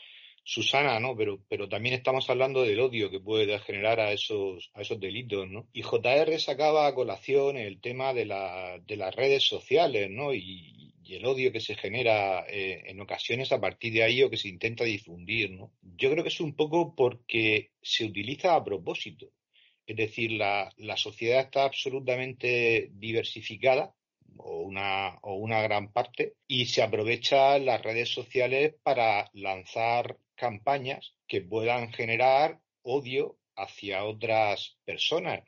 Susana, 0.50 0.97
¿no? 1.02 1.13
Pero, 1.17 1.41
pero 1.50 1.67
también 1.67 1.93
estamos 1.93 2.30
hablando 2.30 2.63
del 2.63 2.80
odio 2.80 3.12
que 3.12 3.19
puede 3.19 3.60
generar 3.60 4.00
a 4.00 4.13
esos, 4.13 4.71
a 4.76 4.82
esos 4.82 4.97
delitos, 4.97 5.45
¿no? 5.50 5.67
Y 5.73 5.82
JR 5.82 6.39
sacaba 6.39 6.88
a 6.88 6.95
colación 6.95 7.58
el 7.58 7.82
tema 7.82 8.13
de, 8.13 8.23
la, 8.23 8.80
de 8.80 8.95
las 8.95 9.13
redes 9.13 9.43
sociales, 9.45 10.10
¿no? 10.10 10.34
Y, 10.34 10.76
y 11.07 11.15
el 11.15 11.25
odio 11.25 11.51
que 11.51 11.61
se 11.61 11.75
genera 11.75 12.45
eh, 12.47 12.83
en 12.85 12.99
ocasiones 12.99 13.51
a 13.51 13.61
partir 13.61 13.93
de 13.93 14.03
ahí 14.03 14.21
o 14.23 14.29
que 14.29 14.37
se 14.37 14.49
intenta 14.49 14.83
difundir, 14.83 15.51
¿no? 15.51 15.71
Yo 15.81 16.11
creo 16.11 16.23
que 16.23 16.29
es 16.29 16.41
un 16.41 16.55
poco 16.55 16.95
porque 16.95 17.71
se 17.81 18.05
utiliza 18.05 18.55
a 18.55 18.63
propósito. 18.63 19.31
Es 19.85 19.95
decir, 19.95 20.33
la, 20.33 20.73
la 20.77 20.97
sociedad 20.97 21.41
está 21.41 21.63
absolutamente 21.63 22.89
diversificada, 22.91 23.95
o 24.37 24.59
una, 24.59 25.17
o 25.21 25.35
una 25.35 25.61
gran 25.61 25.91
parte, 25.93 26.35
y 26.47 26.65
se 26.65 26.81
aprovechan 26.81 27.65
las 27.65 27.81
redes 27.81 28.09
sociales 28.09 28.75
para 28.83 29.29
lanzar 29.33 30.17
campañas 30.35 31.15
que 31.27 31.41
puedan 31.41 31.91
generar 31.93 32.59
odio 32.83 33.37
hacia 33.55 34.03
otras 34.03 34.77
personas. 34.85 35.43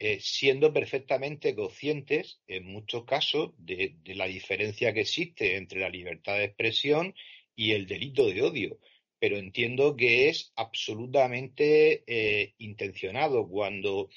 Eh, 0.00 0.18
siendo 0.20 0.72
perfectamente 0.72 1.54
conscientes, 1.54 2.40
en 2.48 2.66
muchos 2.66 3.04
casos, 3.04 3.52
de, 3.58 3.94
la 4.06 4.26
diferencia 4.26 4.92
que 4.92 5.02
existe 5.02 5.56
entre 5.56 5.80
la 5.80 5.88
libertad 5.88 6.36
de 6.36 6.44
expresión 6.44 7.14
y 7.54 7.72
el 7.72 7.86
delito 7.86 8.26
de 8.26 8.42
odio. 8.42 8.80
Pero 9.20 9.36
entiendo 9.36 9.96
que 9.96 10.28
es 10.28 10.52
absolutamente 10.56 12.02
eh, 12.06 12.54
intencionado. 12.58 13.48
Cuando, 13.48 14.10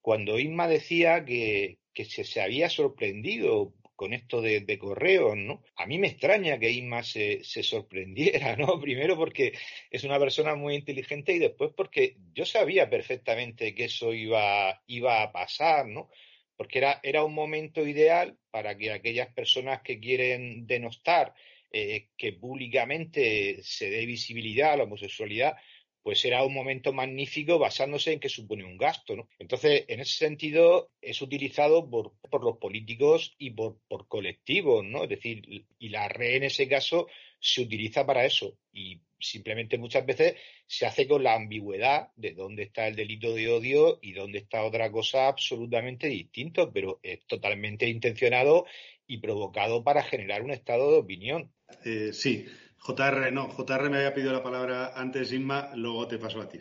cuando 0.00 0.38
Isma 0.38 0.66
decía 0.68 1.24
que, 1.24 1.78
que 1.94 2.04
se, 2.04 2.24
se, 2.24 2.40
había 2.42 2.68
sorprendido 2.68 3.72
con 4.00 4.14
esto 4.14 4.40
de, 4.40 4.78
correos, 4.78 5.36
¿no? 5.36 5.62
A 5.76 5.84
mí 5.84 5.98
me 5.98 6.06
extraña 6.06 6.58
que 6.58 6.70
Inma 6.70 7.02
se, 7.02 7.44
sorprendiera, 7.44 8.56
¿no? 8.56 8.66
Primero 8.80 9.14
porque 9.14 9.52
es 9.90 10.04
una 10.04 10.18
persona 10.18 10.54
muy 10.54 10.74
inteligente 10.74 11.34
y 11.34 11.38
después 11.38 11.72
porque 11.76 12.16
yo 12.32 12.46
sabía 12.46 12.88
perfectamente 12.88 13.74
que 13.74 13.84
eso 13.84 14.14
iba, 14.14 14.82
iba 14.86 15.22
a 15.22 15.32
pasar, 15.32 15.86
¿no? 15.86 16.08
Porque 16.56 16.78
era, 16.78 16.98
era 17.02 17.24
un 17.24 17.34
momento 17.34 17.86
ideal 17.86 18.38
para 18.50 18.74
que 18.78 18.90
aquellas 18.90 19.28
personas 19.34 19.82
que 19.82 20.00
quieren 20.00 20.66
denostar 20.66 21.34
eh, 21.70 22.08
que 22.16 22.32
públicamente 22.32 23.62
se 23.62 23.90
dé 23.90 24.06
visibilidad 24.06 24.72
a 24.72 24.76
la 24.78 24.84
homosexualidad, 24.84 25.56
pues 26.02 26.24
era 26.24 26.44
un 26.44 26.54
momento 26.54 26.92
magnífico 26.92 27.58
basándose 27.58 28.12
en 28.12 28.20
que 28.20 28.28
supone 28.28 28.64
un 28.64 28.76
gasto. 28.76 29.16
¿no? 29.16 29.28
Entonces, 29.38 29.84
en 29.88 30.00
ese 30.00 30.14
sentido, 30.14 30.90
es 31.00 31.20
utilizado 31.22 31.88
por, 31.88 32.12
por 32.30 32.42
los 32.44 32.58
políticos 32.58 33.34
y 33.38 33.50
por, 33.50 33.78
por, 33.88 34.08
colectivos, 34.08 34.84
¿no? 34.84 35.04
Es 35.04 35.10
decir, 35.10 35.42
y 35.78 35.88
la 35.88 36.08
red 36.08 36.36
en 36.36 36.44
ese 36.44 36.68
caso 36.68 37.06
se 37.38 37.62
utiliza 37.62 38.06
para 38.06 38.24
eso. 38.24 38.56
Y 38.72 39.00
simplemente 39.18 39.78
muchas 39.78 40.06
veces 40.06 40.36
se 40.66 40.86
hace 40.86 41.06
con 41.06 41.22
la 41.22 41.34
ambigüedad 41.34 42.08
de 42.16 42.32
dónde 42.32 42.64
está 42.64 42.86
el 42.86 42.96
delito 42.96 43.34
de 43.34 43.48
odio 43.48 43.98
y 44.02 44.12
dónde 44.12 44.38
está 44.38 44.64
otra 44.64 44.90
cosa 44.90 45.28
absolutamente 45.28 46.08
distinto, 46.08 46.72
pero 46.72 47.00
es 47.02 47.24
totalmente 47.26 47.88
intencionado 47.88 48.66
y 49.06 49.18
provocado 49.18 49.82
para 49.82 50.02
generar 50.02 50.42
un 50.42 50.52
estado 50.52 50.92
de 50.92 50.98
opinión. 50.98 51.52
Eh, 51.84 52.10
sí, 52.12 52.46
JR, 52.80 53.30
no, 53.30 53.48
JR 53.48 53.90
me 53.90 53.98
había 53.98 54.14
pedido 54.14 54.32
la 54.32 54.42
palabra 54.42 54.92
antes, 54.94 55.32
Inma, 55.32 55.70
luego 55.74 56.08
te 56.08 56.18
paso 56.18 56.40
a 56.40 56.48
ti. 56.48 56.58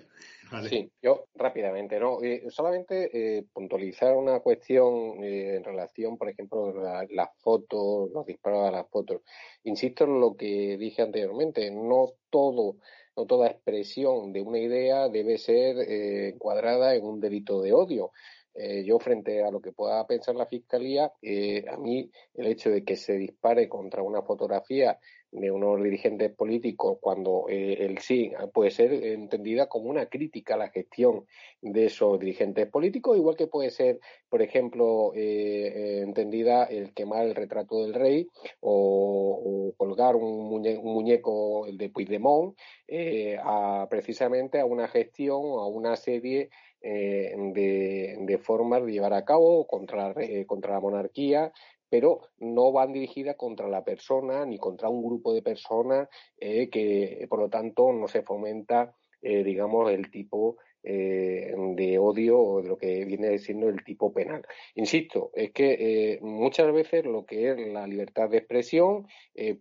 Sí, 0.70 0.92
yo 1.02 1.26
rápidamente, 1.36 2.00
¿no? 2.00 2.22
Eh, 2.24 2.44
solamente 2.50 3.10
eh, 3.14 3.44
puntualizar 3.54 4.16
una 4.16 4.40
cuestión 4.40 5.24
eh, 5.24 5.56
en 5.56 5.64
relación, 5.64 6.18
por 6.18 6.30
ejemplo, 6.30 6.74
las 7.10 7.30
fotos, 7.38 8.10
los 8.12 8.26
disparos 8.26 8.68
a 8.68 8.72
las 8.72 8.90
fotos. 8.90 9.22
Insisto 9.64 10.06
en 10.06 10.20
lo 10.20 10.36
que 10.36 10.78
dije 10.78 11.04
anteriormente, 11.04 11.70
no 11.72 12.14
todo, 12.30 12.78
no 13.16 13.26
toda 13.26 13.48
expresión 13.48 14.34
de 14.34 14.42
una 14.42 14.60
idea 14.60 15.08
debe 15.08 15.38
ser 15.38 15.78
encuadrada 16.34 16.96
en 16.96 17.06
un 17.06 17.20
delito 17.20 17.62
de 17.62 17.74
odio. 17.74 18.12
yo 18.86 19.00
frente 19.00 19.44
a 19.44 19.52
lo 19.52 19.62
que 19.62 19.72
pueda 19.72 20.06
pensar 20.08 20.36
la 20.36 20.46
Fiscalía, 20.46 21.06
a 21.06 21.78
mí 21.78 22.10
el 22.34 22.48
hecho 22.48 22.70
de 22.70 22.84
que 22.84 22.96
se 22.96 23.14
dispare 23.14 23.70
contra 23.70 24.04
una 24.04 24.22
fotografía 24.22 24.98
de 25.32 25.52
unos 25.52 25.82
dirigentes 25.84 26.32
políticos 26.32 26.98
cuando 27.00 27.46
eh, 27.50 27.86
el 27.86 28.00
sí 28.00 28.32
puede 28.54 28.72
ser 28.72 28.92
entendida 28.94 29.68
como 29.68 29.90
una 29.90 30.08
crítica 30.08 30.56
a 30.56 30.58
la 30.58 30.70
gestión 30.70 31.26
de 31.62 31.86
esos 31.86 32.20
dirigentes 32.20 32.68
políticos, 32.68 33.18
igual 33.18 33.36
que 33.36 33.48
puede 33.48 33.70
ser, 33.70 34.00
por 34.28 34.42
ejemplo, 34.42 35.12
eh, 35.14 36.02
entendida 36.02 36.64
el 36.64 36.94
quemar 36.94 37.26
el 37.26 37.36
retrato 37.36 37.84
del 37.84 37.94
rey 37.94 38.28
o, 38.60 39.74
colgar 39.78 40.16
un, 40.16 40.50
muñeco, 40.50 41.68
el 41.68 41.78
de 41.78 41.90
Puigdemont 41.90 42.58
a, 43.44 43.88
precisamente 43.90 44.60
a 44.60 44.66
una 44.66 44.88
gestión 44.88 45.40
o 45.42 45.60
a 45.60 45.68
una 45.68 45.96
serie 45.96 46.50
de, 46.82 48.18
de, 48.20 48.38
formas 48.40 48.86
de 48.86 48.92
llevar 48.92 49.14
a 49.14 49.26
cabo 49.26 49.68
contra, 49.68 50.14
contra 50.48 50.74
la 50.74 50.80
monarquía 50.80 51.52
pero 51.90 52.22
no 52.38 52.72
van 52.72 52.94
dirigidas 52.94 53.36
contra 53.36 53.68
la 53.68 53.84
persona 53.84 54.46
ni 54.46 54.58
contra 54.58 54.90
un 54.90 55.04
grupo 55.04 55.34
de 55.34 55.42
personas 55.42 56.08
eh, 56.38 56.70
que, 56.70 57.26
por 57.30 57.40
lo 57.40 57.50
tanto, 57.50 57.92
no 57.92 58.08
se 58.08 58.22
fomenta, 58.22 58.96
eh, 59.22 59.44
digamos, 59.44 59.92
el 59.92 60.12
tipo 60.12 60.58
eh, 60.84 61.54
de 61.76 62.00
odio 62.00 62.40
o 62.40 62.62
de 62.62 62.70
lo 62.70 62.78
que 62.78 63.04
viene 63.06 63.38
siendo 63.40 63.68
el 63.68 63.84
tipo 63.84 64.14
penal. 64.14 64.44
Insisto, 64.76 65.32
es 65.34 65.52
que 65.52 66.20
muchas 66.22 66.72
veces 66.72 67.06
lo 67.06 67.26
que 67.26 67.52
es 67.52 67.58
la 67.58 67.88
libertad 67.88 68.30
de 68.30 68.38
expresión 68.38 69.08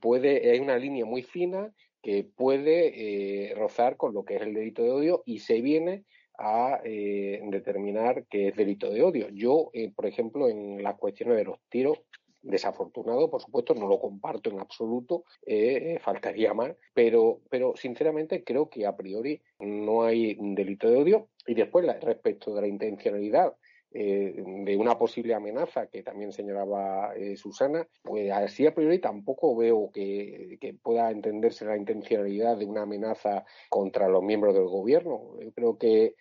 puede, 0.00 0.50
hay 0.50 0.60
una 0.60 0.78
línea 0.78 1.04
muy 1.04 1.22
fina 1.22 1.72
que 2.02 2.24
puede 2.24 3.52
rozar 3.56 3.96
con 3.96 4.14
lo 4.14 4.24
que 4.24 4.36
es 4.36 4.42
el 4.42 4.54
delito 4.54 4.84
de 4.84 4.90
odio 4.92 5.22
y 5.26 5.40
se 5.40 5.60
viene 5.60 6.04
a 6.38 6.80
determinar 6.82 8.24
qué 8.30 8.48
es 8.48 8.56
delito 8.56 8.90
de 8.90 9.02
odio. 9.02 9.28
Yo, 9.30 9.70
por 9.94 10.06
ejemplo, 10.06 10.48
en 10.48 10.82
las 10.82 10.94
cuestiones 10.94 11.36
de 11.36 11.44
los 11.44 11.58
tiros, 11.68 11.98
desafortunado, 12.42 13.30
por 13.30 13.42
supuesto, 13.42 13.74
no 13.74 13.88
lo 13.88 13.98
comparto 13.98 14.50
en 14.50 14.60
absoluto, 14.60 15.24
eh, 15.46 15.94
eh, 15.94 15.98
faltaría 16.00 16.54
más, 16.54 16.74
pero, 16.94 17.40
pero 17.50 17.74
sinceramente 17.76 18.44
creo 18.44 18.68
que 18.68 18.86
a 18.86 18.96
priori 18.96 19.40
no 19.58 20.02
hay 20.02 20.36
delito 20.40 20.88
de 20.88 20.96
odio. 20.96 21.28
Y 21.46 21.54
después, 21.54 21.86
respecto 22.00 22.54
de 22.54 22.60
la 22.60 22.66
intencionalidad 22.66 23.54
eh, 23.90 24.42
de 24.44 24.76
una 24.76 24.98
posible 24.98 25.34
amenaza 25.34 25.86
que 25.86 26.02
también 26.02 26.32
señalaba 26.32 27.12
Susana, 27.36 27.86
pues 28.02 28.30
así 28.30 28.66
a 28.66 28.74
priori 28.74 28.98
tampoco 28.98 29.56
veo 29.56 29.90
que, 29.92 30.58
pueda 30.82 31.10
entenderse 31.10 31.64
la 31.64 31.76
intencionalidad 31.76 32.56
de 32.56 32.66
una 32.66 32.82
amenaza 32.82 33.44
contra 33.70 34.08
los 34.08 34.22
miembros 34.22 34.54
del 34.54 34.66
gobierno. 34.66 35.36
Yo 35.40 35.52
creo 35.52 35.78
que 35.78 36.14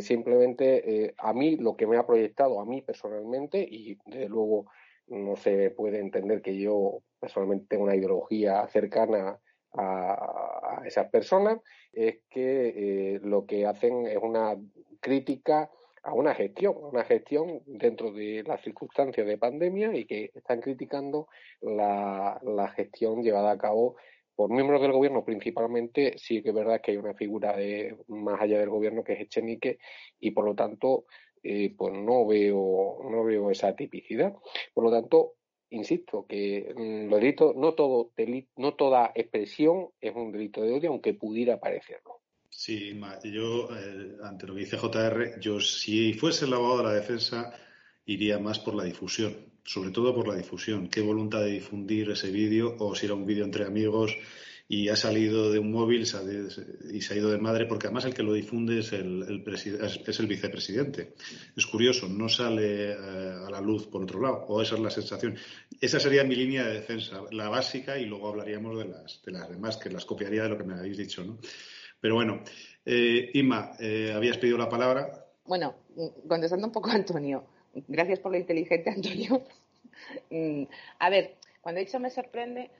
simplemente 0.00 1.14
a 1.18 1.32
mí 1.32 1.56
lo 1.56 1.76
que 1.76 1.86
me 1.86 1.96
ha 1.96 2.06
proyectado 2.06 2.60
a 2.60 2.66
mí 2.66 2.82
personalmente 2.82 3.66
y 3.68 3.98
desde 4.06 4.28
luego 4.28 4.66
no 5.08 5.36
se 5.36 5.70
puede 5.70 5.98
entender 5.98 6.42
que 6.42 6.58
yo 6.58 7.02
personalmente 7.20 7.66
tengo 7.68 7.84
una 7.84 7.96
ideología 7.96 8.66
cercana 8.68 9.38
a, 9.74 10.82
esas 10.84 11.08
personas, 11.10 11.60
es 11.92 12.20
que 12.28 13.14
eh, 13.14 13.20
lo 13.22 13.46
que 13.46 13.66
hacen 13.66 14.06
es 14.06 14.18
una 14.20 14.56
crítica 15.00 15.70
a 16.02 16.14
una 16.14 16.34
gestión, 16.34 16.74
una 16.76 17.04
gestión 17.04 17.62
dentro 17.66 18.12
de 18.12 18.42
las 18.46 18.60
circunstancias 18.62 19.26
de 19.26 19.38
pandemia 19.38 19.94
y 19.96 20.04
que 20.04 20.32
están 20.34 20.60
criticando 20.60 21.28
la, 21.60 22.40
gestión 22.74 23.22
llevada 23.22 23.52
a 23.52 23.58
cabo 23.58 23.96
por 24.34 24.50
miembros 24.50 24.80
del 24.80 24.92
gobierno 24.92 25.24
principalmente, 25.24 26.14
sí 26.18 26.42
que 26.42 26.48
es 26.48 26.54
verdad 26.54 26.80
que 26.80 26.92
hay 26.92 26.96
una 26.96 27.14
figura 27.14 27.56
de 27.56 27.96
más 28.08 28.40
allá 28.40 28.58
del 28.58 28.70
gobierno 28.70 29.04
que 29.04 29.12
es 29.12 29.20
Echenique 29.20 29.78
y 30.18 30.32
por 30.32 30.44
lo 30.44 30.54
tanto 30.54 31.04
eh, 31.42 31.74
pues 31.76 31.92
no 31.92 32.26
veo, 32.26 32.98
no 33.10 33.24
veo 33.24 33.50
esa 33.50 33.74
tipicidad. 33.76 34.34
Por 34.72 34.84
lo 34.84 34.90
tanto, 34.90 35.34
insisto, 35.70 36.26
que 36.26 36.72
mm, 36.74 37.10
los 37.10 37.20
delitos, 37.20 37.56
no 37.56 37.74
todo 37.74 38.12
no 38.56 38.74
toda 38.74 39.12
expresión 39.14 39.90
es 40.00 40.14
un 40.14 40.32
delito 40.32 40.62
de 40.62 40.72
odio, 40.72 40.90
aunque 40.90 41.14
pudiera 41.14 41.60
parecerlo. 41.60 42.21
Sí, 42.54 43.00
yo, 43.24 43.68
eh, 43.74 44.16
ante 44.22 44.46
lo 44.46 44.54
que 44.54 44.60
dice 44.60 44.76
JR, 44.76 45.40
yo 45.40 45.58
si 45.58 46.12
fuese 46.12 46.44
el 46.44 46.52
abogado 46.52 46.78
de 46.78 46.84
la 46.84 46.92
defensa, 46.92 47.52
iría 48.04 48.38
más 48.38 48.58
por 48.58 48.74
la 48.74 48.84
difusión, 48.84 49.34
sobre 49.64 49.90
todo 49.90 50.14
por 50.14 50.28
la 50.28 50.36
difusión. 50.36 50.88
¿Qué 50.88 51.00
voluntad 51.00 51.40
de 51.40 51.50
difundir 51.50 52.10
ese 52.10 52.30
vídeo? 52.30 52.76
O 52.78 52.94
si 52.94 53.06
era 53.06 53.14
un 53.14 53.24
vídeo 53.26 53.44
entre 53.44 53.64
amigos, 53.64 54.16
y 54.68 54.88
ha 54.88 54.96
salido 54.96 55.50
de 55.50 55.58
un 55.58 55.72
móvil 55.72 56.02
y 56.02 56.06
se 57.02 57.14
ha 57.14 57.16
ido 57.16 57.30
de 57.30 57.38
madre 57.38 57.66
porque 57.66 57.86
además 57.86 58.04
el 58.04 58.14
que 58.14 58.22
lo 58.22 58.32
difunde 58.32 58.78
es 58.80 58.92
el, 58.92 59.44
es 60.06 60.20
el 60.20 60.26
vicepresidente. 60.26 61.14
Es 61.56 61.66
curioso, 61.66 62.08
no 62.08 62.28
sale 62.28 62.92
eh, 62.92 62.96
a 63.46 63.50
la 63.50 63.60
luz 63.60 63.86
por 63.86 64.02
otro 64.02 64.20
lado, 64.20 64.46
o 64.48 64.62
esa 64.62 64.76
es 64.76 64.80
la 64.80 64.90
sensación. 64.90 65.36
Esa 65.80 65.98
sería 65.98 66.22
mi 66.24 66.36
línea 66.36 66.66
de 66.66 66.74
defensa, 66.74 67.22
la 67.32 67.48
básica, 67.48 67.98
y 67.98 68.06
luego 68.06 68.28
hablaríamos 68.28 68.78
de 68.78 68.84
las, 68.86 69.22
de 69.22 69.32
las 69.32 69.48
demás, 69.48 69.76
que 69.78 69.90
las 69.90 70.04
copiaría 70.04 70.44
de 70.44 70.50
lo 70.50 70.58
que 70.58 70.64
me 70.64 70.74
habéis 70.74 70.96
dicho. 70.96 71.24
¿no? 71.24 71.38
Pero 72.02 72.16
bueno, 72.16 72.40
eh, 72.84 73.30
Inma, 73.34 73.72
eh, 73.78 74.12
habías 74.14 74.36
pedido 74.36 74.58
la 74.58 74.68
palabra. 74.68 75.24
Bueno, 75.46 75.76
contestando 76.28 76.66
un 76.66 76.72
poco 76.72 76.90
a 76.90 76.94
Antonio, 76.94 77.44
gracias 77.86 78.18
por 78.18 78.32
lo 78.32 78.38
inteligente, 78.38 78.90
Antonio. 78.94 79.44
Mm, 80.28 80.64
a 80.98 81.10
ver, 81.10 81.36
cuando 81.60 81.80
he 81.80 81.84
dicho 81.84 82.00
me 82.00 82.10
sorprende, 82.10 82.72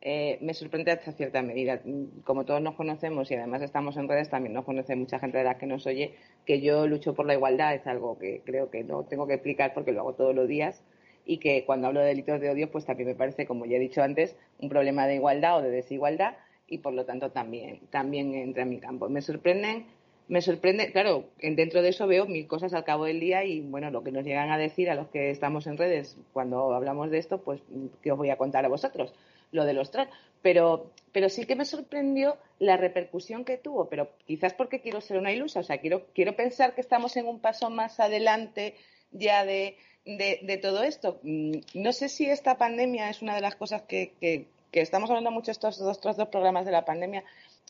eh, 0.00 0.38
me 0.40 0.54
sorprende 0.54 0.92
hasta 0.92 1.10
cierta 1.10 1.42
medida. 1.42 1.80
Como 2.22 2.44
todos 2.44 2.62
nos 2.62 2.76
conocemos 2.76 3.28
y 3.32 3.34
además 3.34 3.62
estamos 3.62 3.96
en 3.96 4.08
redes, 4.08 4.30
también 4.30 4.54
nos 4.54 4.64
conoce 4.64 4.94
mucha 4.94 5.18
gente 5.18 5.38
de 5.38 5.44
la 5.44 5.58
que 5.58 5.66
nos 5.66 5.84
oye, 5.86 6.14
que 6.46 6.60
yo 6.60 6.86
lucho 6.86 7.14
por 7.14 7.26
la 7.26 7.34
igualdad 7.34 7.74
es 7.74 7.88
algo 7.88 8.20
que 8.20 8.42
creo 8.44 8.70
que 8.70 8.84
no 8.84 9.02
tengo 9.02 9.26
que 9.26 9.34
explicar 9.34 9.74
porque 9.74 9.90
lo 9.90 10.02
hago 10.02 10.14
todos 10.14 10.32
los 10.32 10.46
días 10.46 10.80
y 11.26 11.38
que 11.38 11.64
cuando 11.64 11.88
hablo 11.88 12.00
de 12.00 12.06
delitos 12.06 12.40
de 12.40 12.50
odio, 12.50 12.70
pues 12.70 12.86
también 12.86 13.08
me 13.08 13.14
parece, 13.16 13.46
como 13.46 13.66
ya 13.66 13.78
he 13.78 13.80
dicho 13.80 14.00
antes, 14.00 14.36
un 14.60 14.68
problema 14.68 15.08
de 15.08 15.16
igualdad 15.16 15.58
o 15.58 15.62
de 15.62 15.70
desigualdad 15.70 16.36
y 16.70 16.78
por 16.78 16.94
lo 16.94 17.04
tanto 17.04 17.30
también, 17.30 17.80
también 17.90 18.32
entra 18.34 18.62
en 18.62 18.70
mi 18.70 18.78
campo. 18.78 19.08
Me 19.10 19.20
sorprenden, 19.20 19.86
me 20.28 20.40
sorprende, 20.40 20.92
claro, 20.92 21.24
dentro 21.42 21.82
de 21.82 21.90
eso 21.90 22.06
veo 22.06 22.24
mil 22.26 22.46
cosas 22.46 22.72
al 22.72 22.84
cabo 22.84 23.04
del 23.04 23.20
día 23.20 23.44
y 23.44 23.60
bueno, 23.60 23.90
lo 23.90 24.02
que 24.02 24.12
nos 24.12 24.24
llegan 24.24 24.50
a 24.50 24.56
decir 24.56 24.88
a 24.88 24.94
los 24.94 25.08
que 25.08 25.30
estamos 25.30 25.66
en 25.66 25.76
redes 25.76 26.16
cuando 26.32 26.72
hablamos 26.72 27.10
de 27.10 27.18
esto, 27.18 27.42
pues 27.42 27.60
que 28.00 28.12
os 28.12 28.16
voy 28.16 28.30
a 28.30 28.38
contar 28.38 28.64
a 28.64 28.68
vosotros 28.68 29.12
lo 29.50 29.64
de 29.64 29.74
los 29.74 29.90
trans. 29.90 30.10
Pero, 30.42 30.92
pero 31.12 31.28
sí 31.28 31.44
que 31.44 31.56
me 31.56 31.66
sorprendió 31.66 32.38
la 32.60 32.76
repercusión 32.76 33.44
que 33.44 33.58
tuvo, 33.58 33.88
pero 33.90 34.08
quizás 34.26 34.54
porque 34.54 34.80
quiero 34.80 35.00
ser 35.00 35.18
una 35.18 35.32
ilusa, 35.32 35.60
o 35.60 35.64
sea, 35.64 35.78
quiero, 35.78 36.06
quiero 36.14 36.34
pensar 36.34 36.74
que 36.74 36.80
estamos 36.80 37.16
en 37.16 37.26
un 37.26 37.40
paso 37.40 37.68
más 37.68 38.00
adelante 38.00 38.74
ya 39.10 39.44
de, 39.44 39.76
de, 40.04 40.58
todo 40.62 40.82
esto. 40.82 41.20
Mm, 41.24 41.58
no 41.74 41.92
sé 41.92 42.08
si 42.08 42.26
esta 42.26 42.56
pandemia 42.56 43.10
es 43.10 43.22
una 43.22 43.34
de 43.34 43.40
las 43.40 43.56
cosas 43.56 43.82
que, 43.82 44.12
que, 44.20 44.46
que 44.70 44.80
estamos 44.80 45.10
hablando 45.10 45.30
mucho 45.30 45.50
estos 45.50 45.78
dos, 45.78 46.00
dos 46.00 46.28
programas 46.28 46.64
de 46.64 46.72
la 46.72 46.84
pandemia. 46.84 47.24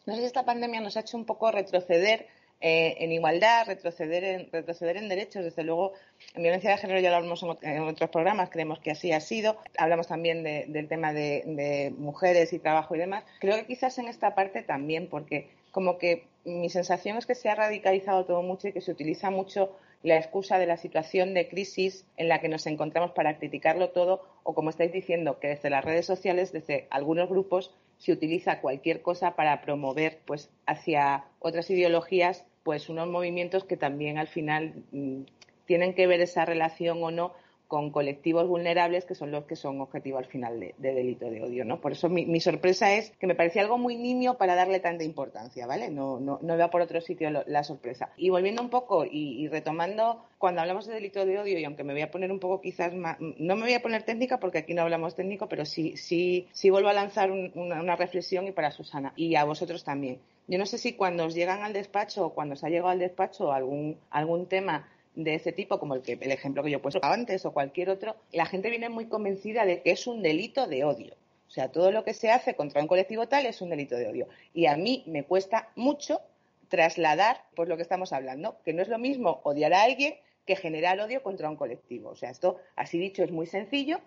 No 0.06 0.14
sé 0.14 0.20
si 0.20 0.26
esta 0.26 0.44
pandemia 0.44 0.80
nos 0.80 0.96
ha 0.96 1.00
hecho 1.00 1.16
un 1.16 1.24
poco 1.24 1.50
retroceder 1.50 2.26
eh, 2.62 2.96
en 2.98 3.10
igualdad, 3.10 3.66
retroceder 3.66 4.22
en, 4.22 4.52
retroceder 4.52 4.98
en 4.98 5.08
derechos. 5.08 5.44
Desde 5.44 5.62
luego, 5.62 5.92
en 6.34 6.42
violencia 6.42 6.70
de 6.70 6.76
género 6.76 7.00
ya 7.00 7.10
lo 7.10 7.16
hablamos 7.16 7.44
en, 7.62 7.82
otros 7.82 8.10
programas, 8.10 8.50
creemos 8.50 8.80
que 8.80 8.90
así 8.90 9.12
ha 9.12 9.20
sido. 9.20 9.56
Hablamos 9.78 10.08
también 10.08 10.42
del 10.44 10.88
tema 10.88 11.12
de, 11.12 11.92
mujeres 11.96 12.52
y 12.52 12.58
trabajo 12.58 12.94
y 12.94 12.98
demás. 12.98 13.24
Creo 13.40 13.56
que 13.56 13.66
quizás 13.66 13.98
en 13.98 14.08
esta 14.08 14.34
parte 14.34 14.62
también, 14.62 15.08
porque 15.08 15.48
como 15.70 15.96
que 15.98 16.24
mi 16.44 16.68
sensación 16.68 17.16
es 17.16 17.26
que 17.26 17.34
se 17.34 17.48
ha 17.48 17.54
radicalizado 17.54 18.26
todo 18.26 18.42
mucho 18.42 18.68
y 18.68 18.72
que 18.72 18.80
se 18.80 18.90
utiliza 18.90 19.30
mucho 19.30 19.76
la 20.02 20.16
excusa 20.16 20.58
de 20.58 20.66
la 20.66 20.76
situación 20.76 21.34
de 21.34 21.48
crisis 21.48 22.06
en 22.16 22.28
la 22.28 22.40
que 22.40 22.48
nos 22.48 22.66
encontramos 22.66 23.12
para 23.12 23.36
criticarlo 23.38 23.90
todo 23.90 24.22
o 24.42 24.54
como 24.54 24.70
estáis 24.70 24.92
diciendo 24.92 25.38
que 25.38 25.48
desde 25.48 25.70
las 25.70 25.84
redes 25.84 26.06
sociales 26.06 26.52
desde 26.52 26.86
algunos 26.90 27.28
grupos 27.28 27.74
se 27.98 28.12
utiliza 28.12 28.60
cualquier 28.60 29.02
cosa 29.02 29.36
para 29.36 29.60
promover 29.60 30.20
pues 30.24 30.50
hacia 30.66 31.24
otras 31.38 31.68
ideologías 31.70 32.46
pues 32.62 32.88
unos 32.88 33.08
movimientos 33.08 33.64
que 33.64 33.76
también 33.76 34.16
al 34.16 34.28
final 34.28 34.84
mm, 34.92 35.22
tienen 35.66 35.94
que 35.94 36.06
ver 36.06 36.20
esa 36.20 36.44
relación 36.44 37.02
o 37.02 37.10
no 37.10 37.32
con 37.70 37.92
colectivos 37.92 38.48
vulnerables 38.48 39.04
que 39.04 39.14
son 39.14 39.30
los 39.30 39.44
que 39.44 39.54
son 39.54 39.80
objetivo 39.80 40.18
al 40.18 40.24
final 40.24 40.58
de, 40.58 40.74
delito 40.76 41.30
de 41.30 41.40
odio, 41.40 41.64
¿no? 41.64 41.80
Por 41.80 41.92
eso 41.92 42.08
mi, 42.08 42.40
sorpresa 42.40 42.94
es 42.94 43.12
que 43.12 43.28
me 43.28 43.36
parecía 43.36 43.62
algo 43.62 43.78
muy 43.78 43.94
nimio 43.94 44.34
para 44.34 44.56
darle 44.56 44.80
tanta 44.80 45.04
importancia, 45.04 45.68
¿vale? 45.68 45.88
No, 45.88 46.18
no, 46.18 46.40
no 46.42 46.70
por 46.70 46.80
otro 46.80 47.00
sitio 47.00 47.30
la 47.30 47.62
sorpresa. 47.62 48.10
Y 48.16 48.28
volviendo 48.28 48.60
un 48.60 48.70
poco 48.70 49.04
y, 49.04 49.46
retomando, 49.46 50.24
cuando 50.36 50.62
hablamos 50.62 50.88
de 50.88 50.94
delito 50.94 51.24
de 51.24 51.38
odio, 51.38 51.60
y 51.60 51.64
aunque 51.64 51.84
me 51.84 51.92
voy 51.92 52.02
a 52.02 52.10
poner 52.10 52.32
un 52.32 52.40
poco 52.40 52.60
quizás 52.60 52.92
más, 52.92 53.18
no 53.20 53.54
me 53.54 53.62
voy 53.62 53.74
a 53.74 53.82
poner 53.82 54.02
técnica 54.02 54.40
porque 54.40 54.58
aquí 54.58 54.74
no 54.74 54.82
hablamos 54.82 55.14
técnico, 55.14 55.48
pero 55.48 55.64
sí, 55.64 55.96
sí, 55.96 56.48
sí 56.50 56.70
vuelvo 56.70 56.88
a 56.88 56.92
lanzar 56.92 57.30
una, 57.30 57.80
una 57.80 57.94
reflexión 57.94 58.48
y 58.48 58.50
para 58.50 58.72
Susana 58.72 59.12
y 59.14 59.36
a 59.36 59.44
vosotros 59.44 59.84
también. 59.84 60.18
Yo 60.48 60.58
no 60.58 60.66
sé 60.66 60.76
si 60.76 60.94
cuando 60.94 61.24
os 61.24 61.36
llegan 61.36 61.62
al 61.62 61.72
despacho 61.72 62.26
o 62.26 62.34
cuando 62.34 62.54
os 62.54 62.64
ha 62.64 62.68
llegado 62.68 62.88
al 62.88 62.98
despacho 62.98 63.52
algún, 63.52 63.96
algún 64.10 64.46
tema 64.46 64.88
de 65.14 65.34
ese 65.34 65.52
tipo, 65.52 65.78
como 65.78 65.94
el, 65.94 66.02
que, 66.02 66.12
el 66.12 66.30
ejemplo 66.30 66.62
que 66.62 66.70
yo 66.70 66.78
he 66.78 66.80
puesto 66.80 67.00
antes 67.02 67.44
o 67.44 67.52
cualquier 67.52 67.90
otro, 67.90 68.16
la 68.32 68.46
gente 68.46 68.70
viene 68.70 68.88
muy 68.88 69.06
convencida 69.06 69.64
de 69.64 69.82
que 69.82 69.90
es 69.90 70.06
un 70.06 70.22
delito 70.22 70.66
de 70.66 70.84
odio. 70.84 71.14
O 71.48 71.50
sea, 71.50 71.68
todo 71.68 71.90
lo 71.90 72.04
que 72.04 72.14
se 72.14 72.30
hace 72.30 72.54
contra 72.54 72.80
un 72.80 72.86
colectivo 72.86 73.26
tal 73.26 73.46
es 73.46 73.60
un 73.60 73.70
delito 73.70 73.96
de 73.96 74.08
odio. 74.08 74.28
Y 74.54 74.66
a 74.66 74.76
mí 74.76 75.02
me 75.06 75.24
cuesta 75.24 75.70
mucho 75.74 76.20
trasladar 76.68 77.42
pues 77.56 77.68
lo 77.68 77.76
que 77.76 77.82
estamos 77.82 78.12
hablando, 78.12 78.56
que 78.64 78.72
no 78.72 78.82
es 78.82 78.88
lo 78.88 78.98
mismo 78.98 79.40
odiar 79.42 79.72
a 79.74 79.82
alguien 79.82 80.14
que 80.46 80.54
generar 80.54 81.00
odio 81.00 81.22
contra 81.22 81.50
un 81.50 81.56
colectivo. 81.56 82.10
O 82.10 82.14
sea, 82.14 82.30
esto, 82.30 82.58
así 82.76 82.98
dicho, 82.98 83.24
es 83.24 83.32
muy 83.32 83.46
sencillo, 83.46 84.00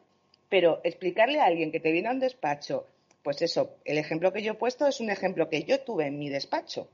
pero 0.48 0.80
explicarle 0.84 1.42
a 1.42 1.46
alguien 1.46 1.72
que 1.72 1.82
te 1.82 1.92
viene 1.92 2.08
a 2.08 2.12
un 2.12 2.20
despacho 2.20 2.88
pues 3.24 3.42
eso, 3.42 3.78
el 3.86 3.98
ejemplo 3.98 4.34
que 4.34 4.44
yo 4.44 4.52
he 4.52 4.56
puesto 4.56 4.86
es 4.86 5.00
un 5.00 5.10
ejemplo 5.10 5.50
que 5.50 5.64
yo 5.64 5.80
tuve 5.80 6.08
en 6.08 6.20
mi 6.20 6.30
despacho. 6.30 6.90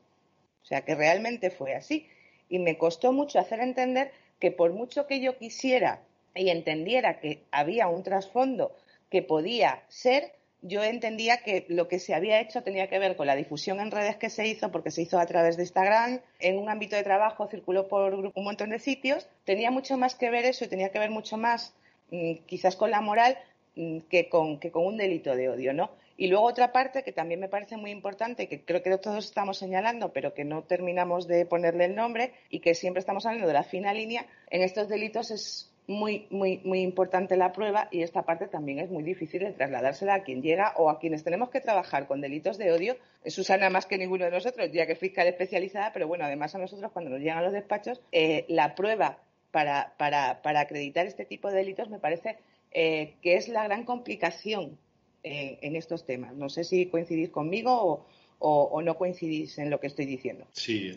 O 0.62 0.66
sea, 0.66 0.86
que 0.86 0.94
realmente 0.94 1.50
fue 1.50 1.74
así. 1.74 2.08
Y 2.50 2.60
me 2.60 2.78
costó 2.78 3.14
mucho 3.14 3.40
hacer 3.40 3.60
entender 3.60 4.12
que 4.40 4.52
por 4.52 4.74
mucho 4.74 5.08
que 5.08 5.22
yo 5.22 5.38
quisiera 5.38 6.02
y 6.36 6.50
entendiera 6.50 7.20
que 7.20 7.44
había 7.52 7.88
un 7.88 8.04
trasfondo 8.04 8.76
que 9.10 9.22
podía 9.22 9.84
ser, 9.88 10.34
yo 10.62 10.84
entendía 10.84 11.38
que 11.38 11.66
lo 11.70 11.88
que 11.88 12.00
se 12.00 12.14
había 12.14 12.42
hecho 12.42 12.64
tenía 12.64 12.90
que 12.90 13.00
ver 13.00 13.16
con 13.16 13.28
la 13.28 13.36
difusión 13.36 13.80
en 13.80 13.92
redes 13.92 14.18
que 14.18 14.30
se 14.30 14.48
hizo, 14.48 14.72
porque 14.72 14.92
se 14.92 15.02
hizo 15.02 15.20
a 15.20 15.26
través 15.26 15.56
de 15.58 15.64
Instagram, 15.64 16.20
en 16.40 16.58
un 16.58 16.70
ámbito 16.70 16.96
de 16.96 17.04
trabajo 17.04 17.48
circuló 17.48 17.88
por 17.88 18.14
un 18.14 18.44
montón 18.44 18.72
de 18.72 18.80
sitios, 18.80 19.28
tenía 19.46 19.72
mucho 19.72 19.98
más 19.98 20.16
que 20.16 20.30
ver 20.30 20.46
eso 20.46 20.66
y 20.66 20.68
tenía 20.68 20.90
que 20.90 21.00
ver 21.00 21.12
mucho 21.12 21.38
más 21.38 21.74
mm, 22.12 22.34
quizás 22.46 22.76
con 22.76 22.92
la 22.92 23.02
moral 23.02 23.38
mm, 23.76 24.00
que 24.10 24.30
con, 24.30 24.60
que 24.60 24.72
con 24.72 24.86
un 24.86 24.98
delito 24.98 25.36
de 25.36 25.50
odio, 25.50 25.74
¿no? 25.74 25.92
Y 26.20 26.28
luego 26.28 26.48
otra 26.48 26.74
parte 26.74 27.02
que 27.02 27.14
también 27.14 27.40
me 27.40 27.48
parece 27.48 27.78
muy 27.78 27.92
importante, 27.92 28.50
que 28.50 28.66
creo 28.66 28.84
que 28.84 28.98
todos 28.98 29.24
estamos 29.24 29.58
señalando, 29.58 30.12
pero 30.12 30.34
que 30.34 30.44
no 30.44 30.64
terminamos 30.64 31.30
de 31.30 31.46
ponerle 31.46 31.86
el 31.86 31.96
nombre 31.96 32.34
y 32.50 32.60
que 32.60 32.76
siempre 32.76 33.00
estamos 33.00 33.26
hablando 33.26 33.48
de 33.48 33.54
la 33.54 33.64
fina 33.64 33.94
línea, 33.94 34.26
en 34.50 34.62
estos 34.62 34.90
delitos 34.90 35.32
es 35.32 35.72
muy, 35.88 36.28
muy, 36.30 36.60
muy 36.66 36.82
importante 36.82 37.38
la 37.38 37.54
prueba 37.54 37.88
y 37.90 38.02
esta 38.02 38.24
parte 38.24 38.50
también 38.50 38.80
es 38.80 38.90
muy 38.90 39.02
difícil 39.02 39.46
de 39.46 39.54
trasladársela 39.54 40.16
a 40.16 40.24
quien 40.24 40.42
llega 40.42 40.74
o 40.76 40.90
a 40.90 41.00
quienes 41.00 41.24
tenemos 41.24 41.52
que 41.52 41.62
trabajar 41.62 42.06
con 42.06 42.20
delitos 42.20 42.58
de 42.58 42.74
odio. 42.74 42.98
Susana 43.26 43.70
más 43.70 43.86
que 43.86 43.98
ninguno 43.98 44.26
de 44.26 44.32
nosotros, 44.32 44.70
ya 44.74 44.86
que 44.88 44.92
es 44.92 45.00
fiscal 45.00 45.26
especializada, 45.26 45.94
pero 45.94 46.10
bueno, 46.10 46.26
además 46.26 46.54
a 46.54 46.58
nosotros 46.58 46.92
cuando 46.92 47.12
nos 47.12 47.22
llegan 47.22 47.46
los 47.46 47.54
despachos, 47.54 48.02
eh, 48.12 48.44
la 48.50 48.76
prueba 48.76 49.20
para, 49.52 49.94
para, 49.98 50.42
para, 50.42 50.60
acreditar 50.60 51.06
este 51.06 51.24
tipo 51.24 51.50
de 51.50 51.60
delitos 51.60 51.90
me 51.90 52.00
parece 52.00 52.40
eh, 52.72 53.16
que 53.22 53.36
es 53.36 53.48
la 53.48 53.64
gran 53.64 53.86
complicación 53.86 54.78
eh, 55.24 55.60
en 55.62 55.76
estos 55.76 56.06
temas. 56.06 56.36
No 56.36 56.50
sé 56.50 56.64
si 56.64 56.88
coincidís 56.88 57.30
conmigo 57.30 58.06
o, 58.40 58.64
o, 58.64 58.82
no 58.82 58.98
coincidís 58.98 59.58
en 59.58 59.70
lo 59.70 59.80
que 59.80 59.88
estoy 59.88 60.06
diciendo. 60.06 60.48
Sí, 60.54 60.92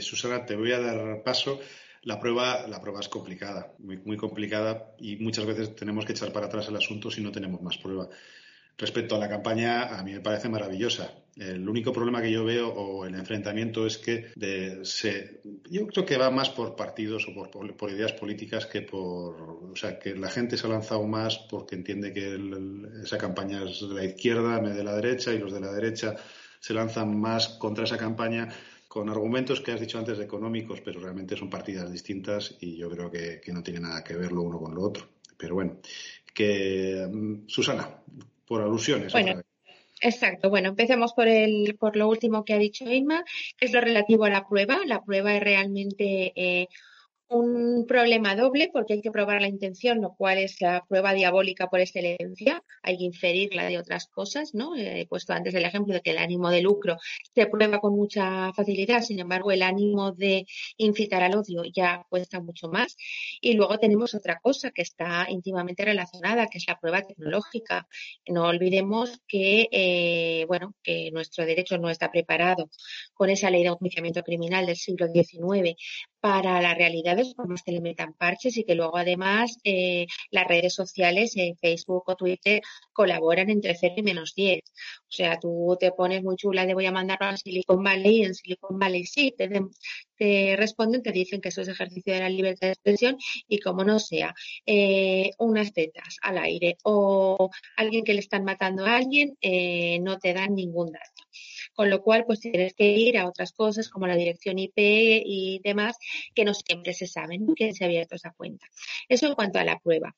Susana, 0.00 0.44
te 0.44 0.56
voy 0.56 0.72
a 0.72 0.80
dar 0.80 1.22
paso. 1.22 1.60
La 2.02 2.18
prueba, 2.18 2.66
la 2.66 2.80
prueba 2.80 3.00
es 3.00 3.08
complicada, 3.08 3.74
muy, 3.78 3.98
muy 3.98 4.16
complicada 4.16 4.94
y 4.98 5.16
muchas 5.16 5.44
veces 5.44 5.76
tenemos 5.76 6.06
que 6.06 6.12
echar 6.12 6.32
para 6.32 6.46
atrás 6.46 6.66
el 6.68 6.76
asunto 6.76 7.10
si 7.10 7.20
no 7.20 7.30
tenemos 7.30 7.60
más 7.60 7.76
prueba. 7.76 8.08
Respecto 8.80 9.14
a 9.14 9.18
la 9.18 9.28
campaña, 9.28 9.98
a 9.98 10.02
mí 10.02 10.14
me 10.14 10.20
parece 10.20 10.48
maravillosa. 10.48 11.12
El 11.36 11.68
único 11.68 11.92
problema 11.92 12.22
que 12.22 12.32
yo 12.32 12.44
veo 12.44 12.68
o 12.68 13.04
el 13.04 13.14
enfrentamiento 13.14 13.86
es 13.86 13.98
que 13.98 14.32
se, 14.84 15.42
yo 15.68 15.86
creo 15.86 16.06
que 16.06 16.16
va 16.16 16.30
más 16.30 16.48
por 16.48 16.76
partidos 16.76 17.28
o 17.28 17.34
por, 17.34 17.76
por, 17.76 17.90
ideas 17.90 18.14
políticas 18.14 18.64
que 18.64 18.80
por. 18.80 19.68
O 19.70 19.76
sea, 19.76 19.98
que 19.98 20.14
la 20.14 20.30
gente 20.30 20.56
se 20.56 20.66
ha 20.66 20.70
lanzado 20.70 21.06
más 21.06 21.36
porque 21.50 21.74
entiende 21.74 22.14
que 22.14 22.40
esa 23.04 23.18
campaña 23.18 23.62
es 23.64 23.86
de 23.86 23.94
la 23.94 24.04
izquierda, 24.04 24.58
de 24.58 24.82
la 24.82 24.94
derecha, 24.94 25.34
y 25.34 25.38
los 25.38 25.52
de 25.52 25.60
la 25.60 25.72
derecha 25.72 26.16
se 26.58 26.72
lanzan 26.72 27.20
más 27.20 27.48
contra 27.48 27.84
esa 27.84 27.98
campaña 27.98 28.48
con 28.88 29.10
argumentos 29.10 29.60
que 29.60 29.72
has 29.72 29.80
dicho 29.80 29.98
antes 29.98 30.18
económicos, 30.20 30.80
pero 30.80 31.00
realmente 31.00 31.36
son 31.36 31.50
partidas 31.50 31.92
distintas 31.92 32.56
y 32.60 32.76
yo 32.76 32.88
creo 32.88 33.10
que, 33.10 33.42
no 33.52 33.62
tiene 33.62 33.80
nada 33.80 34.02
que 34.02 34.16
ver 34.16 34.32
lo 34.32 34.40
uno 34.42 34.58
con 34.58 34.74
lo 34.74 34.82
otro. 34.82 35.06
Pero 35.36 35.54
bueno, 35.54 35.80
que 36.34 37.06
mm, 37.10 37.46
Susana, 37.46 38.02
por 38.50 38.62
alusiones. 38.62 39.12
Bueno, 39.12 39.40
exacto. 40.00 40.50
Bueno, 40.50 40.70
empecemos 40.70 41.12
por 41.12 41.28
el, 41.28 41.76
por 41.78 41.94
lo 41.94 42.08
último 42.08 42.44
que 42.44 42.52
ha 42.52 42.58
dicho 42.58 42.84
Inma, 42.90 43.24
que 43.56 43.66
es 43.66 43.72
lo 43.72 43.80
relativo 43.80 44.24
a 44.24 44.28
la 44.28 44.48
prueba. 44.48 44.80
La 44.86 45.04
prueba 45.04 45.36
es 45.36 45.40
realmente 45.40 46.32
eh, 46.34 46.66
un 47.30 47.86
problema 47.86 48.34
doble 48.34 48.70
porque 48.72 48.94
hay 48.94 49.00
que 49.00 49.12
probar 49.12 49.40
la 49.40 49.48
intención, 49.48 50.00
lo 50.00 50.14
cual 50.14 50.38
es 50.38 50.60
la 50.60 50.84
prueba 50.88 51.14
diabólica 51.14 51.68
por 51.68 51.80
excelencia. 51.80 52.62
Hay 52.82 52.98
que 52.98 53.04
inferirla 53.04 53.66
de 53.66 53.78
otras 53.78 54.08
cosas, 54.08 54.52
¿no? 54.52 54.76
He 54.76 55.06
puesto 55.06 55.32
antes 55.32 55.54
el 55.54 55.64
ejemplo 55.64 55.94
de 55.94 56.00
que 56.00 56.10
el 56.10 56.18
ánimo 56.18 56.50
de 56.50 56.60
lucro 56.60 56.96
se 57.34 57.46
prueba 57.46 57.78
con 57.78 57.94
mucha 57.94 58.52
facilidad, 58.52 59.02
sin 59.02 59.20
embargo, 59.20 59.52
el 59.52 59.62
ánimo 59.62 60.12
de 60.12 60.46
incitar 60.76 61.22
al 61.22 61.36
odio 61.36 61.62
ya 61.64 62.04
cuesta 62.08 62.40
mucho 62.40 62.68
más. 62.68 62.96
Y 63.40 63.54
luego 63.54 63.78
tenemos 63.78 64.14
otra 64.14 64.40
cosa 64.40 64.72
que 64.72 64.82
está 64.82 65.26
íntimamente 65.28 65.84
relacionada, 65.84 66.48
que 66.48 66.58
es 66.58 66.66
la 66.66 66.80
prueba 66.80 67.02
tecnológica. 67.02 67.86
No 68.26 68.46
olvidemos 68.46 69.20
que, 69.28 69.68
eh, 69.70 70.44
bueno, 70.48 70.74
que 70.82 71.10
nuestro 71.12 71.46
derecho 71.46 71.78
no 71.78 71.90
está 71.90 72.10
preparado 72.10 72.70
con 73.14 73.30
esa 73.30 73.50
ley 73.50 73.62
de 73.62 73.68
enjuiciamiento 73.68 74.22
criminal 74.24 74.66
del 74.66 74.76
siglo 74.76 75.06
XIX 75.06 75.76
para 76.20 76.60
la 76.60 76.74
realidad 76.74 77.19
por 77.34 77.48
más 77.48 77.62
que 77.62 77.72
le 77.72 77.80
metan 77.80 78.14
parches 78.14 78.56
y 78.56 78.64
que 78.64 78.74
luego 78.74 78.96
además 78.96 79.58
eh, 79.64 80.06
las 80.30 80.46
redes 80.46 80.74
sociales, 80.74 81.36
eh, 81.36 81.54
Facebook 81.60 82.04
o 82.06 82.16
Twitter, 82.16 82.60
colaboran 82.92 83.50
entre 83.50 83.74
0 83.74 83.94
y 83.98 84.02
menos 84.02 84.34
10. 84.34 84.60
O 84.64 85.12
sea, 85.12 85.38
tú 85.38 85.76
te 85.78 85.92
pones 85.92 86.22
muy 86.22 86.36
chula 86.36 86.66
de 86.66 86.74
voy 86.74 86.86
a 86.86 86.92
mandarlo 86.92 87.26
a 87.26 87.36
Silicon 87.36 87.82
Valley 87.82 88.20
y 88.20 88.24
en 88.24 88.34
Silicon 88.34 88.78
Valley 88.78 89.04
sí, 89.04 89.34
te, 89.36 89.48
te 90.16 90.54
responden, 90.56 91.02
te 91.02 91.12
dicen 91.12 91.40
que 91.40 91.48
eso 91.48 91.62
es 91.62 91.68
ejercicio 91.68 92.12
de 92.12 92.20
la 92.20 92.28
libertad 92.28 92.68
de 92.68 92.72
expresión 92.72 93.16
y 93.48 93.58
como 93.58 93.84
no 93.84 93.98
sea 93.98 94.34
eh, 94.66 95.30
unas 95.38 95.72
tetas 95.72 96.16
al 96.22 96.38
aire 96.38 96.76
o 96.84 97.50
alguien 97.76 98.04
que 98.04 98.14
le 98.14 98.20
están 98.20 98.44
matando 98.44 98.84
a 98.84 98.96
alguien, 98.96 99.36
eh, 99.40 99.98
no 100.00 100.18
te 100.18 100.34
dan 100.34 100.54
ningún 100.54 100.92
dato. 100.92 101.22
Con 101.74 101.88
lo 101.90 102.02
cual, 102.02 102.24
pues 102.26 102.40
tienes 102.40 102.74
que 102.74 102.88
ir 102.90 103.16
a 103.18 103.28
otras 103.28 103.52
cosas 103.52 103.88
como 103.88 104.06
la 104.06 104.16
dirección 104.16 104.58
IP 104.58 104.74
y 104.76 105.60
demás 105.64 105.96
que 106.34 106.44
no 106.44 106.52
siempre 106.54 106.92
se 106.92 107.06
saben 107.06 107.46
quién 107.54 107.74
se 107.74 107.84
ha 107.84 107.86
abierto 107.86 108.16
esa 108.16 108.32
cuenta. 108.32 108.66
Eso 109.08 109.26
en 109.26 109.34
cuanto 109.34 109.58
a 109.58 109.64
la 109.64 109.78
prueba. 109.78 110.14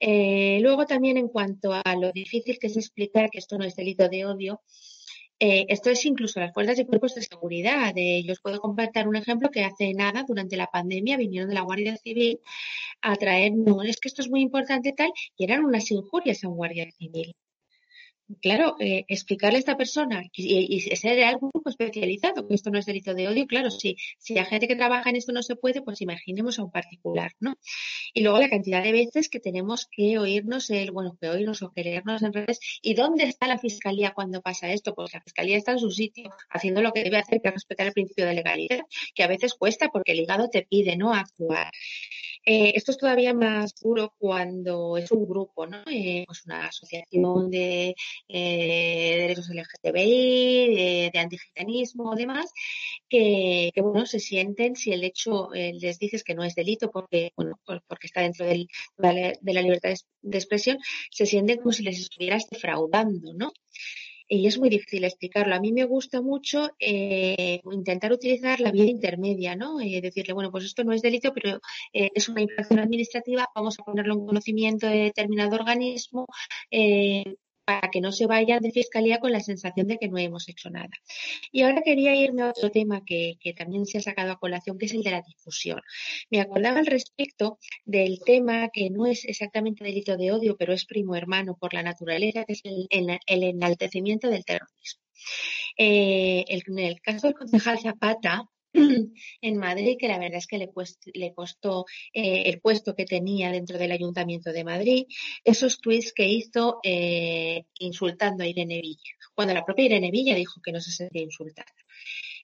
Eh, 0.00 0.58
luego 0.60 0.86
también 0.86 1.16
en 1.16 1.28
cuanto 1.28 1.72
a 1.72 1.96
lo 1.96 2.12
difícil 2.12 2.58
que 2.58 2.66
es 2.68 2.76
explicar 2.76 3.30
que 3.30 3.38
esto 3.38 3.58
no 3.58 3.64
es 3.64 3.76
delito 3.76 4.08
de 4.08 4.26
odio, 4.26 4.60
eh, 5.40 5.66
esto 5.68 5.90
es 5.90 6.04
incluso 6.06 6.40
las 6.40 6.52
fuerzas 6.54 6.78
y 6.78 6.86
cuerpos 6.86 7.14
de 7.14 7.22
seguridad. 7.22 7.92
Eh, 7.96 8.22
yo 8.24 8.32
os 8.32 8.40
puedo 8.40 8.60
compartir 8.60 9.08
un 9.08 9.16
ejemplo 9.16 9.50
que 9.50 9.64
hace 9.64 9.92
nada, 9.94 10.24
durante 10.26 10.56
la 10.56 10.68
pandemia, 10.68 11.16
vinieron 11.16 11.48
de 11.48 11.54
la 11.56 11.62
Guardia 11.62 11.96
Civil 11.96 12.40
a 13.02 13.16
traer, 13.16 13.52
no, 13.52 13.82
es 13.82 13.98
que 13.98 14.08
esto 14.08 14.22
es 14.22 14.30
muy 14.30 14.40
importante 14.42 14.92
tal, 14.92 15.10
y 15.36 15.44
eran 15.44 15.64
unas 15.64 15.90
injurias 15.90 16.44
a 16.44 16.48
un 16.48 16.56
Guardia 16.56 16.90
Civil 16.98 17.34
claro, 18.40 18.76
eh, 18.80 19.04
explicarle 19.08 19.56
a 19.56 19.60
esta 19.60 19.76
persona 19.76 20.22
y, 20.32 20.80
ser 20.80 21.16
de 21.16 21.24
algún 21.24 21.50
grupo 21.52 21.70
especializado, 21.70 22.46
que 22.46 22.54
esto 22.54 22.70
no 22.70 22.78
es 22.78 22.86
delito 22.86 23.14
de 23.14 23.28
odio, 23.28 23.46
claro, 23.46 23.70
si, 23.70 23.96
si 24.18 24.34
la 24.34 24.44
gente 24.44 24.68
que 24.68 24.76
trabaja 24.76 25.10
en 25.10 25.16
esto 25.16 25.32
no 25.32 25.42
se 25.42 25.56
puede, 25.56 25.82
pues 25.82 26.00
imaginemos 26.00 26.58
a 26.58 26.64
un 26.64 26.70
particular, 26.70 27.32
¿no? 27.40 27.56
Y 28.12 28.22
luego 28.22 28.38
la 28.38 28.48
cantidad 28.48 28.82
de 28.82 28.92
veces 28.92 29.28
que 29.28 29.40
tenemos 29.40 29.88
que 29.90 30.18
oírnos 30.18 30.70
el, 30.70 30.90
bueno, 30.90 31.16
que 31.20 31.28
oírnos 31.28 31.62
o 31.62 31.72
que 31.72 31.84
leernos 31.84 32.22
en 32.22 32.32
redes, 32.32 32.60
¿y 32.82 32.94
dónde 32.94 33.24
está 33.24 33.46
la 33.46 33.58
fiscalía 33.58 34.12
cuando 34.12 34.40
pasa 34.42 34.72
esto? 34.72 34.94
Pues 34.94 35.12
la 35.12 35.20
fiscalía 35.20 35.56
está 35.56 35.72
en 35.72 35.78
su 35.78 35.90
sitio, 35.90 36.30
haciendo 36.50 36.82
lo 36.82 36.92
que 36.92 37.04
debe 37.04 37.18
hacer, 37.18 37.40
que 37.40 37.48
es 37.48 37.54
respetar 37.54 37.86
el 37.86 37.92
principio 37.92 38.26
de 38.26 38.34
legalidad, 38.34 38.80
que 39.14 39.22
a 39.22 39.28
veces 39.28 39.54
cuesta 39.54 39.88
porque 39.88 40.12
el 40.12 40.20
hígado 40.20 40.48
te 40.48 40.62
pide, 40.62 40.96
¿no? 40.96 41.12
Actuar. 41.12 41.70
Eh, 42.46 42.72
esto 42.74 42.90
es 42.92 42.98
todavía 42.98 43.32
más 43.32 43.74
duro 43.82 44.14
cuando 44.18 44.98
es 44.98 45.10
un 45.12 45.26
grupo, 45.26 45.66
¿no? 45.66 45.78
Eh, 45.90 46.24
pues 46.26 46.44
una 46.44 46.66
asociación 46.66 47.50
de 47.50 47.94
eh, 48.28 49.16
derechos 49.18 49.48
LGTBI, 49.48 51.10
de, 51.12 51.18
antigitanismo, 51.18 52.14
demás, 52.14 52.52
que, 53.08 53.70
que, 53.74 53.80
bueno, 53.80 54.04
se 54.06 54.20
sienten 54.20 54.76
si 54.76 54.92
el 54.92 55.04
hecho 55.04 55.48
les 55.52 55.98
dices 55.98 56.22
que 56.22 56.34
no 56.34 56.44
es 56.44 56.54
delito 56.54 56.90
porque, 56.90 57.32
bueno, 57.36 57.58
porque 57.64 58.06
está 58.06 58.20
dentro 58.20 58.46
de 58.46 58.66
la 58.98 59.62
libertad 59.62 59.94
de 60.22 60.38
expresión, 60.38 60.78
se 61.10 61.26
sienten 61.26 61.58
como 61.58 61.72
si 61.72 61.82
les 61.82 61.98
estuvieras 61.98 62.46
defraudando, 62.50 63.32
¿no? 63.34 63.52
Y 64.28 64.46
es 64.46 64.58
muy 64.58 64.70
difícil 64.70 65.04
explicarlo. 65.04 65.54
A 65.54 65.60
mí 65.60 65.72
me 65.72 65.84
gusta 65.84 66.20
mucho 66.20 66.70
eh, 66.78 67.60
intentar 67.70 68.12
utilizar 68.12 68.60
la 68.60 68.70
vía 68.72 68.84
intermedia, 68.86 69.56
¿no? 69.56 69.80
Eh, 69.80 70.00
decirle, 70.00 70.34
bueno, 70.34 70.50
pues 70.50 70.64
esto 70.64 70.84
no 70.84 70.92
es 70.92 71.02
delito, 71.02 71.32
pero 71.34 71.60
eh, 71.92 72.10
es 72.14 72.28
una 72.28 72.42
infracción 72.42 72.80
administrativa, 72.80 73.48
vamos 73.54 73.78
a 73.78 73.84
ponerlo 73.84 74.14
en 74.14 74.26
conocimiento 74.26 74.86
de 74.86 74.98
determinado 75.04 75.56
organismo, 75.56 76.26
para 77.64 77.90
que 77.90 78.00
no 78.00 78.12
se 78.12 78.26
vayan 78.26 78.62
de 78.62 78.70
fiscalía 78.70 79.18
con 79.18 79.32
la 79.32 79.40
sensación 79.40 79.86
de 79.86 79.98
que 79.98 80.08
no 80.08 80.18
hemos 80.18 80.48
hecho 80.48 80.70
nada. 80.70 80.90
Y 81.50 81.62
ahora 81.62 81.82
quería 81.82 82.14
irme 82.14 82.42
a 82.42 82.50
otro 82.50 82.70
tema 82.70 83.04
que, 83.04 83.38
también 83.56 83.86
se 83.86 83.98
ha 83.98 84.00
sacado 84.00 84.32
a 84.32 84.38
colación, 84.38 84.78
que 84.78 84.86
es 84.86 84.92
el 84.92 85.02
de 85.02 85.10
la 85.10 85.22
difusión. 85.22 85.80
Me 86.30 86.40
acordaba 86.40 86.78
al 86.78 86.86
respecto 86.86 87.58
del 87.84 88.20
tema 88.24 88.68
que 88.72 88.90
no 88.90 89.06
es 89.06 89.24
exactamente 89.24 89.84
delito 89.84 90.16
de 90.16 90.32
odio, 90.32 90.56
pero 90.56 90.72
es 90.72 90.84
primo 90.84 91.16
hermano 91.16 91.56
por 91.56 91.74
la 91.74 91.82
naturaleza, 91.82 92.44
que 92.44 92.54
es 92.54 92.62
el, 92.64 93.18
enaltecimiento 93.26 94.28
del 94.28 94.44
terrorismo. 94.44 95.02
Eh, 95.78 96.44
en 96.48 96.78
el 96.78 97.00
caso 97.00 97.28
del 97.28 97.36
concejal 97.36 97.78
Zapata, 97.78 98.48
en 99.40 99.56
Madrid, 99.56 99.96
que 99.98 100.08
la 100.08 100.18
verdad 100.18 100.38
es 100.38 100.46
que 100.46 100.58
le, 100.58 100.70
le 101.14 101.32
costó 101.32 101.86
eh, 102.12 102.42
el 102.46 102.60
puesto 102.60 102.94
que 102.94 103.04
tenía 103.04 103.50
dentro 103.50 103.78
del 103.78 103.92
Ayuntamiento 103.92 104.52
de 104.52 104.64
Madrid, 104.64 105.06
esos 105.44 105.80
tweets 105.80 106.12
que 106.12 106.28
hizo 106.28 106.80
eh, 106.82 107.64
insultando 107.78 108.42
a 108.42 108.46
Irene 108.46 108.80
Villa, 108.80 109.12
cuando 109.34 109.54
la 109.54 109.64
propia 109.64 109.86
Irene 109.86 110.10
Villa 110.10 110.34
dijo 110.34 110.60
que 110.62 110.72
no 110.72 110.80
se 110.80 110.90
sentía 110.90 111.22
insultada. 111.22 111.72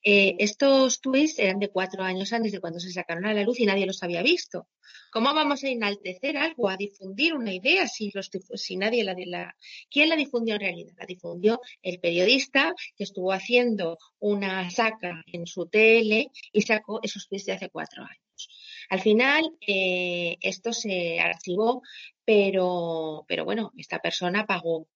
Eh, 0.02 0.36
estos 0.38 1.00
tweets 1.00 1.38
eran 1.38 1.58
de 1.58 1.68
cuatro 1.68 2.02
años 2.02 2.32
antes 2.32 2.52
de 2.52 2.60
cuando 2.60 2.80
se 2.80 2.92
sacaron 2.92 3.26
a 3.26 3.34
la 3.34 3.42
luz 3.42 3.60
y 3.60 3.66
nadie 3.66 3.86
los 3.86 4.02
había 4.02 4.22
visto. 4.22 4.68
¿Cómo 5.12 5.34
vamos 5.34 5.62
a 5.64 5.68
enaltecer 5.68 6.36
algo, 6.36 6.68
a 6.68 6.76
difundir 6.76 7.34
una 7.34 7.52
idea 7.52 7.86
si, 7.88 8.10
los, 8.14 8.30
nadie 8.76 9.04
la, 9.04 9.14
la... 9.26 9.56
¿Quién 9.90 10.08
la 10.08 10.16
difundió 10.16 10.54
en 10.54 10.60
realidad? 10.60 10.94
La 10.98 11.06
difundió 11.06 11.60
el 11.82 12.00
periodista 12.00 12.74
que 12.96 13.04
estuvo 13.04 13.32
haciendo 13.32 13.98
una 14.18 14.70
saca 14.70 15.22
en 15.26 15.46
su 15.46 15.66
tele 15.66 16.30
y 16.52 16.62
sacó 16.62 17.00
esos 17.02 17.28
tweets 17.28 17.46
de 17.46 17.52
hace 17.52 17.68
cuatro 17.70 18.02
años. 18.02 18.48
Al 18.88 19.00
final, 19.00 19.56
eh, 19.66 20.36
esto 20.40 20.72
se 20.72 21.20
archivó, 21.20 21.82
pero, 22.24 23.24
pero 23.28 23.44
bueno, 23.44 23.72
esta 23.76 23.98
persona 23.98 24.46
pagó, 24.46 24.88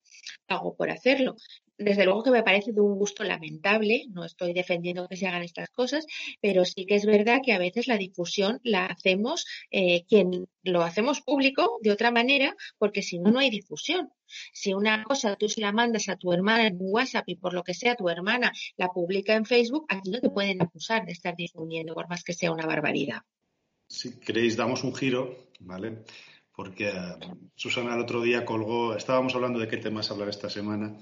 pagó 0.47 0.75
por 0.77 0.91
hacerlo. 0.91 1.37
Desde 1.79 2.05
luego 2.05 2.22
que 2.22 2.31
me 2.31 2.43
parece 2.43 2.72
de 2.72 2.81
un 2.81 2.97
gusto 2.97 3.25
lamentable, 3.25 4.07
no 4.11 4.25
estoy 4.25 4.53
defendiendo 4.53 5.09
que 5.09 5.16
se 5.16 5.27
hagan 5.27 5.43
estas 5.43 5.70
cosas, 5.70 6.07
pero 6.41 6.64
sí 6.64 6.87
que 6.87 6.95
es 6.95 7.05
verdad 7.05 7.41
que 7.45 7.53
a 7.53 7.59
veces 7.59 7.89
la 7.89 7.99
difusión 7.99 8.61
la 8.62 8.87
hacemos 8.87 9.45
eh, 9.70 10.05
quien 10.09 10.47
lo 10.62 10.83
hacemos 10.83 11.20
público 11.20 11.79
de 11.83 11.91
otra 11.91 12.11
manera, 12.11 12.55
porque 12.79 13.03
si 13.03 13.18
no, 13.18 13.31
no 13.31 13.41
hay 13.41 13.51
difusión. 13.51 14.11
Si 14.53 14.72
una 14.72 15.03
cosa 15.05 15.37
tú 15.37 15.49
se 15.49 15.61
la 15.61 15.72
mandas 15.72 16.09
a 16.09 16.16
tu 16.16 16.33
hermana 16.33 16.66
en 16.66 16.77
WhatsApp 16.79 17.29
y 17.29 17.37
por 17.37 17.55
lo 17.55 17.62
que 17.62 17.75
sea 17.75 17.97
tu 17.97 18.09
hermana 18.09 18.53
la 18.77 18.89
publica 18.89 19.35
en 19.35 19.45
Facebook, 19.45 19.87
aquí 19.89 20.11
no 20.11 20.20
te 20.20 20.31
pueden 20.31 20.62
acusar 20.62 21.05
de 21.05 21.12
estar 21.12 21.37
difundiendo, 21.37 21.95
por 21.95 22.09
más 22.09 22.22
que 22.25 22.33
sea 22.33 22.53
una 22.53 22.66
barbaridad 22.66 23.22
si 23.89 24.18
queréis, 24.18 24.57
damos 24.57 24.83
un 24.85 24.95
giro, 24.95 25.51
¿vale? 25.61 26.05
Porque 26.55 26.89
eh, 26.89 26.93
Susana 27.57 27.95
el 27.95 28.01
otro 28.01 28.23
día 28.23 28.45
colgó, 28.45 28.95
estábamos 28.95 29.35
hablando 29.35 29.59
de 29.59 29.69
qué 29.69 29.77
temas 29.77 30.11
hablar 30.11 30.29
esta 30.29 30.49
semana 30.49 30.97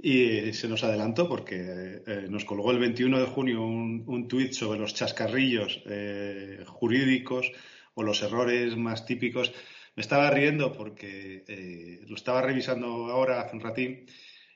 y 0.00 0.52
se 0.52 0.68
nos 0.68 0.84
adelantó 0.84 1.28
porque 1.28 2.02
eh, 2.06 2.26
nos 2.28 2.44
colgó 2.44 2.70
el 2.70 2.78
21 2.78 3.18
de 3.18 3.26
junio 3.26 3.62
un, 3.62 4.04
un 4.06 4.28
tuit 4.28 4.52
sobre 4.52 4.78
los 4.78 4.94
chascarrillos 4.94 5.82
eh, 5.86 6.62
jurídicos 6.66 7.50
o 7.94 8.02
los 8.02 8.22
errores 8.22 8.76
más 8.76 9.04
típicos. 9.04 9.52
Me 9.96 10.02
estaba 10.02 10.30
riendo 10.30 10.72
porque 10.72 12.02
lo 12.08 12.16
estaba 12.16 12.42
revisando 12.42 12.86
ahora 13.06 13.40
hace 13.40 13.54
un 13.54 13.62
ratín 13.62 14.06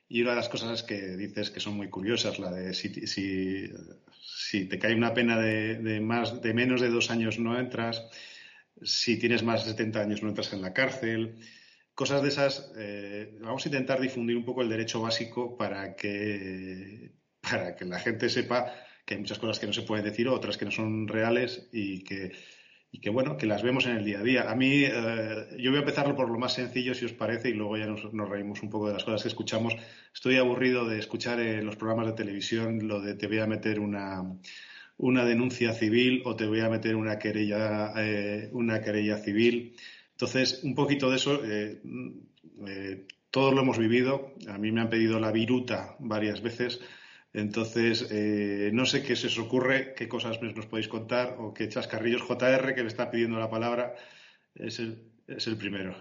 y 0.09 0.21
una 0.21 0.31
de 0.31 0.37
las 0.37 0.49
cosas 0.49 0.83
que 0.83 1.15
dices 1.15 1.51
que 1.51 1.59
son 1.59 1.77
muy 1.77 1.87
curiosas, 1.89 2.39
la 2.39 2.51
de 2.51 2.73
si, 2.73 2.89
si 3.07 4.65
te 4.65 4.79
cae 4.79 4.95
una 4.95 5.13
pena 5.13 5.39
de, 5.39 6.01
más, 6.01 6.41
de 6.41 6.53
menos 6.53 6.81
de 6.81 6.89
dos 6.89 7.11
años 7.11 7.39
no 7.39 7.59
entras, 7.59 8.03
si 8.83 9.17
tienes 9.17 9.43
más 9.43 9.65
de 9.65 9.71
70 9.71 10.01
años 10.01 10.23
no 10.23 10.29
entras 10.29 10.53
en 10.53 10.61
la 10.61 10.73
cárcel. 10.73 11.35
Cosas 11.93 12.21
de 12.21 12.29
esas, 12.29 12.71
eh, 12.77 13.37
vamos 13.41 13.65
a 13.65 13.69
intentar 13.69 13.99
difundir 13.99 14.37
un 14.37 14.45
poco 14.45 14.61
el 14.61 14.69
derecho 14.69 15.01
básico 15.01 15.57
para 15.57 15.95
que, 15.95 17.11
para 17.41 17.75
que 17.75 17.85
la 17.85 17.99
gente 17.99 18.29
sepa 18.29 18.73
que 19.05 19.15
hay 19.15 19.19
muchas 19.19 19.39
cosas 19.39 19.59
que 19.59 19.67
no 19.67 19.73
se 19.73 19.81
pueden 19.81 20.05
decir, 20.05 20.27
otras 20.27 20.57
que 20.57 20.65
no 20.65 20.71
son 20.71 21.07
reales 21.07 21.67
y 21.73 22.03
que 22.03 22.31
y 22.91 22.99
que 23.01 23.09
bueno, 23.09 23.37
que 23.37 23.45
las 23.45 23.61
vemos 23.61 23.85
en 23.85 23.97
el 23.97 24.05
día 24.05 24.19
a 24.19 24.23
día. 24.23 24.49
A 24.49 24.55
mí, 24.55 24.83
eh, 24.83 25.47
yo 25.59 25.69
voy 25.69 25.77
a 25.77 25.81
empezar 25.81 26.15
por 26.15 26.29
lo 26.29 26.39
más 26.39 26.53
sencillo, 26.53 26.95
si 26.95 27.05
os 27.05 27.13
parece, 27.13 27.49
y 27.49 27.53
luego 27.53 27.77
ya 27.77 27.85
nos, 27.85 28.01
reímos 28.29 28.63
un 28.63 28.69
poco 28.69 28.87
de 28.87 28.93
las 28.93 29.03
cosas 29.03 29.21
que 29.21 29.27
escuchamos. 29.27 29.75
Estoy 30.13 30.37
aburrido 30.37 30.87
de 30.87 30.97
escuchar 30.97 31.39
en 31.39 31.65
los 31.65 31.75
programas 31.75 32.07
de 32.07 32.13
televisión 32.13 32.87
lo 32.87 32.99
de 32.99 33.13
te 33.13 33.27
voy 33.27 33.39
a 33.39 33.47
meter 33.47 33.79
una, 33.79 34.23
una 34.99 35.25
denuncia 35.25 35.73
civil 35.73 36.21
o 36.25 36.35
te 36.35 36.45
voy 36.45 36.59
a 36.59 36.69
meter 36.69 36.95
una 36.95 37.17
querella, 37.17 37.93
eh, 37.97 38.49
una 38.53 38.81
querella 38.81 39.17
civil. 39.17 39.75
Entonces, 40.11 40.61
un 40.63 40.75
poquito 40.75 41.09
de 41.09 41.15
eso, 41.15 41.41
eh, 41.43 41.81
todos 43.31 43.53
lo 43.53 43.61
hemos 43.61 43.79
vivido. 43.79 44.35
A 44.47 44.57
mí 44.57 44.71
me 44.71 44.81
han 44.81 44.89
pedido 44.89 45.19
la 45.19 45.31
viruta 45.31 45.95
varias 45.99 46.41
veces 46.41 46.79
entonces, 47.33 48.07
eh, 48.11 48.71
no 48.73 48.85
sé 48.85 49.03
qué 49.03 49.15
se 49.15 49.27
os 49.27 49.37
ocurre, 49.37 49.93
qué 49.95 50.07
cosas 50.07 50.41
nos 50.41 50.65
podéis 50.65 50.87
contar 50.87 51.35
o 51.39 51.53
qué 51.53 51.69
chascarrillos 51.69 52.23
JR 52.23 52.73
que 52.73 52.81
le 52.81 52.87
está 52.87 53.11
pidiendo 53.11 53.39
la 53.39 53.49
palabra 53.49 53.95
es 54.55 54.79
el, 54.79 55.11
es 55.27 55.45
el 55.45 55.57
primero. 55.57 55.95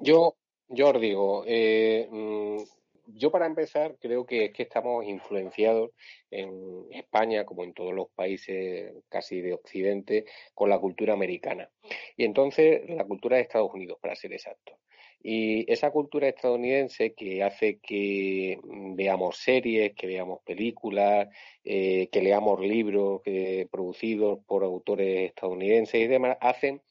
Yo, 0.00 0.34
os 0.68 1.00
digo, 1.00 1.44
eh, 1.46 2.08
mm, 2.10 2.62
yo 3.06 3.30
para 3.30 3.46
empezar 3.46 3.96
creo 4.00 4.24
que 4.26 4.46
es 4.46 4.52
que 4.52 4.62
estamos 4.62 5.04
influenciados 5.04 5.90
en 6.30 6.86
España, 6.90 7.44
como 7.44 7.64
en 7.64 7.74
todos 7.74 7.92
los 7.94 8.08
países 8.10 8.92
casi 9.08 9.40
de 9.40 9.54
Occidente, 9.54 10.24
con 10.54 10.70
la 10.70 10.78
cultura 10.78 11.12
americana. 11.12 11.70
Y 12.16 12.24
entonces 12.24 12.88
la 12.88 13.04
cultura 13.04 13.36
de 13.36 13.42
Estados 13.42 13.72
Unidos, 13.72 13.98
para 14.00 14.16
ser 14.16 14.32
exacto. 14.32 14.78
Y 15.24 15.70
esa 15.72 15.90
cultura 15.92 16.28
estadounidense 16.28 17.14
que 17.14 17.44
hace 17.44 17.78
que 17.78 18.58
mm, 18.62 18.96
veamos 18.96 19.36
series, 19.36 19.94
que 19.94 20.08
veamos 20.08 20.40
películas, 20.42 21.28
eh, 21.64 22.08
que 22.10 22.22
leamos 22.22 22.60
libros 22.60 23.22
eh, 23.24 23.68
producidos 23.70 24.40
por 24.46 24.64
autores 24.64 25.30
estadounidenses 25.30 26.00
y 26.00 26.06
demás, 26.08 26.36
hacen 26.40 26.82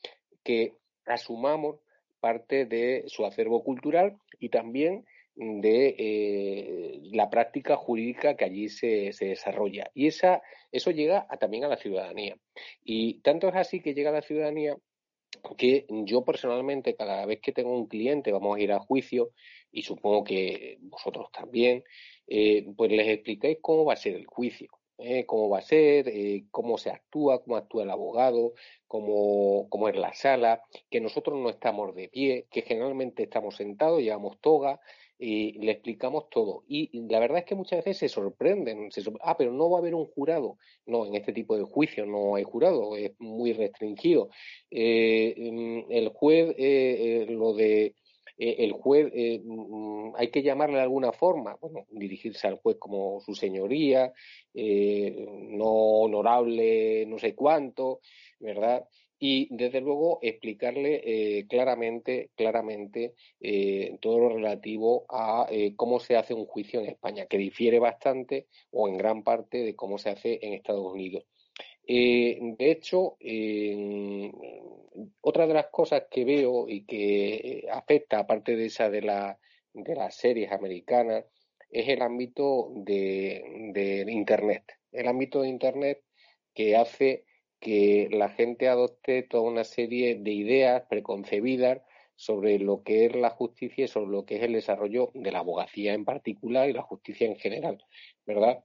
que 0.43 0.73
asumamos 1.05 1.79
parte 2.21 2.65
de 2.65 3.03
su 3.07 3.25
acervo 3.25 3.63
cultural 3.63 4.15
y 4.39 4.49
también 4.49 5.05
de 5.35 5.95
eh, 5.97 6.99
la 7.11 7.29
práctica 7.29 7.75
jurídica 7.75 8.35
que 8.35 8.45
allí 8.45 8.69
se, 8.69 9.13
se 9.13 9.25
desarrolla. 9.25 9.89
Y 9.93 10.07
esa, 10.07 10.41
eso 10.71 10.91
llega 10.91 11.27
también 11.39 11.63
a 11.63 11.69
la 11.69 11.77
ciudadanía. 11.77 12.37
Y 12.83 13.21
tanto 13.21 13.47
es 13.47 13.55
así 13.55 13.81
que 13.81 13.93
llega 13.93 14.09
a 14.09 14.13
la 14.13 14.21
ciudadanía 14.21 14.77
que 15.57 15.85
yo 15.89 16.23
personalmente 16.23 16.95
cada 16.95 17.25
vez 17.25 17.39
que 17.41 17.51
tengo 17.51 17.75
un 17.75 17.87
cliente 17.87 18.31
vamos 18.31 18.57
a 18.57 18.59
ir 18.59 18.71
a 18.71 18.79
juicio 18.79 19.31
y 19.71 19.83
supongo 19.83 20.23
que 20.23 20.77
vosotros 20.81 21.31
también, 21.31 21.83
eh, 22.27 22.65
pues 22.75 22.91
les 22.91 23.07
explicáis 23.07 23.57
cómo 23.61 23.85
va 23.85 23.93
a 23.93 23.97
ser 23.97 24.15
el 24.15 24.25
juicio, 24.25 24.69
¿eh? 24.97 25.25
cómo 25.25 25.49
va 25.49 25.59
a 25.59 25.61
ser, 25.61 26.11
cómo 26.51 26.77
se 26.77 26.89
actúa, 26.89 27.41
cómo 27.41 27.55
actúa 27.55 27.83
el 27.83 27.89
abogado, 27.89 28.53
cómo, 28.87 29.67
cómo 29.69 29.87
es 29.87 29.95
la 29.95 30.13
sala, 30.13 30.61
que 30.89 30.99
nosotros 30.99 31.39
no 31.39 31.49
estamos 31.49 31.95
de 31.95 32.09
pie, 32.09 32.47
que 32.51 32.61
generalmente 32.61 33.23
estamos 33.23 33.55
sentados, 33.55 34.01
llevamos 34.01 34.39
toga, 34.41 34.81
y 35.23 35.51
le 35.59 35.73
explicamos 35.73 36.29
todo. 36.31 36.63
Y 36.67 37.07
la 37.07 37.19
verdad 37.19 37.37
es 37.39 37.45
que 37.45 37.53
muchas 37.53 37.85
veces 37.85 37.99
se 37.99 38.09
sorprenden. 38.09 38.89
ah, 39.21 39.37
pero 39.37 39.51
no 39.53 39.69
va 39.69 39.77
a 39.77 39.81
haber 39.81 39.93
un 39.93 40.07
jurado. 40.07 40.57
No, 40.87 41.05
en 41.05 41.13
este 41.13 41.31
tipo 41.31 41.55
de 41.55 41.63
juicios 41.63 42.07
no 42.07 42.35
hay 42.35 42.43
jurado, 42.43 42.95
es 42.97 43.11
muy 43.19 43.53
restringido. 43.53 44.29
Eh, 44.71 45.35
mm, 45.37 45.91
el 45.91 46.09
juez, 46.09 46.55
eh, 46.57 47.27
eh, 47.27 47.31
lo 47.31 47.53
de 47.53 47.93
el 48.37 48.71
juez 48.71 49.13
mm, 49.43 50.15
hay 50.15 50.31
que 50.31 50.41
llamarle 50.41 50.77
de 50.77 50.81
alguna 50.81 51.11
forma, 51.11 51.55
bueno, 51.61 51.85
dirigirse 51.91 52.47
al 52.47 52.57
juez 52.57 52.77
como 52.79 53.19
su 53.19 53.35
señoría, 53.35 54.11
no 54.55 55.65
honorable, 55.65 57.05
no 57.05 57.19
sé 57.19 57.35
cuánto, 57.35 57.99
¿verdad? 58.39 58.87
Y 59.23 59.47
desde 59.51 59.81
luego 59.81 60.17
explicarle 60.23 60.99
eh, 61.05 61.45
claramente, 61.47 62.31
claramente 62.35 63.13
eh, 63.39 63.95
todo 64.01 64.17
lo 64.17 64.29
relativo 64.29 65.05
a 65.09 65.45
eh, 65.51 65.75
cómo 65.75 65.99
se 65.99 66.15
hace 66.15 66.33
un 66.33 66.47
juicio 66.47 66.79
en 66.79 66.87
España, 66.87 67.27
que 67.27 67.37
difiere 67.37 67.77
bastante 67.77 68.47
o 68.71 68.87
en 68.89 68.97
gran 68.97 69.23
parte 69.23 69.59
de 69.59 69.75
cómo 69.75 69.99
se 69.99 70.09
hace 70.09 70.39
en 70.41 70.53
Estados 70.53 70.91
Unidos. 70.91 71.23
de 71.85 72.55
hecho, 72.59 73.17
otra 75.21 75.45
de 75.45 75.53
las 75.53 75.67
cosas 75.67 76.05
que 76.09 76.25
veo 76.25 76.67
y 76.67 76.85
que 76.85 77.67
afecta, 77.71 78.19
aparte 78.19 78.55
de 78.55 78.65
esa 78.65 78.89
de, 78.89 79.01
la, 79.03 79.37
de 79.73 79.95
las 79.95 80.15
series 80.15 80.51
americanas, 80.51 81.25
es 81.69 81.87
el 81.89 82.01
ámbito 82.01 82.71
de, 82.75 83.71
de 83.71 84.11
Internet. 84.11 84.63
El 84.91 85.07
ámbito 85.07 85.43
de 85.43 85.49
Internet 85.49 86.01
que 86.55 86.75
hace 86.75 87.25
que 87.61 88.09
la 88.11 88.29
gente 88.29 88.67
adopte 88.67 89.21
toda 89.21 89.43
una 89.43 89.63
serie 89.63 90.15
de 90.15 90.31
ideas 90.31 90.83
preconcebidas 90.89 91.81
sobre 92.15 92.57
lo 92.59 92.83
que 92.83 93.05
es 93.05 93.15
la 93.15 93.29
justicia 93.29 93.85
y 93.85 93.87
sobre 93.87 94.11
lo 94.11 94.25
que 94.25 94.37
es 94.37 94.43
el 94.43 94.53
desarrollo 94.53 95.11
de 95.13 95.31
la 95.31 95.39
abogacía 95.39 95.93
en 95.93 96.03
particular 96.03 96.69
y 96.69 96.73
la 96.73 96.81
justicia 96.81 97.27
en 97.27 97.35
general, 97.35 97.83
¿verdad? 98.25 98.63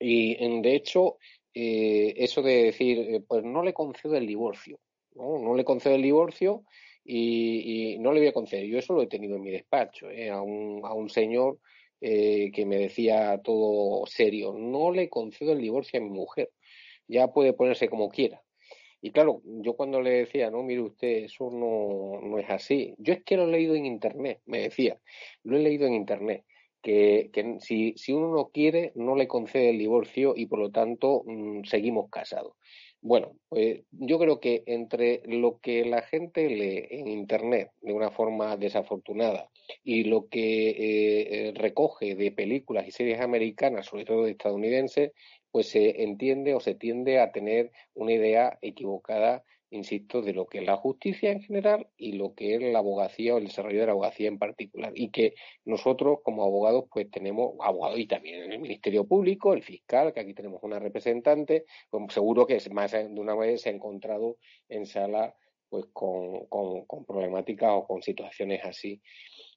Y 0.00 0.34
de 0.60 0.74
hecho, 0.74 1.18
eh, 1.54 2.14
eso 2.16 2.42
de 2.42 2.64
decir, 2.64 2.98
eh, 2.98 3.20
pues 3.26 3.44
no 3.44 3.62
le 3.62 3.72
concedo 3.72 4.16
el 4.16 4.26
divorcio, 4.26 4.80
¿no? 5.14 5.38
No 5.38 5.54
le 5.54 5.64
concedo 5.64 5.94
el 5.94 6.02
divorcio 6.02 6.64
y, 7.04 7.96
no 8.00 8.12
le 8.12 8.20
voy 8.20 8.28
a 8.28 8.32
conceder. 8.32 8.66
Yo 8.66 8.78
eso 8.78 8.92
lo 8.92 9.02
he 9.02 9.06
tenido 9.06 9.36
en 9.36 9.42
mi 9.42 9.50
despacho, 9.50 10.10
¿eh? 10.10 10.30
a, 10.30 10.42
un, 10.42 10.80
a 10.84 10.92
un 10.94 11.08
señor 11.10 11.58
que 12.00 12.64
me 12.66 12.78
decía 12.78 13.42
todo 13.44 14.06
serio, 14.06 14.54
no 14.54 14.90
le 14.90 15.10
concedo 15.10 15.52
el 15.52 15.60
divorcio 15.60 16.00
a 16.00 16.02
mi 16.02 16.08
mujer 16.08 16.50
ya 17.10 17.28
puede 17.28 17.52
ponerse 17.52 17.88
como 17.88 18.08
quiera. 18.08 18.42
Y 19.02 19.12
claro, 19.12 19.40
yo 19.44 19.74
cuando 19.74 20.00
le 20.00 20.10
decía, 20.10 20.50
no, 20.50 20.62
mire 20.62 20.82
usted, 20.82 21.24
eso 21.24 21.50
no, 21.50 22.20
no 22.20 22.38
es 22.38 22.50
así. 22.50 22.94
Yo 22.98 23.14
es 23.14 23.24
que 23.24 23.36
lo 23.36 23.44
he 23.44 23.50
leído 23.50 23.74
en 23.74 23.86
Internet, 23.86 24.40
me 24.46 24.60
decía, 24.60 25.00
lo 25.42 25.56
he 25.56 25.60
leído 25.60 25.86
en 25.86 25.94
Internet, 25.94 26.44
que, 26.82 27.30
que 27.32 27.56
si, 27.60 27.94
si, 27.96 28.12
uno 28.12 28.34
no 28.34 28.50
quiere, 28.50 28.92
no 28.94 29.16
le 29.16 29.26
concede 29.26 29.70
el 29.70 29.78
divorcio 29.78 30.34
y 30.36 30.46
por 30.46 30.58
lo 30.58 30.70
tanto 30.70 31.22
mm, 31.24 31.64
seguimos 31.64 32.10
casados. 32.10 32.54
Bueno, 33.02 33.32
pues 33.48 33.80
yo 33.92 34.18
creo 34.18 34.40
que 34.40 34.62
entre 34.66 35.22
lo 35.24 35.58
que 35.60 35.86
la 35.86 36.02
gente 36.02 36.50
lee 36.50 36.86
en 36.90 37.08
Internet 37.08 37.70
de 37.80 37.94
una 37.94 38.10
forma 38.10 38.58
desafortunada 38.58 39.48
y 39.82 40.04
lo 40.04 40.28
que 40.28 40.68
eh, 40.70 41.48
eh, 41.48 41.52
recoge 41.54 42.14
de 42.14 42.30
películas 42.30 42.86
y 42.86 42.90
series 42.90 43.20
americanas, 43.20 43.86
sobre 43.86 44.04
todo 44.04 44.26
estadounidenses, 44.26 45.12
pues 45.50 45.68
se 45.68 46.02
entiende 46.02 46.54
o 46.54 46.60
se 46.60 46.74
tiende 46.74 47.20
a 47.20 47.32
tener 47.32 47.72
una 47.94 48.12
idea 48.12 48.58
equivocada 48.62 49.44
insisto, 49.70 50.20
de 50.20 50.32
lo 50.32 50.46
que 50.46 50.58
es 50.58 50.64
la 50.64 50.76
justicia 50.76 51.30
en 51.30 51.42
general 51.42 51.86
y 51.96 52.12
lo 52.12 52.34
que 52.34 52.56
es 52.56 52.62
la 52.62 52.80
abogacía 52.80 53.34
o 53.34 53.38
el 53.38 53.44
desarrollo 53.44 53.80
de 53.80 53.86
la 53.86 53.92
abogacía 53.92 54.28
en 54.28 54.38
particular. 54.38 54.92
Y 54.94 55.10
que 55.10 55.34
nosotros, 55.64 56.18
como 56.22 56.42
abogados, 56.42 56.84
pues 56.92 57.10
tenemos 57.10 57.54
abogados 57.60 57.98
y 57.98 58.06
también 58.06 58.42
en 58.42 58.52
el 58.52 58.58
Ministerio 58.58 59.06
Público, 59.06 59.52
el 59.52 59.62
fiscal, 59.62 60.12
que 60.12 60.20
aquí 60.20 60.34
tenemos 60.34 60.62
una 60.62 60.78
representante, 60.78 61.64
pues 61.88 62.12
seguro 62.12 62.46
que 62.46 62.60
más 62.72 62.92
de 62.92 63.20
una 63.20 63.34
vez 63.34 63.62
se 63.62 63.70
ha 63.70 63.72
encontrado 63.72 64.38
en 64.68 64.86
sala 64.86 65.34
pues 65.68 65.86
con, 65.92 66.46
con 66.46 67.04
problemáticas 67.06 67.70
o 67.72 67.86
con 67.86 68.02
situaciones 68.02 68.60
así 68.64 69.00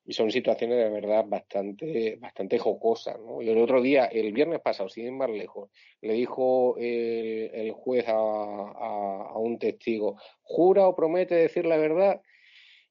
y 0.06 0.14
son 0.14 0.32
situaciones 0.32 0.78
de 0.78 0.90
verdad 0.90 1.26
bastante, 1.26 2.18
bastante 2.20 2.58
jocosas. 2.60 3.18
¿no? 3.20 3.42
Y 3.42 3.50
el 3.50 3.58
otro 3.58 3.82
día, 3.82 4.06
el 4.06 4.34
viernes 4.34 4.60
pasado, 4.60 4.90
sin 4.90 5.06
ir 5.06 5.12
más 5.14 5.30
lejos, 5.30 5.70
le 6.02 6.14
dijo 6.14 6.76
el, 6.78 7.72
juez 7.72 8.08
a, 8.08 8.14
a, 8.14 9.38
un 9.38 9.58
testigo, 9.58 10.18
¿jura 10.42 10.88
o 10.88 10.96
promete 10.96 11.36
decir 11.36 11.66
la 11.66 11.78
verdad? 11.78 12.22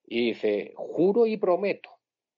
Y 0.06 0.28
dice, 0.28 0.72
juro 0.76 1.26
y 1.26 1.36
prometo. 1.36 1.90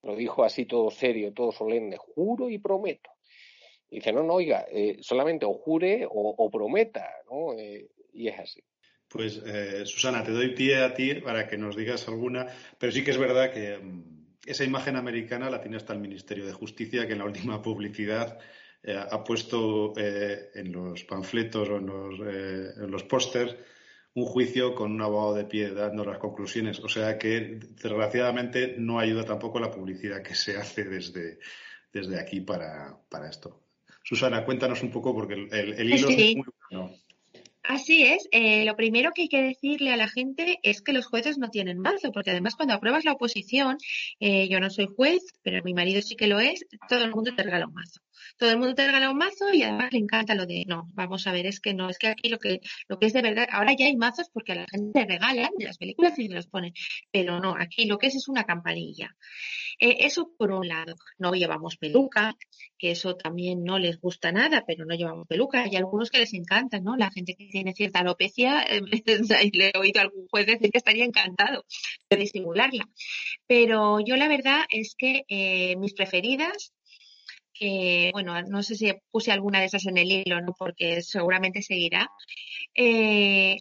Lo 0.03 0.16
dijo 0.16 0.45
así 0.45 0.66
todo 0.66 0.91
serio, 0.91 1.33
todo 1.33 1.51
solemne, 1.51 1.97
juro 1.97 2.51
y 2.51 2.59
prometo. 2.59 3.11
Y 3.91 3.97
dice, 3.97 4.12
no, 4.12 4.22
no, 4.22 4.35
oiga, 4.35 4.66
eh, 4.70 4.99
solamente 5.01 5.47
o 5.47 5.55
jure 5.55 6.07
o, 6.09 6.51
prometa, 6.51 7.09
¿no? 7.31 7.55
Eh, 7.57 7.89
y 8.12 8.29
es 8.29 8.39
así. 8.39 8.61
Pues, 9.09 9.41
eh, 9.47 9.87
Susana, 9.87 10.25
te 10.25 10.33
doy 10.33 10.55
pie 10.55 10.83
a 10.83 10.93
ti 10.93 11.14
para 11.14 11.47
que 11.47 11.57
nos 11.57 11.77
digas 11.77 12.09
alguna, 12.09 12.47
pero 12.79 12.91
sí 12.91 13.05
que 13.05 13.12
es 13.12 13.18
verdad 13.18 13.53
que 13.53 13.79
mm, 13.79 14.14
esa 14.47 14.64
imagen 14.64 14.97
americana 14.97 15.51
la 15.51 15.61
tiene 15.61 15.76
hasta 15.76 15.92
el 15.92 16.01
Ministerio 16.01 16.47
de 16.47 16.53
Justicia, 16.53 17.07
que 17.07 17.12
en 17.12 17.18
la 17.18 17.24
última 17.24 17.62
publicidad 17.62 18.38
eh, 18.82 18.97
ha 18.97 19.24
puesto 19.24 19.92
eh, 19.97 20.51
en 20.55 20.72
los 20.72 21.05
panfletos 21.05 21.68
o 21.68 21.76
en 21.76 21.86
los, 21.86 22.20
eh, 22.26 22.72
los 22.86 23.05
pósters 23.05 23.57
un 24.14 24.26
juicio 24.26 24.74
con 24.74 24.92
un 24.92 25.03
abogado 25.03 25.34
de 25.34 25.45
pie 25.45 25.70
dando 25.70 26.05
las 26.05 26.18
conclusiones. 26.18 26.78
O 26.80 26.88
sea 26.88 27.18
que, 27.18 27.59
desgraciadamente, 27.70 28.76
no 28.78 28.99
ayuda 28.99 29.24
tampoco 29.24 29.59
la 29.59 29.70
publicidad 29.70 30.22
que 30.22 30.34
se 30.34 30.57
hace 30.57 30.84
desde, 30.84 31.40
desde 31.92 32.20
aquí 32.20 32.40
para, 32.40 33.01
esto. 33.28 33.61
Susana, 34.05 34.45
cuéntanos 34.45 34.82
un 34.82 34.90
poco, 34.90 35.14
porque 35.14 35.34
el, 35.34 35.92
hilo 35.92 36.09
es 36.09 36.36
muy 36.36 36.45
bueno. 36.70 36.92
Así 37.67 38.03
es. 38.03 38.29
Eh, 38.31 38.65
lo 38.67 38.77
primero 38.77 39.12
que 39.12 39.23
hay 39.23 39.29
que 39.29 39.43
decirle 39.43 39.91
a 39.91 39.97
la 39.97 40.07
gente 40.07 40.59
es 40.62 40.83
que 40.83 40.93
los 40.93 41.07
jueces 41.07 41.39
no 41.39 41.49
tienen 41.49 41.79
mazo, 41.79 42.12
porque 42.12 42.31
además 42.31 42.57
cuando 42.57 42.75
apruebas 42.75 43.05
la 43.07 43.12
oposición, 43.12 43.79
eh, 44.21 44.49
yo 44.49 44.61
no 44.61 44.69
soy 44.69 44.87
juez, 44.95 45.23
pero 45.43 45.62
mi 45.65 45.73
marido 45.73 46.03
sí 46.03 46.15
que 46.15 46.27
lo 46.27 46.41
es, 46.41 46.67
todo 46.91 47.03
el 47.05 47.11
mundo 47.11 47.35
te 47.35 47.43
regala 47.43 47.67
un 47.67 47.73
mazo. 47.73 48.01
Todo 48.39 48.51
el 48.51 48.59
mundo 48.59 48.75
te 48.75 48.87
regala 48.87 49.11
un 49.11 49.19
mazo 49.19 49.53
y 49.53 49.62
además 49.62 49.93
le 49.93 49.99
encanta 49.99 50.35
lo 50.35 50.47
de, 50.47 50.65
no, 50.67 50.89
vamos 50.95 51.27
a 51.27 51.33
ver, 51.33 51.47
es 51.47 51.61
que 51.61 51.75
no, 51.75 51.89
es 51.89 51.99
que 51.99 52.09
aquí 52.09 52.29
lo 52.29 52.39
que, 52.39 52.61
lo 52.89 52.99
que 52.99 53.07
es 53.07 53.12
de 53.12 53.23
verdad, 53.23 53.47
ahora 53.51 53.75
ya 53.77 53.87
hay 53.87 53.97
mazos 53.97 54.29
porque 54.33 54.53
a 54.53 54.57
la 54.57 54.67
gente 54.71 55.01
le 55.01 55.07
regalan 55.07 55.51
de 55.59 55.65
las 55.67 55.79
películas 55.79 56.19
y 56.19 56.29
se 56.29 56.35
los 56.35 56.47
ponen, 56.47 56.73
pero 57.11 57.41
no, 57.41 57.55
aquí 57.59 57.87
lo 57.87 57.99
que 57.99 58.09
es 58.09 58.15
es 58.15 58.29
una 58.29 58.45
campanilla. 58.45 59.15
Eh, 59.81 59.97
eso 60.01 60.31
por 60.39 60.53
un 60.53 60.69
lado, 60.69 60.95
no 61.19 61.33
llevamos 61.35 61.77
peluca, 61.77 62.37
que 62.79 62.93
eso 62.93 63.17
también 63.17 63.65
no 63.65 63.79
les 63.79 64.01
gusta 64.01 64.33
nada, 64.33 64.65
pero 64.67 64.85
no 64.85 64.95
llevamos 64.95 65.27
peluca. 65.27 65.62
Hay 65.62 65.77
algunos 65.77 66.11
que 66.11 66.19
les 66.19 66.35
encanta, 66.35 66.81
¿no? 66.81 66.97
La 66.97 67.11
gente 67.11 67.35
que 67.35 67.47
tiene 67.47 67.75
cierta 67.75 68.01
alopecia, 68.01 68.62
eh, 68.62 68.81
le 69.53 69.73
he 69.75 69.79
oído 69.79 70.01
a 70.01 70.05
algún 70.05 70.27
juez 70.29 70.47
decir 70.47 70.71
que 70.71 70.79
estaría 70.79 71.05
encantado 71.05 71.65
de 72.09 72.17
disimularla. 72.17 72.89
Pero 73.47 74.01
yo 74.01 74.17
la 74.17 74.29
verdad 74.29 74.65
es 74.69 74.95
que 74.97 75.25
eh, 75.29 75.77
mis 75.77 75.95
preferidas 75.95 76.73
que, 77.55 78.11
bueno, 78.13 78.41
no 78.43 78.63
sé 78.63 78.75
si 78.75 78.93
puse 79.11 79.33
alguna 79.33 79.61
de 79.61 79.67
esas 79.67 79.87
en 79.87 79.99
el 79.99 80.11
hilo, 80.11 80.41
¿no? 80.41 80.55
Porque 80.59 81.03
seguramente 81.03 81.63
seguirá. 81.63 82.11
Eh, 82.75 83.57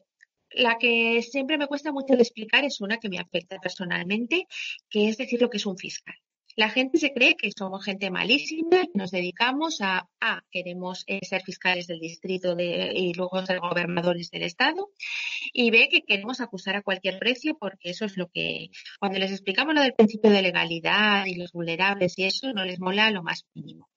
la 0.52 0.78
que 0.78 1.22
siempre 1.22 1.58
me 1.58 1.68
cuesta 1.68 1.91
mucho 1.91 2.16
de 2.16 2.22
explicar 2.24 2.64
es 2.64 2.82
una 2.82 2.98
que 2.98 3.10
me 3.10 3.20
afecta 3.20 3.60
personalmente, 3.60 4.48
que 4.89 5.10
es 5.10 5.18
decir 5.18 5.41
lo 5.41 5.50
que 5.50 5.58
es 5.58 5.66
un 5.66 5.78
fiscal. 5.78 6.16
La 6.56 6.70
gente 6.70 6.99
se 6.99 7.14
cree 7.14 7.36
que 7.36 7.51
somos 7.51 7.84
gente 7.84 8.12
malísima 8.12 8.84
y 8.84 8.97
nos 8.97 9.12
dedicamos 9.12 9.82
a, 9.82 10.08
a 10.20 10.43
queremos 10.51 11.04
eh, 11.08 11.20
ser 11.26 11.41
fiscales 11.41 11.88
del 11.88 11.99
distrito 11.99 12.56
y 12.60 13.14
luego 13.14 13.45
ser 13.45 13.60
gobernadores 13.60 14.30
del 14.30 14.43
estado 14.43 14.91
y 15.51 15.72
ve 15.72 15.89
que 15.89 16.01
queremos 16.01 16.41
acusar 16.41 16.76
a 16.76 16.84
cualquier 16.84 17.20
precio 17.20 17.58
porque 17.58 17.89
eso 17.89 18.06
es 18.06 18.18
lo 18.18 18.30
que, 18.30 18.70
cuando 18.99 19.20
les 19.20 19.32
explicamos 19.32 19.74
lo 19.74 19.82
del 19.82 19.93
principio 19.93 20.30
de 20.30 20.41
legalidad 20.41 21.26
y 21.26 21.36
los 21.36 21.51
vulnerables 21.51 22.18
y 22.18 22.26
eso, 22.26 22.54
no 22.54 22.66
les 22.66 22.80
mola 22.80 23.12
lo 23.12 23.24
más 23.24 23.45
mínimo. 23.54 23.89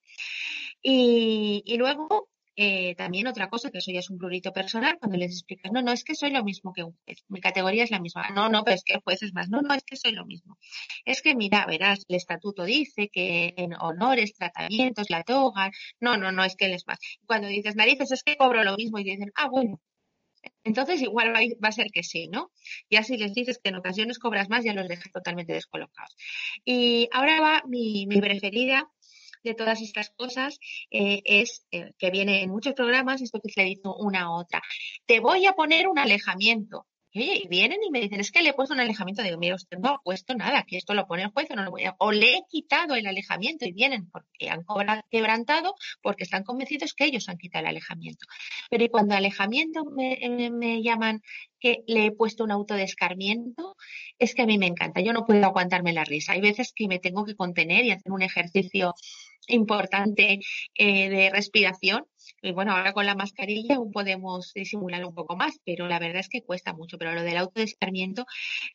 Y 0.81 1.75
luego 1.77 2.29
eh, 2.59 2.95
también 2.95 3.27
otra 3.27 3.49
cosa, 3.49 3.69
que 3.69 3.77
eso 3.77 3.91
ya 3.91 3.99
es 3.99 4.09
un 4.09 4.17
prurito 4.17 4.51
personal, 4.51 4.97
cuando 4.99 5.15
les 5.15 5.31
explicas, 5.31 5.71
no, 5.71 5.83
no, 5.83 5.91
es 5.91 6.03
que 6.03 6.15
soy 6.15 6.31
lo 6.31 6.43
mismo 6.43 6.73
que 6.73 6.83
un 6.83 6.97
juez, 7.05 7.23
mi 7.27 7.39
categoría 7.39 7.83
es 7.83 7.91
la 7.91 7.99
misma, 7.99 8.29
no, 8.31 8.49
no, 8.49 8.63
pero 8.63 8.75
es 8.75 8.83
que 8.83 8.93
el 8.93 9.01
juez 9.01 9.21
es 9.21 9.33
más, 9.33 9.49
no, 9.49 9.61
no, 9.61 9.75
es 9.75 9.83
que 9.83 9.95
soy 9.95 10.13
lo 10.13 10.25
mismo. 10.25 10.57
Es 11.05 11.21
que 11.21 11.35
mira, 11.35 11.65
verás, 11.67 12.03
el 12.07 12.15
estatuto 12.15 12.63
dice 12.65 13.09
que 13.09 13.53
en 13.57 13.73
honores, 13.75 14.33
tratamientos, 14.33 15.09
la 15.11 15.23
toga, 15.23 15.69
no, 15.99 16.17
no, 16.17 16.31
no, 16.31 16.43
es 16.43 16.55
que 16.55 16.65
él 16.65 16.73
es 16.73 16.87
más. 16.87 16.97
Cuando 17.27 17.47
dices 17.47 17.75
narices, 17.75 18.11
es 18.11 18.23
que 18.23 18.37
cobro 18.37 18.63
lo 18.63 18.75
mismo 18.75 18.97
y 18.97 19.03
dicen, 19.03 19.31
ah, 19.35 19.49
bueno, 19.49 19.79
entonces 20.63 21.01
igual 21.01 21.33
va, 21.33 21.67
a 21.67 21.71
ser 21.71 21.87
que 21.91 22.03
sí, 22.03 22.27
¿no? 22.27 22.51
Ya 22.89 23.03
si 23.03 23.17
les 23.17 23.33
dices 23.33 23.59
que 23.61 23.69
en 23.69 23.75
ocasiones 23.75 24.19
cobras 24.19 24.49
más, 24.49 24.63
ya 24.63 24.73
los 24.73 24.87
dejas 24.87 25.11
totalmente 25.11 25.53
descolocados. 25.53 26.15
Y 26.65 27.09
ahora 27.11 27.39
va 27.41 27.63
mi, 27.67 28.05
mi 28.07 28.19
preferida, 28.19 28.89
de 29.47 29.55
todas 29.55 29.81
estas 29.81 30.11
cosas 30.11 30.59
eh, 30.91 31.21
es 31.25 31.65
eh, 31.71 31.93
que 31.97 32.11
viene 32.11 32.43
en 32.43 32.49
muchos 32.49 32.73
programas, 32.73 33.21
esto 33.21 33.39
que 33.41 33.51
se 33.51 33.61
le 33.61 33.69
dice 33.69 33.81
una 33.99 34.23
a 34.23 34.31
otra. 34.31 34.61
Te 35.05 35.19
voy 35.19 35.45
a 35.45 35.53
poner 35.53 35.87
un 35.87 35.99
alejamiento. 35.99 36.85
Y, 37.11 37.47
vienen 37.47 37.79
y 37.83 37.89
me 37.89 38.01
dicen, 38.01 38.19
es 38.19 38.31
que 38.31 38.41
le 38.41 38.49
he 38.49 38.53
puesto 38.53 38.73
un 38.73 38.79
alejamiento. 38.79 39.23
Digo, 39.23 39.37
mira, 39.37 39.55
usted 39.55 39.77
no 39.77 39.89
ha 39.89 40.01
puesto 40.03 40.35
nada, 40.35 40.63
que 40.63 40.77
esto 40.77 40.93
lo 40.93 41.07
pone 41.07 41.23
el 41.23 41.29
juez 41.29 41.49
o 41.51 41.55
no 41.55 41.63
lo 41.63 41.71
voy 41.71 41.85
a... 41.85 41.95
O 41.99 42.11
le 42.11 42.35
he 42.35 42.41
quitado 42.49 42.95
el 42.95 43.07
alejamiento 43.07 43.65
y 43.65 43.71
vienen 43.71 44.09
porque 44.09 44.49
han 44.49 44.63
quebrantado, 45.09 45.75
porque 46.01 46.23
están 46.23 46.43
convencidos 46.43 46.93
que 46.93 47.05
ellos 47.05 47.29
han 47.29 47.37
quitado 47.37 47.63
el 47.63 47.69
alejamiento. 47.69 48.25
Pero 48.69 48.83
y 48.83 48.89
cuando 48.89 49.15
alejamiento 49.15 49.85
me, 49.85 50.49
me 50.51 50.83
llaman 50.83 51.21
que 51.59 51.83
le 51.87 52.07
he 52.07 52.11
puesto 52.11 52.43
un 52.43 52.51
auto 52.51 52.75
de 52.75 52.83
escarmiento, 52.83 53.75
es 54.19 54.35
que 54.35 54.43
a 54.43 54.45
mí 54.45 54.57
me 54.57 54.67
encanta. 54.67 55.01
Yo 55.01 55.13
no 55.13 55.25
puedo 55.25 55.43
aguantarme 55.45 55.93
la 55.93 56.03
risa. 56.03 56.33
Hay 56.33 56.41
veces 56.41 56.71
que 56.75 56.87
me 56.87 56.99
tengo 56.99 57.25
que 57.25 57.35
contener 57.35 57.85
y 57.85 57.91
hacer 57.91 58.11
un 58.11 58.21
ejercicio 58.21 58.93
importante 59.47 60.39
eh, 60.75 61.09
de 61.09 61.29
respiración 61.29 62.05
y 62.41 62.51
bueno, 62.51 62.73
ahora 62.73 62.93
con 62.93 63.05
la 63.05 63.15
mascarilla 63.15 63.75
aún 63.75 63.91
podemos 63.91 64.53
disimular 64.53 65.03
un 65.05 65.13
poco 65.13 65.35
más, 65.35 65.59
pero 65.65 65.87
la 65.87 65.99
verdad 65.99 66.19
es 66.19 66.29
que 66.29 66.43
cuesta 66.43 66.73
mucho. 66.73 66.97
Pero 66.97 67.13
lo 67.13 67.23
del 67.23 67.37
autodescarmiento, 67.37 68.25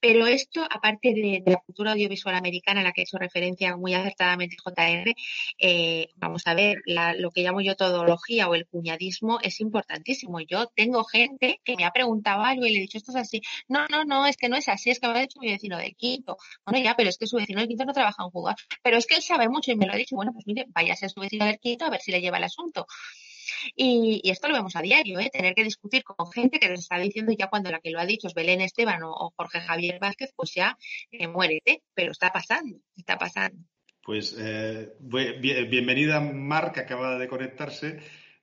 pero 0.01 0.27
esto, 0.27 0.65
aparte 0.71 1.15
de, 1.15 1.43
la 1.47 1.59
cultura 1.59 1.93
audiovisual 1.93 2.35
americana 2.35 2.81
a 2.81 2.85
la 2.85 2.93
que 2.93 3.03
hecho 3.03 3.19
referencia 3.19 3.77
muy 3.77 3.95
acertadamente 3.95 4.57
JR, 4.63 5.15
eh, 5.59 6.09
vamos 6.17 6.47
a 6.47 6.55
ver, 6.55 6.83
lo 6.87 7.31
que 7.31 7.43
llamo 7.43 7.61
yo 7.61 7.77
todología 7.77 8.49
o 8.49 8.55
el 8.55 8.67
cuñadismo 8.67 9.39
es 9.43 9.61
importantísimo. 9.61 10.41
Yo 10.41 10.67
tengo 10.75 11.05
gente 11.05 11.61
que 11.65 11.77
me 11.77 11.85
ha 11.85 11.91
preguntado 11.93 12.43
algo 12.43 12.67
y 12.67 12.71
le 12.71 12.79
he 12.79 12.81
dicho, 12.83 12.99
esto 12.99 13.13
es 13.13 13.17
así. 13.17 13.43
No, 13.69 13.87
no, 13.89 14.05
no, 14.05 14.27
es 14.27 14.37
que 14.37 14.49
no 14.49 14.57
es 14.57 14.69
así, 14.69 14.91
es 14.91 15.01
que 15.01 15.09
me 15.09 15.19
ha 15.19 15.23
dicho 15.23 15.41
mi 15.41 15.51
vecino 15.51 15.79
del 15.79 15.95
quinto. 15.97 16.37
Bueno, 16.65 16.83
ya, 16.83 16.95
pero 16.97 17.09
es 17.09 17.19
que 17.19 17.27
su 17.27 17.37
vecino 17.37 17.61
del 17.61 17.69
quinto 17.69 17.85
no 17.85 17.93
trabaja 17.93 18.23
en 18.25 18.31
jugar. 18.31 18.57
Pero 18.83 18.97
es 18.97 19.07
que 19.07 19.17
él 19.17 19.23
sabe 19.23 19.49
mucho 19.49 19.73
y 19.73 19.77
me 19.77 19.87
lo 19.87 19.93
ha 19.93 19.97
dicho, 19.97 20.17
bueno, 20.17 20.33
pues 20.33 20.47
mire, 20.47 20.67
vaya 20.69 20.95
a 20.95 21.09
su 21.09 21.21
vecino 21.21 21.45
del 21.47 21.59
quinto 21.59 21.85
a 21.85 21.91
ver 21.91 22.01
si 22.01 22.13
le 22.13 22.21
lleva 22.21 22.39
el 22.39 22.45
asunto. 22.45 22.87
Y, 23.77 24.21
esto 24.31 24.49
lo 24.49 24.55
vemos 24.55 24.77
a 24.77 24.83
diario, 24.83 25.19
¿eh? 25.21 25.31
tener 25.33 25.55
que 25.55 25.65
discutir 25.65 26.05
con 26.05 26.31
gente 26.31 26.59
que 26.59 26.69
les 26.69 26.81
está 26.81 26.99
diciendo 26.99 27.33
ya 27.37 27.49
cuando 27.49 27.71
la 27.71 27.81
que 27.81 27.91
lo 27.91 28.01
ha 28.01 28.07
dicho 28.07 28.27
es 28.27 28.35
Belén 28.35 28.61
Esteban 28.61 29.03
o, 29.05 29.33
Jorge 29.37 29.61
Javier 29.61 29.99
Vázquez, 30.01 30.33
pues 30.35 30.55
ya 30.55 30.77
eh, 31.11 31.29
muérete, 31.29 31.83
pero 31.95 32.13
está 32.13 32.31
pasando, 32.31 32.79
está 32.97 33.19
pasando. 33.19 33.59
Pues 34.03 34.37
eh, 34.39 34.95
bienvenida 35.01 36.21
Mar, 36.21 36.73
que 36.73 36.81
acaba 36.81 37.19
de 37.19 37.29
conectarse. 37.29 38.01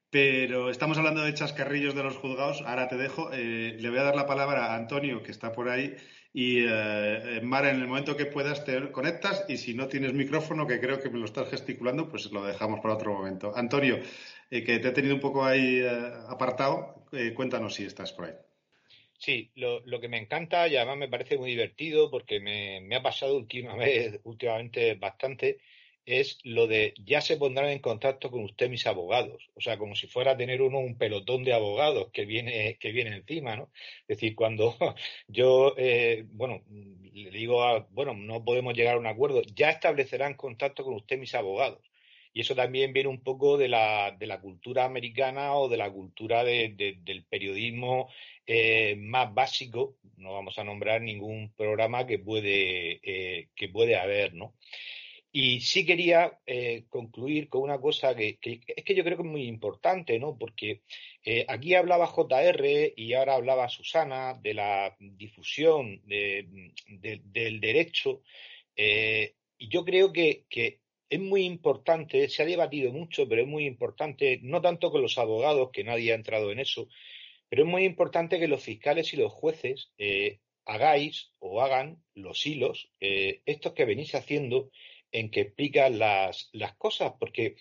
Pero 0.09 0.71
estamos 0.71 0.97
hablando 0.97 1.21
de 1.21 1.35
chascarrillos 1.35 1.93
de 1.93 2.01
los 2.01 2.17
juzgados. 2.17 2.63
Ahora 2.65 2.87
te 2.87 2.97
dejo. 2.97 3.29
Eh, 3.31 3.77
le 3.79 3.89
voy 3.89 3.99
a 3.99 4.03
dar 4.03 4.15
la 4.15 4.25
palabra 4.25 4.67
a 4.67 4.75
Antonio, 4.75 5.21
que 5.21 5.31
está 5.31 5.51
por 5.51 5.69
ahí. 5.69 5.95
Y 6.33 6.63
eh, 6.67 7.41
Mara, 7.43 7.69
en 7.69 7.81
el 7.81 7.87
momento 7.87 8.15
que 8.15 8.25
puedas 8.25 8.63
te 8.63 8.91
conectas 8.91 9.45
y 9.47 9.57
si 9.57 9.73
no 9.75 9.87
tienes 9.87 10.13
micrófono, 10.13 10.65
que 10.65 10.79
creo 10.79 10.99
que 10.99 11.09
me 11.09 11.19
lo 11.19 11.25
estás 11.25 11.49
gesticulando, 11.49 12.07
pues 12.09 12.31
lo 12.31 12.43
dejamos 12.43 12.79
para 12.79 12.95
otro 12.95 13.13
momento. 13.13 13.51
Antonio, 13.55 13.99
eh, 14.49 14.63
que 14.63 14.79
te 14.79 14.87
he 14.89 14.91
tenido 14.91 15.15
un 15.15 15.21
poco 15.21 15.45
ahí 15.45 15.79
eh, 15.79 16.13
apartado, 16.27 17.05
cuéntanos 17.35 17.75
si 17.75 17.85
estás 17.85 18.13
por 18.13 18.25
ahí. 18.25 18.33
Sí, 19.19 19.51
lo, 19.55 19.99
que 19.99 20.07
me 20.07 20.17
encanta 20.17 20.67
y 20.69 20.77
además 20.77 20.97
me 20.97 21.09
parece 21.09 21.37
muy 21.37 21.49
divertido 21.51 22.09
porque 22.09 22.39
me, 22.39 22.95
ha 22.95 23.01
pasado 23.03 23.35
última 23.35 23.75
vez, 23.75 24.19
últimamente 24.23 24.95
bastante, 24.95 25.59
es 26.05 26.39
lo 26.43 26.67
de 26.67 26.93
ya 27.05 27.21
se 27.21 27.37
pondrán 27.37 27.69
en 27.69 27.79
contacto 27.79 28.31
con 28.31 28.43
usted 28.43 28.69
mis 28.69 28.87
abogados. 28.87 29.49
O 29.55 29.61
sea, 29.61 29.77
como 29.77 29.95
si 29.95 30.07
fuera 30.07 30.31
a 30.31 30.37
tener 30.37 30.61
uno 30.61 30.79
un 30.79 30.97
pelotón 30.97 31.43
de 31.43 31.53
abogados 31.53 32.09
que 32.13 32.25
viene, 32.25 32.77
que 32.79 32.91
viene 32.91 33.15
encima, 33.17 33.55
¿no? 33.57 33.71
Es 34.07 34.17
decir, 34.17 34.35
cuando 34.35 34.75
yo, 35.27 35.75
eh, 35.77 36.25
bueno, 36.29 36.63
le 36.69 37.29
digo, 37.31 37.63
a, 37.63 37.87
bueno, 37.91 38.13
no 38.13 38.43
podemos 38.45 38.73
llegar 38.73 38.95
a 38.95 38.99
un 38.99 39.07
acuerdo, 39.07 39.41
ya 39.53 39.69
establecerán 39.69 40.35
contacto 40.35 40.83
con 40.85 40.95
usted 40.95 41.19
mis 41.19 41.35
abogados. 41.35 41.88
Y 42.39 42.43
eso 42.43 42.55
también 42.55 42.93
viene 42.93 43.09
un 43.09 43.21
poco 43.21 43.57
de 43.57 43.67
la, 43.67 44.15
de 44.17 44.25
la 44.25 44.39
cultura 44.39 44.85
americana 44.85 45.55
o 45.55 45.67
de 45.67 45.75
la 45.75 45.91
cultura 45.91 46.45
del 46.45 47.25
periodismo 47.29 48.09
eh, 48.47 48.95
más 48.95 49.33
básico. 49.33 49.97
No 50.15 50.35
vamos 50.35 50.57
a 50.57 50.63
nombrar 50.63 51.01
ningún 51.01 51.51
programa 51.53 52.07
que 52.07 52.17
puede, 52.17 53.01
eh, 53.03 53.49
que 53.53 53.67
puede 53.67 53.97
haber, 53.97 54.35
¿no? 54.35 54.55
Y 55.33 55.59
sí 55.59 55.85
quería 55.85 56.39
eh, 56.45 56.85
concluir 56.87 57.49
con 57.49 57.63
una 57.63 57.81
cosa 57.81 58.15
que, 58.15 58.39
es 58.41 58.83
que 58.85 58.95
yo 58.95 59.03
creo 59.03 59.17
que 59.17 59.23
es 59.23 59.29
muy 59.29 59.45
importante, 59.45 60.17
¿no? 60.17 60.37
Porque 60.37 60.83
aquí 61.49 61.75
hablaba 61.75 62.07
JR 62.07 62.93
y 62.95 63.13
ahora 63.15 63.35
hablaba 63.35 63.67
Susana 63.67 64.39
de 64.41 64.53
la 64.53 64.95
difusión 64.97 66.01
del 66.05 67.59
derecho. 67.59 68.21
Y 68.77 69.67
yo 69.67 69.83
creo 69.83 70.13
que, 70.13 70.45
es 71.09 71.19
muy 71.19 71.43
importante, 71.43 72.29
se 72.29 72.43
ha 72.43 72.45
debatido 72.45 72.91
mucho, 72.91 73.27
pero 73.27 73.41
es 73.41 73.47
muy 73.47 73.65
importante, 73.65 74.39
no 74.43 74.61
tanto 74.61 74.91
con 74.91 75.01
los 75.01 75.17
abogados, 75.17 75.69
que 75.73 75.83
nadie 75.83 76.11
ha 76.11 76.15
entrado 76.15 76.51
en 76.51 76.59
eso, 76.59 76.87
pero 77.49 77.63
es 77.63 77.69
muy 77.69 77.83
importante 77.83 78.39
que 78.39 78.47
los 78.47 78.63
fiscales 78.63 79.13
y 79.13 79.17
los 79.17 79.33
jueces 79.33 79.91
hagáis 80.65 81.31
o 81.39 81.61
hagan 81.61 82.03
los 82.13 82.45
hilos, 82.45 82.91
estos 82.99 83.73
que 83.73 83.85
venís 83.85 84.13
haciendo 84.13 84.69
en 85.11 85.31
que 85.31 85.41
explica 85.41 85.89
las, 85.89 86.49
las 86.53 86.75
cosas, 86.75 87.13
porque 87.19 87.55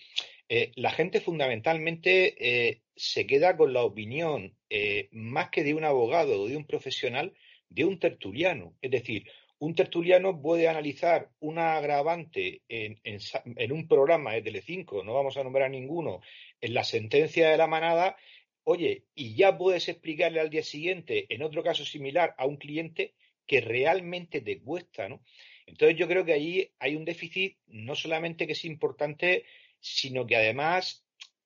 eh, 0.49 0.71
la 0.75 0.91
gente 0.91 1.21
fundamentalmente 1.21 2.35
eh, 2.39 2.81
se 2.95 3.27
queda 3.27 3.55
con 3.55 3.73
la 3.73 3.83
opinión, 3.83 4.57
eh, 4.69 5.07
más 5.11 5.49
que 5.49 5.63
de 5.63 5.73
un 5.73 5.83
abogado 5.83 6.41
o 6.41 6.47
de 6.47 6.57
un 6.57 6.65
profesional, 6.65 7.33
de 7.69 7.85
un 7.85 7.99
tertuliano. 7.99 8.75
Es 8.81 8.91
decir, 8.91 9.29
un 9.59 9.75
tertuliano 9.75 10.41
puede 10.41 10.67
analizar 10.69 11.29
una 11.39 11.75
agravante 11.75 12.61
en, 12.69 13.71
un 13.71 13.87
programa 13.87 14.33
de 14.33 14.41
Telecinco, 14.41 15.03
no 15.03 15.13
vamos 15.13 15.35
a 15.37 15.43
nombrar 15.43 15.69
ninguno, 15.69 16.21
en 16.61 16.73
la 16.73 16.85
sentencia 16.85 17.49
de 17.49 17.57
la 17.57 17.67
manada, 17.67 18.15
oye, 18.63 19.03
y 19.13 19.35
ya 19.35 19.57
puedes 19.57 19.89
explicarle 19.89 20.39
al 20.39 20.49
día 20.49 20.63
siguiente, 20.63 21.25
en 21.29 21.43
otro 21.43 21.61
caso 21.61 21.83
similar, 21.83 22.35
a 22.37 22.45
un 22.45 22.55
cliente 22.55 23.13
que 23.45 23.59
realmente 23.59 24.41
te 24.41 24.61
cuesta, 24.61 25.09
¿no? 25.09 25.21
Entonces 25.65 25.97
yo 25.97 26.07
creo 26.07 26.25
que 26.25 26.33
ahí 26.33 26.71
hay 26.79 26.95
un 26.95 27.05
déficit 27.05 27.57
no 27.67 27.95
solamente 27.95 28.47
que 28.47 28.53
es 28.53 28.65
importante, 28.65 29.43
sino 29.79 30.25
que 30.25 30.35
además 30.37 31.05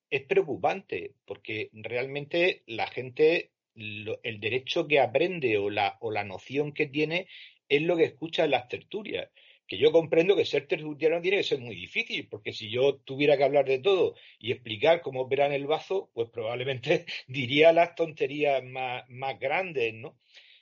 es 0.10 0.22
preocupante, 0.24 1.16
porque 1.26 1.70
realmente 1.74 2.64
la 2.68 2.88
gente, 2.88 3.52
el 3.74 4.40
derecho 4.40 4.88
que 4.88 5.00
aprende 5.00 5.58
o 5.58 5.70
la 5.70 6.24
noción 6.24 6.74
que 6.74 6.86
tiene 6.86 7.28
es 7.70 7.82
lo 7.82 7.98
que 7.98 8.06
escucha 8.06 8.48
las 8.48 8.68
tertulias. 8.68 9.30
Que 9.68 9.78
yo 9.78 9.92
comprendo 9.92 10.36
que 10.36 10.46
ser 10.46 10.68
tertuliano 10.68 11.22
tiene 11.22 11.38
que 11.38 11.44
ser 11.44 11.60
muy 11.60 11.76
difícil, 11.76 12.28
porque 12.28 12.52
si 12.52 12.70
yo 12.70 12.98
tuviera 12.98 13.38
que 13.38 13.46
hablar 13.46 13.66
de 13.66 13.80
todo 13.80 14.16
y 14.38 14.52
explicar 14.52 15.02
cómo 15.02 15.22
operan 15.22 15.54
el 15.54 15.68
bazo, 15.68 16.10
pues 16.14 16.30
probablemente 16.30 17.06
diría 17.28 17.72
las 17.72 17.96
tonterías 17.96 18.64
más, 18.64 19.04
más 19.10 19.40
grandes, 19.40 19.94
¿no? 19.94 20.18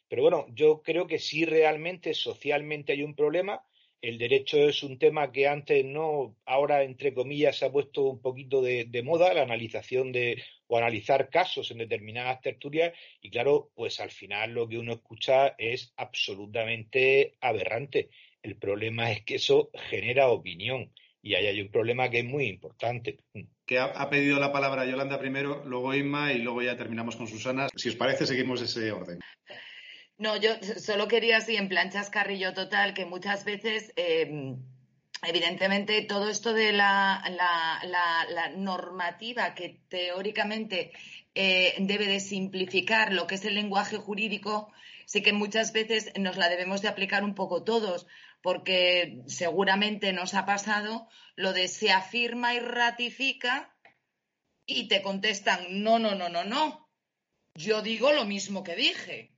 Pero 0.08 0.24
bueno, 0.24 0.46
yo 0.54 0.82
creo 0.82 1.08
que 1.08 1.20
sí 1.20 1.46
realmente 1.46 2.14
socialmente 2.14 2.92
hay 2.92 3.02
un 3.02 3.16
problema. 3.16 3.64
El 4.02 4.18
derecho 4.18 4.58
es 4.58 4.82
un 4.82 4.98
tema 4.98 5.32
que 5.32 5.48
antes 5.48 5.86
no, 5.86 6.36
ahora 6.46 6.82
entre 6.82 7.14
comillas 7.14 7.58
se 7.58 7.66
ha 7.66 7.72
puesto 7.72 8.02
un 8.06 8.20
poquito 8.20 8.60
de, 8.62 9.02
moda, 9.04 9.32
la 9.32 9.44
analización 9.44 10.12
de 10.12 10.42
o 10.66 10.78
analizar 10.78 11.30
casos 11.30 11.70
en 11.70 11.78
determinadas 11.78 12.42
tertulias 12.42 12.94
y 13.22 13.30
claro, 13.30 13.70
pues 13.76 14.00
al 14.00 14.10
final 14.10 14.54
lo 14.54 14.68
que 14.68 14.80
uno 14.80 14.94
escucha 14.94 15.50
es 15.58 15.94
absolutamente 15.98 17.36
aberrante. 17.42 18.10
El 18.42 18.58
problema 18.58 19.12
es 19.12 19.24
que 19.24 19.36
eso 19.36 19.70
genera 19.90 20.30
opinión 20.30 20.92
y 21.22 21.36
ahí 21.36 21.46
hay 21.46 21.62
un 21.62 21.70
problema 21.70 22.10
que 22.10 22.20
es 22.20 22.26
muy 22.26 22.46
importante. 22.48 23.20
Que 23.68 23.78
ha, 23.78 24.10
pedido 24.10 24.40
la 24.40 24.52
palabra 24.52 24.86
Yolanda 24.86 25.20
primero, 25.20 25.64
luego 25.66 25.94
Inma 25.94 26.34
y 26.34 26.40
luego 26.40 26.64
ya 26.64 26.76
terminamos 26.76 27.16
con 27.16 27.28
Susana. 27.28 27.68
Si 27.76 27.90
os 27.90 27.96
parece, 27.96 28.26
seguimos 28.26 28.64
ese 28.64 28.92
orden. 28.92 29.20
No, 30.22 30.38
yo 30.38 30.52
solo 30.78 31.08
quería 31.08 31.38
así 31.38 31.56
en 31.56 31.68
planchas 31.68 32.12
carrillo 32.12 32.54
total 32.54 32.94
que 32.94 33.08
muchas 33.08 33.44
veces, 33.44 33.92
em, 33.96 34.56
evidentemente, 35.24 36.04
todo 36.04 36.30
esto 36.30 36.54
de 36.54 36.74
la, 36.74 37.24
normativa 38.56 39.56
que 39.56 39.82
teóricamente 39.90 40.92
eh, 41.34 41.74
debe 41.80 42.06
de 42.06 42.20
simplificar 42.20 43.14
lo 43.14 43.26
que 43.26 43.34
es 43.34 43.46
el 43.46 43.56
lenguaje 43.56 43.98
jurídico, 43.98 44.72
sí 45.08 45.24
que 45.24 45.34
muchas 45.34 45.74
veces 45.74 46.12
nos 46.20 46.38
la 46.38 46.50
debemos 46.50 46.84
de 46.84 46.90
aplicar 46.90 47.24
un 47.24 47.34
poco 47.34 47.64
todos, 47.64 48.06
porque 48.44 49.24
seguramente 49.26 50.14
nos 50.14 50.36
ha 50.36 50.46
pasado 50.46 51.08
lo 51.36 51.52
de 51.52 51.68
se 51.68 51.92
afirma 51.92 52.54
y 52.54 52.60
ratifica 52.60 53.74
y 54.68 54.88
te 54.88 55.02
contestan 55.02 55.82
no, 55.82 55.98
no, 55.98 56.14
no, 56.14 56.30
no, 56.30 56.44
no. 56.44 56.88
Yo 57.56 57.82
digo 57.82 58.14
lo 58.14 58.26
mismo 58.26 58.64
que 58.64 58.76
dije. 58.76 59.32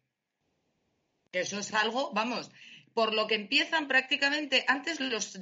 Eso 1.33 1.59
es 1.59 1.73
algo, 1.73 2.11
vamos, 2.13 2.51
por 2.93 3.13
lo 3.13 3.27
que 3.27 3.35
empiezan 3.35 3.87
prácticamente 3.87 4.63
antes 4.67 4.99
los, 4.99 5.35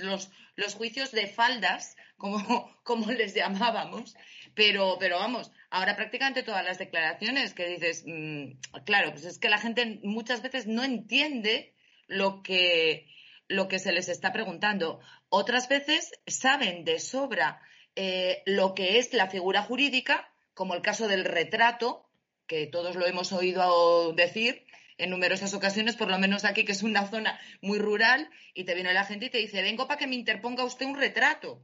los, 0.55 0.73
juicios 0.75 1.11
de 1.11 1.27
faldas, 1.27 1.97
como, 2.17 2.73
como, 2.83 3.11
les 3.11 3.35
llamábamos, 3.35 4.15
pero, 4.55 4.97
pero 4.99 5.19
vamos, 5.19 5.51
ahora 5.69 5.97
prácticamente 5.97 6.43
todas 6.43 6.63
las 6.63 6.79
declaraciones 6.79 7.53
que 7.53 7.67
dices, 7.67 8.03
mm, 8.07 8.81
claro, 8.85 9.11
pues 9.11 9.25
es 9.25 9.37
que 9.37 9.49
la 9.49 9.57
gente 9.57 9.99
muchas 10.03 10.41
veces 10.41 10.65
no 10.65 10.83
entiende 10.83 11.75
lo 12.07 12.41
que, 12.41 13.07
lo 13.49 13.67
que 13.67 13.79
se 13.79 13.91
les 13.91 14.07
está 14.07 14.31
preguntando. 14.31 15.01
Otras 15.27 15.67
veces 15.67 16.11
saben 16.25 16.85
de 16.85 16.99
sobra 16.99 17.61
eh, 17.95 18.43
lo 18.45 18.73
que 18.73 18.97
es 18.97 19.13
la 19.13 19.27
figura 19.27 19.61
jurídica, 19.61 20.33
como 20.53 20.73
el 20.73 20.81
caso 20.81 21.09
del 21.09 21.25
retrato, 21.25 22.07
que 22.47 22.67
todos 22.67 22.95
lo 22.95 23.05
hemos 23.07 23.31
oído 23.31 24.13
decir, 24.13 24.65
en 25.01 25.09
numerosas 25.09 25.53
ocasiones, 25.53 25.95
por 25.95 26.09
lo 26.09 26.19
menos 26.19 26.45
aquí, 26.45 26.63
que 26.63 26.71
es 26.71 26.83
una 26.83 27.07
zona 27.07 27.39
muy 27.61 27.79
rural, 27.79 28.29
y 28.53 28.65
te 28.65 28.75
viene 28.75 28.93
la 28.93 29.03
gente 29.03 29.25
y 29.25 29.29
te 29.29 29.39
dice, 29.39 29.61
vengo 29.61 29.87
para 29.87 29.97
que 29.97 30.07
me 30.07 30.15
interponga 30.15 30.63
usted 30.63 30.85
un 30.85 30.97
retrato. 30.97 31.61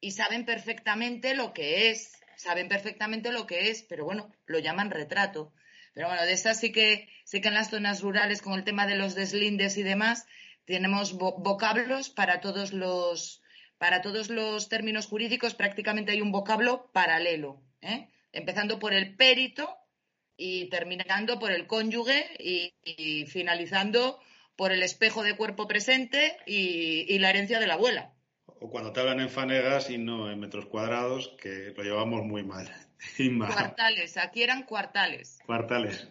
Y 0.00 0.12
saben 0.12 0.44
perfectamente 0.44 1.34
lo 1.34 1.52
que 1.52 1.90
es, 1.90 2.12
saben 2.36 2.68
perfectamente 2.68 3.30
lo 3.30 3.46
que 3.46 3.70
es, 3.70 3.82
pero 3.82 4.04
bueno, 4.04 4.34
lo 4.46 4.58
llaman 4.58 4.90
retrato. 4.90 5.52
Pero 5.94 6.08
bueno, 6.08 6.24
de 6.24 6.32
esas 6.32 6.58
sí 6.58 6.72
que, 6.72 7.08
sí 7.24 7.40
que 7.40 7.48
en 7.48 7.54
las 7.54 7.70
zonas 7.70 8.00
rurales, 8.00 8.42
con 8.42 8.54
el 8.54 8.64
tema 8.64 8.86
de 8.86 8.96
los 8.96 9.14
deslindes 9.14 9.76
y 9.76 9.82
demás, 9.82 10.26
tenemos 10.64 11.12
vocablos 11.14 12.10
para 12.10 12.40
todos 12.40 12.72
los, 12.72 13.42
para 13.78 14.02
todos 14.02 14.30
los 14.30 14.68
términos 14.68 15.06
jurídicos, 15.06 15.54
prácticamente 15.54 16.12
hay 16.12 16.20
un 16.20 16.32
vocablo 16.32 16.90
paralelo, 16.92 17.62
¿eh? 17.82 18.08
empezando 18.32 18.78
por 18.78 18.92
el 18.94 19.16
perito, 19.16 19.79
y 20.40 20.70
terminando 20.70 21.38
por 21.38 21.52
el 21.52 21.66
cónyuge 21.66 22.24
y, 22.38 23.26
finalizando 23.26 24.18
por 24.56 24.72
el 24.72 24.82
espejo 24.82 25.22
de 25.22 25.36
cuerpo 25.36 25.68
presente 25.68 26.38
y, 26.46 27.18
la 27.18 27.28
herencia 27.28 27.60
de 27.60 27.66
la 27.66 27.74
abuela. 27.74 28.14
O 28.46 28.70
cuando 28.70 28.92
te 28.92 29.00
hablan 29.00 29.20
en 29.20 29.28
fanegas 29.28 29.90
y 29.90 29.98
no 29.98 30.30
en 30.30 30.40
metros 30.40 30.66
cuadrados, 30.66 31.36
que 31.40 31.74
lo 31.76 31.82
llevamos 31.82 32.24
muy 32.24 32.42
mal. 32.42 32.74
Cuartales, 33.38 34.16
aquí 34.16 34.42
eran 34.42 34.64
cuartales. 34.64 35.38
Cuartales. 35.44 36.08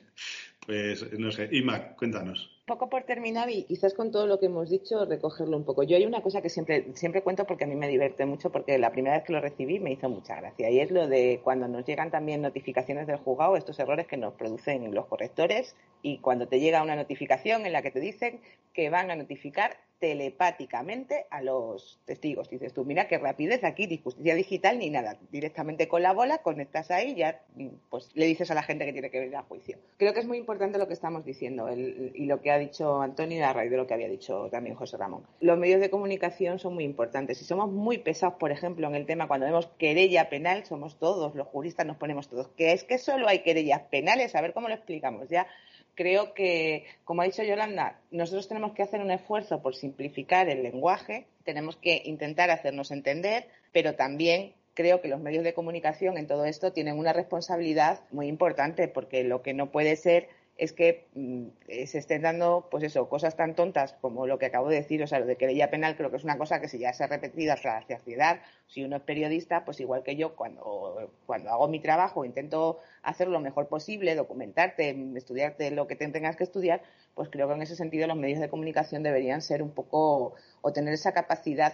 Pues 0.65 1.11
no 1.13 1.32
sé, 1.32 1.49
Ima, 1.51 1.95
cuéntanos 1.95 2.59
poco 2.70 2.88
por 2.88 3.03
terminar 3.03 3.49
y 3.49 3.63
quizás 3.63 3.95
con 3.95 4.11
todo 4.11 4.28
lo 4.28 4.39
que 4.39 4.45
hemos 4.45 4.70
dicho 4.70 5.03
recogerlo 5.03 5.57
un 5.57 5.65
poco. 5.65 5.82
Yo 5.82 5.97
hay 5.97 6.05
una 6.05 6.22
cosa 6.22 6.43
que 6.43 6.49
siempre, 6.49 6.86
siempre 6.93 7.24
cuento 7.24 7.45
porque 7.45 7.63
a 7.63 7.67
mí 7.67 7.76
me 7.76 7.88
divierte 7.88 8.28
mucho 8.28 8.51
porque 8.51 8.78
la 8.78 8.91
primera 8.91 9.17
vez 9.17 9.26
que 9.26 9.34
lo 9.34 9.41
recibí 9.41 9.80
me 9.80 9.91
hizo 9.91 10.07
mucha 10.07 10.36
gracia 10.36 10.70
y 10.70 10.80
es 10.80 10.91
lo 10.91 11.07
de 11.07 11.41
cuando 11.43 11.67
nos 11.67 11.84
llegan 11.84 12.11
también 12.11 12.43
notificaciones 12.43 13.07
del 13.07 13.17
juzgado, 13.17 13.57
estos 13.57 13.80
errores 13.80 14.05
que 14.05 14.17
nos 14.17 14.36
producen 14.36 14.93
los 14.93 15.07
correctores 15.07 15.76
y 16.03 16.20
cuando 16.20 16.47
te 16.47 16.59
llega 16.59 16.84
una 16.84 16.95
notificación 16.95 17.65
en 17.65 17.74
la 17.74 17.82
que 17.82 17.89
te 17.89 17.99
dicen 17.99 18.39
que 18.74 18.91
van 18.91 19.09
a 19.09 19.15
notificar 19.15 19.78
telepáticamente 19.99 21.25
a 21.29 21.41
los 21.41 21.99
testigos. 22.05 22.49
Dices 22.49 22.73
tú, 22.73 22.85
mira 22.85 23.07
qué 23.07 23.17
rapidez 23.17 23.63
aquí, 23.63 23.99
justicia 24.03 24.35
digital 24.35 24.79
ni 24.79 24.89
nada. 24.89 25.17
Directamente 25.31 25.87
con 25.87 26.01
la 26.01 26.13
bola, 26.13 26.39
conectas 26.39 26.91
ahí 26.91 27.11
y 27.11 27.15
ya 27.15 27.41
pues, 27.89 28.09
le 28.13 28.25
dices 28.25 28.49
a 28.51 28.53
la 28.53 28.63
gente 28.63 28.85
que 28.85 28.93
tiene 28.93 29.09
que 29.09 29.19
venir 29.19 29.35
a 29.35 29.43
juicio. 29.43 29.77
Creo 29.97 30.13
que 30.13 30.19
es 30.21 30.25
muy 30.25 30.37
importante 30.37 30.77
lo 30.77 30.87
que 30.87 30.93
estamos 30.93 31.25
diciendo 31.25 31.69
y 31.71 32.25
lo 32.25 32.41
que 32.41 32.51
ha 32.51 32.57
dicho 32.57 33.01
Antonio 33.01 33.45
a 33.45 33.53
raíz 33.53 33.71
de 33.71 33.77
lo 33.77 33.87
que 33.87 33.93
había 33.93 34.07
dicho 34.07 34.49
también 34.49 34.75
José 34.75 34.97
Ramón. 34.97 35.23
Los 35.39 35.57
medios 35.57 35.81
de 35.81 35.89
comunicación 35.89 36.59
son 36.59 36.73
muy 36.73 36.83
importantes. 36.83 37.37
Si 37.37 37.45
somos 37.45 37.71
muy 37.71 37.97
pesados, 37.97 38.37
por 38.37 38.51
ejemplo, 38.51 38.87
en 38.87 38.95
el 38.95 39.05
tema 39.05 39.27
cuando 39.27 39.45
vemos 39.45 39.67
querella 39.77 40.29
penal, 40.29 40.65
somos 40.65 40.97
todos, 40.97 41.35
los 41.35 41.47
juristas 41.47 41.85
nos 41.85 41.97
ponemos 41.97 42.27
todos, 42.29 42.47
que 42.49 42.73
es 42.73 42.83
que 42.83 42.97
solo 42.97 43.27
hay 43.27 43.39
querellas 43.39 43.81
penales, 43.83 44.35
a 44.35 44.41
ver 44.41 44.53
cómo 44.53 44.67
lo 44.67 44.73
explicamos. 44.73 45.29
Ya 45.29 45.47
creo 45.95 46.33
que, 46.33 46.85
como 47.03 47.21
ha 47.21 47.25
dicho 47.25 47.43
Yolanda, 47.43 47.99
nosotros 48.11 48.47
tenemos 48.47 48.73
que 48.73 48.83
hacer 48.83 49.01
un 49.01 49.11
esfuerzo 49.11 49.61
por 49.61 49.75
simplificar 49.75 50.49
el 50.49 50.63
lenguaje, 50.63 51.27
tenemos 51.43 51.75
que 51.75 52.01
intentar 52.05 52.49
hacernos 52.51 52.91
entender, 52.91 53.47
pero 53.71 53.95
también 53.95 54.53
creo 54.73 55.01
que 55.01 55.09
los 55.09 55.19
medios 55.19 55.43
de 55.43 55.53
comunicación 55.53 56.17
en 56.17 56.27
todo 56.27 56.45
esto 56.45 56.71
tienen 56.71 56.97
una 56.97 57.11
responsabilidad 57.11 57.99
muy 58.11 58.27
importante, 58.27 58.87
porque 58.87 59.23
lo 59.23 59.41
que 59.41 59.53
no 59.53 59.71
puede 59.71 59.95
ser 59.95 60.29
es 60.60 60.74
que 60.74 61.07
mm, 61.16 61.47
se 61.86 61.97
estén 61.97 62.22
dando, 62.22 62.68
pues 62.70 62.84
eso, 62.84 63.07
cosas 63.07 63.38
tan 63.38 63.55
tontas 63.55 63.93
como 64.01 64.28
lo 64.28 64.38
que 64.38 64.47
acabo 64.47 64.68
de 64.68 64.76
decir, 64.76 65.01
o 65.01 65.07
sea, 65.07 65.20
lo 65.20 65.26
de 65.26 65.38
querella 65.38 65.72
penal 65.72 65.95
creo 65.95 66.12
que 66.12 66.18
es 66.18 66.26
una 66.26 66.38
cosa 66.38 66.60
que 66.60 66.68
si 66.68 66.80
ya 66.80 66.91
se 66.91 67.05
ha 67.05 67.07
repetido 67.07 67.53
hasta 67.53 67.80
la 67.80 67.88
saciedad, 67.88 68.41
si 68.68 68.84
uno 68.84 68.97
es 68.97 69.01
periodista, 69.03 69.64
pues 69.64 69.80
igual 69.80 70.03
que 70.03 70.18
yo, 70.18 70.36
cuando, 70.36 71.12
cuando 71.26 71.49
hago 71.49 71.70
mi 71.70 71.80
trabajo 71.80 72.26
intento 72.26 72.80
hacer 73.03 73.30
lo 73.30 73.39
mejor 73.39 73.70
posible, 73.70 74.16
documentarte, 74.16 74.95
estudiarte 75.16 75.72
lo 75.72 75.88
que 75.88 75.95
te 75.95 76.07
tengas 76.10 76.36
que 76.36 76.43
estudiar, 76.43 76.82
pues 77.16 77.30
creo 77.30 77.47
que 77.47 77.53
en 77.53 77.62
ese 77.62 77.78
sentido 77.78 78.05
los 78.07 78.18
medios 78.18 78.41
de 78.41 78.49
comunicación 78.49 79.01
deberían 79.01 79.41
ser 79.41 79.64
un 79.64 79.72
poco, 79.72 80.36
o 80.62 80.74
tener 80.74 80.93
esa 80.93 81.14
capacidad 81.14 81.74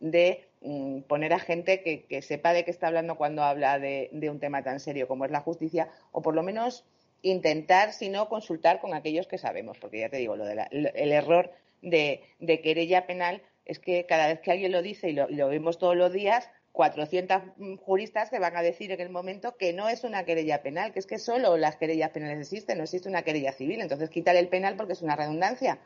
de 0.00 0.46
mm, 0.60 1.00
poner 1.02 1.32
a 1.32 1.38
gente 1.38 1.82
que, 1.82 2.22
sepa 2.22 2.52
de 2.52 2.66
qué 2.66 2.70
está 2.70 2.88
hablando 2.88 3.16
cuando 3.16 3.42
habla 3.42 3.78
de 3.78 4.28
un 4.30 4.38
tema 4.38 4.62
tan 4.62 4.80
serio 4.80 5.08
como 5.08 5.24
es 5.24 5.30
la 5.30 5.40
justicia, 5.40 5.88
o 6.12 6.20
por 6.20 6.34
lo 6.34 6.42
menos 6.42 6.84
intentar, 7.22 7.92
si 7.92 8.08
no, 8.08 8.28
consultar 8.28 8.80
con 8.80 8.94
aquellos 8.94 9.26
que 9.26 9.38
sabemos, 9.38 9.78
porque 9.78 10.00
ya 10.00 10.08
te 10.08 10.18
digo, 10.18 10.36
lo 10.36 10.44
de 10.44 10.66
el 10.70 11.12
error 11.12 11.52
de, 11.82 12.60
querella 12.62 13.06
penal 13.06 13.42
es 13.64 13.78
que 13.78 14.06
cada 14.06 14.28
vez 14.28 14.40
que 14.40 14.50
alguien 14.50 14.72
lo 14.72 14.82
dice 14.82 15.10
y 15.10 15.12
lo, 15.12 15.48
vemos 15.48 15.78
todos 15.78 15.96
los 15.96 16.12
días, 16.12 16.50
400 16.72 17.42
juristas 17.84 18.30
te 18.30 18.38
van 18.38 18.56
a 18.56 18.62
decir 18.62 18.92
en 18.92 19.00
el 19.00 19.10
momento 19.10 19.56
que 19.56 19.72
no 19.72 19.88
es 19.88 20.04
una 20.04 20.24
querella 20.24 20.62
penal, 20.62 20.92
que 20.92 21.00
es 21.00 21.06
que 21.06 21.18
solo 21.18 21.56
las 21.56 21.76
querellas 21.76 22.10
penales 22.10 22.38
existen, 22.38 22.78
no 22.78 22.84
existe 22.84 23.08
una 23.08 23.22
querella 23.22 23.52
civil. 23.52 23.80
Entonces, 23.80 24.10
quitar 24.10 24.36
el 24.36 24.48
penal 24.48 24.76
porque 24.76 24.92
es 24.92 25.02
una 25.02 25.16
redundancia. 25.16 25.78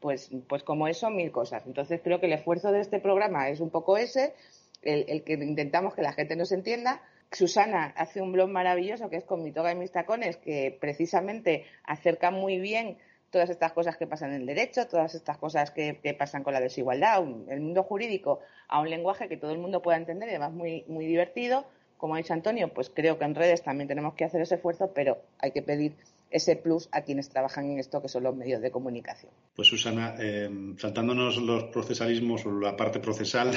Pues, 0.00 0.30
pues 0.48 0.62
como 0.62 0.88
eso, 0.88 1.10
mil 1.10 1.30
cosas. 1.30 1.66
Entonces, 1.66 2.00
creo 2.02 2.20
que 2.20 2.26
el 2.26 2.32
esfuerzo 2.32 2.72
de 2.72 2.80
este 2.80 3.00
programa 3.00 3.48
es 3.48 3.60
un 3.60 3.70
poco 3.70 3.96
ese, 3.96 4.34
el 4.82 5.22
que 5.24 5.34
intentamos 5.34 5.94
que 5.94 6.02
la 6.02 6.14
gente 6.14 6.36
nos 6.36 6.52
entienda, 6.52 7.02
Susana 7.32 7.94
hace 7.96 8.20
un 8.20 8.32
blog 8.32 8.48
maravilloso 8.48 9.08
que 9.08 9.16
es 9.16 9.24
con 9.24 9.42
mi 9.42 9.52
toga 9.52 9.72
y 9.72 9.76
mis 9.76 9.92
tacones, 9.92 10.36
que 10.36 10.76
precisamente 10.80 11.64
acerca 11.84 12.30
muy 12.30 12.58
bien 12.58 12.98
todas 13.30 13.50
estas 13.50 13.72
cosas 13.72 13.96
que 13.96 14.06
pasan 14.06 14.34
en 14.34 14.40
el 14.40 14.46
derecho, 14.46 14.86
todas 14.88 15.14
estas 15.14 15.38
cosas 15.38 15.70
que, 15.70 15.94
pasan 16.18 16.42
con 16.42 16.52
la 16.52 16.60
desigualdad, 16.60 17.22
el 17.48 17.60
mundo 17.60 17.84
jurídico 17.84 18.40
a 18.68 18.80
un 18.80 18.90
lenguaje 18.90 19.28
que 19.28 19.36
todo 19.36 19.52
el 19.52 19.58
mundo 19.58 19.80
pueda 19.80 19.96
entender 19.96 20.28
y 20.28 20.32
además 20.32 20.52
muy, 20.52 20.84
muy 20.88 21.06
divertido. 21.06 21.64
Como 21.96 22.14
ha 22.14 22.18
dicho 22.18 22.32
Antonio, 22.32 22.72
pues 22.72 22.90
creo 22.90 23.18
que 23.18 23.24
en 23.24 23.34
redes 23.34 23.62
también 23.62 23.86
tenemos 23.86 24.14
que 24.14 24.24
hacer 24.24 24.40
ese 24.40 24.56
esfuerzo, 24.56 24.92
pero 24.94 25.18
hay 25.38 25.52
que 25.52 25.62
pedir 25.62 25.94
ese 26.30 26.56
plus 26.56 26.88
a 26.92 27.02
quienes 27.02 27.28
trabajan 27.28 27.70
en 27.70 27.78
esto, 27.78 28.00
que 28.00 28.08
son 28.08 28.22
los 28.22 28.34
medios 28.34 28.62
de 28.62 28.70
comunicación. 28.70 29.32
Pues 29.54 29.68
Susana, 29.68 30.14
eh, 30.18 30.48
saltándonos 30.78 31.36
los 31.36 31.64
procesalismos 31.64 32.46
o 32.46 32.52
la 32.52 32.76
parte 32.76 33.00
procesal, 33.00 33.52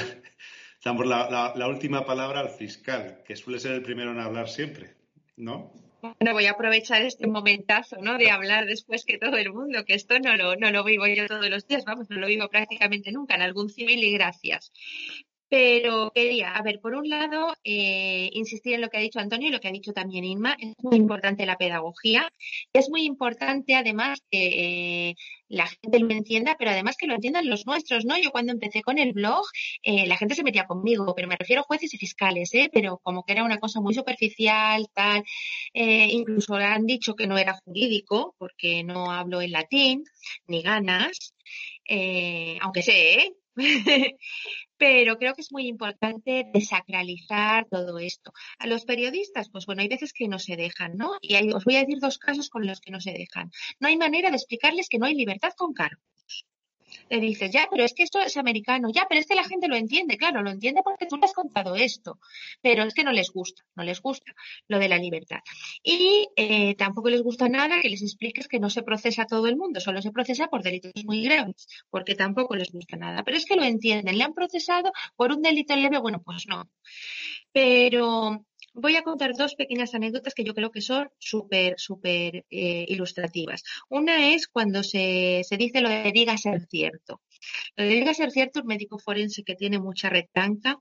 damos 0.84 1.06
la, 1.06 1.66
última 1.66 2.04
palabra 2.04 2.40
al 2.40 2.50
fiscal, 2.50 3.22
que 3.24 3.36
suele 3.36 3.58
ser 3.58 3.72
el 3.72 3.82
primero 3.82 4.12
en 4.12 4.20
hablar 4.20 4.48
siempre, 4.48 4.94
¿no? 5.36 5.72
Bueno, 6.02 6.34
voy 6.34 6.44
a 6.44 6.50
aprovechar 6.50 7.00
este 7.00 7.26
momentazo, 7.26 7.96
¿no? 8.02 8.18
De 8.18 8.30
hablar 8.30 8.66
después 8.66 9.06
que 9.06 9.16
todo 9.16 9.38
el 9.38 9.50
mundo, 9.50 9.86
que 9.86 9.94
esto 9.94 10.18
no 10.18 10.36
lo, 10.36 10.56
no 10.56 10.70
lo 10.70 10.84
vivo 10.84 11.06
yo 11.06 11.26
todos 11.26 11.48
los 11.48 11.66
días, 11.66 11.86
vamos, 11.86 12.10
no 12.10 12.18
lo 12.18 12.26
vivo 12.26 12.48
prácticamente 12.48 13.10
nunca, 13.10 13.34
en 13.34 13.42
algún 13.42 13.70
civil 13.70 14.04
y 14.04 14.12
gracias. 14.12 14.70
Pero 15.56 16.10
quería, 16.12 16.56
a 16.56 16.62
ver, 16.62 16.80
por 16.80 16.96
un 16.96 17.08
lado, 17.08 17.54
eh, 17.62 18.28
insistir 18.32 18.74
en 18.74 18.80
lo 18.80 18.88
que 18.88 18.96
ha 18.96 19.00
dicho 19.00 19.20
Antonio 19.20 19.46
y 19.46 19.52
lo 19.52 19.60
que 19.60 19.68
ha 19.68 19.70
dicho 19.70 19.92
también 19.92 20.24
Inma. 20.24 20.56
Es 20.58 20.74
muy 20.82 20.96
importante 20.96 21.46
la 21.46 21.56
pedagogía. 21.56 22.28
Es 22.72 22.90
muy 22.90 23.04
importante, 23.04 23.76
además, 23.76 24.18
que 24.28 25.10
eh, 25.10 25.14
la 25.46 25.68
gente 25.68 26.00
lo 26.00 26.10
entienda, 26.10 26.56
pero 26.58 26.72
además 26.72 26.96
que 26.98 27.06
lo 27.06 27.14
entiendan 27.14 27.48
los 27.48 27.66
nuestros, 27.66 28.04
¿no? 28.04 28.18
Yo 28.18 28.32
cuando 28.32 28.50
empecé 28.50 28.82
con 28.82 28.98
el 28.98 29.12
blog, 29.12 29.44
eh, 29.84 30.08
la 30.08 30.16
gente 30.16 30.34
se 30.34 30.42
metía 30.42 30.66
conmigo, 30.66 31.14
pero 31.14 31.28
me 31.28 31.36
refiero 31.36 31.62
a 31.62 31.66
jueces 31.66 31.94
y 31.94 31.98
fiscales, 31.98 32.52
¿eh? 32.54 32.68
Pero 32.72 32.98
como 33.04 33.22
que 33.22 33.34
era 33.34 33.44
una 33.44 33.58
cosa 33.58 33.80
muy 33.80 33.94
superficial, 33.94 34.88
tal. 34.92 35.22
incluso 35.72 36.56
han 36.56 36.84
dicho 36.84 37.14
que 37.14 37.28
no 37.28 37.38
era 37.38 37.60
jurídico, 37.64 38.34
porque 38.38 38.82
no 38.82 39.12
hablo 39.12 39.40
en 39.40 39.52
latín, 39.52 40.04
ni 40.48 40.62
ganas. 40.62 41.32
aunque 42.60 42.82
sé, 42.82 43.14
¿eh? 43.20 43.34
pero 44.76 45.18
creo 45.18 45.34
que 45.34 45.40
es 45.40 45.52
muy 45.52 45.66
importante 45.66 46.44
desacralizar 46.52 47.66
todo 47.70 47.98
esto. 47.98 48.32
A 48.58 48.66
los 48.66 48.84
periodistas, 48.84 49.48
pues 49.50 49.66
bueno, 49.66 49.82
hay 49.82 49.88
veces 49.88 50.12
que 50.12 50.28
no 50.28 50.38
se 50.38 50.56
dejan, 50.56 50.96
¿no? 50.96 51.12
Y 51.20 51.36
os 51.52 51.64
voy 51.64 51.76
a 51.76 51.80
decir 51.80 51.98
dos 52.00 52.18
casos 52.18 52.50
con 52.50 52.66
los 52.66 52.80
que 52.80 52.90
no 52.90 53.00
se 53.00 53.12
dejan. 53.12 53.50
No 53.80 53.88
hay 53.88 53.96
manera 53.96 54.30
de 54.30 54.36
explicarles 54.36 54.88
que 54.88 54.98
no 54.98 55.06
hay 55.06 55.14
libertad 55.14 55.52
con 55.56 55.72
cargo 55.72 56.02
le 57.08 57.20
dices, 57.20 57.50
ya, 57.50 57.68
pero 57.70 57.84
es 57.84 57.94
que 57.94 58.02
esto 58.02 58.20
es 58.20 58.36
americano, 58.36 58.88
ya, 58.92 59.06
pero 59.08 59.20
es 59.20 59.26
que 59.26 59.34
la 59.34 59.44
gente 59.44 59.68
lo 59.68 59.76
entiende, 59.76 60.16
claro, 60.16 60.42
lo 60.42 60.50
entiende 60.50 60.82
porque 60.82 61.06
tú 61.06 61.16
le 61.16 61.24
has 61.24 61.32
contado 61.32 61.74
esto, 61.74 62.18
pero 62.60 62.84
es 62.84 62.94
que 62.94 63.04
no 63.04 63.12
les 63.12 63.30
gusta, 63.30 63.62
no 63.74 63.84
les 63.84 64.00
gusta 64.00 64.32
lo 64.68 64.78
de 64.78 64.88
la 64.88 64.98
libertad. 64.98 65.40
Y 65.82 66.28
eh, 66.36 66.74
tampoco 66.76 67.08
les 67.10 67.22
gusta 67.22 67.48
nada 67.48 67.80
que 67.80 67.88
les 67.88 68.02
expliques 68.02 68.48
que 68.48 68.60
no 68.60 68.70
se 68.70 68.82
procesa 68.82 69.22
a 69.22 69.26
todo 69.26 69.46
el 69.46 69.56
mundo, 69.56 69.80
solo 69.80 70.02
se 70.02 70.10
procesa 70.10 70.48
por 70.48 70.62
delitos 70.62 71.04
muy 71.04 71.22
graves, 71.22 71.66
porque 71.90 72.14
tampoco 72.14 72.56
les 72.56 72.70
gusta 72.72 72.96
nada, 72.96 73.22
pero 73.24 73.36
es 73.36 73.44
que 73.44 73.56
lo 73.56 73.64
entienden, 73.64 74.18
le 74.18 74.24
han 74.24 74.34
procesado 74.34 74.92
por 75.16 75.32
un 75.32 75.42
delito 75.42 75.76
leve, 75.76 75.98
bueno, 75.98 76.22
pues 76.22 76.46
no. 76.48 76.68
Pero 77.52 78.44
voy 78.74 78.96
a 78.96 79.02
contar 79.02 79.32
dos 79.34 79.54
pequeñas 79.54 79.94
anécdotas 79.94 80.34
que 80.34 80.44
yo 80.44 80.54
creo 80.54 80.70
que 80.70 80.80
son 80.80 81.08
súper, 81.18 81.74
súper 81.78 82.44
eh, 82.50 82.84
ilustrativas. 82.88 83.62
Una 83.88 84.34
es 84.34 84.48
cuando 84.48 84.82
se, 84.82 85.42
se, 85.44 85.56
dice 85.56 85.80
lo 85.80 85.88
de 85.88 86.10
diga 86.12 86.36
ser 86.36 86.66
cierto. 86.66 87.22
Lo 87.76 87.84
de 87.84 87.90
diga 87.90 88.14
ser 88.14 88.30
cierto, 88.30 88.60
un 88.60 88.66
médico 88.66 88.98
forense 88.98 89.44
que 89.44 89.54
tiene 89.54 89.78
mucha 89.78 90.08
retanca 90.10 90.80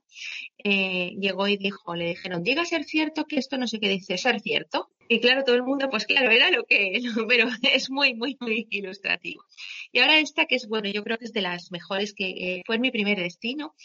eh, 0.63 1.11
llegó 1.19 1.47
y 1.47 1.57
dijo, 1.57 1.95
le 1.95 2.09
dijeron, 2.09 2.43
diga 2.43 2.65
ser 2.65 2.83
cierto 2.83 3.25
que 3.25 3.37
esto 3.37 3.57
no 3.57 3.67
sé 3.67 3.79
qué 3.79 3.89
dice, 3.89 4.17
ser 4.17 4.41
cierto. 4.41 4.89
Y 5.07 5.19
claro, 5.19 5.43
todo 5.43 5.55
el 5.55 5.63
mundo, 5.63 5.89
pues 5.89 6.05
claro, 6.05 6.31
era 6.31 6.49
lo 6.49 6.63
que, 6.63 6.99
pero 7.27 7.47
es 7.61 7.91
muy, 7.91 8.15
muy, 8.15 8.37
muy 8.39 8.67
ilustrativo. 8.71 9.43
Y 9.91 9.99
ahora 9.99 10.19
esta 10.19 10.45
que 10.45 10.55
es, 10.55 10.67
bueno, 10.67 10.89
yo 10.89 11.03
creo 11.03 11.17
que 11.17 11.25
es 11.25 11.33
de 11.33 11.41
las 11.41 11.71
mejores 11.71 12.13
que 12.13 12.29
eh, 12.29 12.61
fue 12.65 12.79
mi 12.79 12.89
primer 12.89 13.19
destino, 13.19 13.75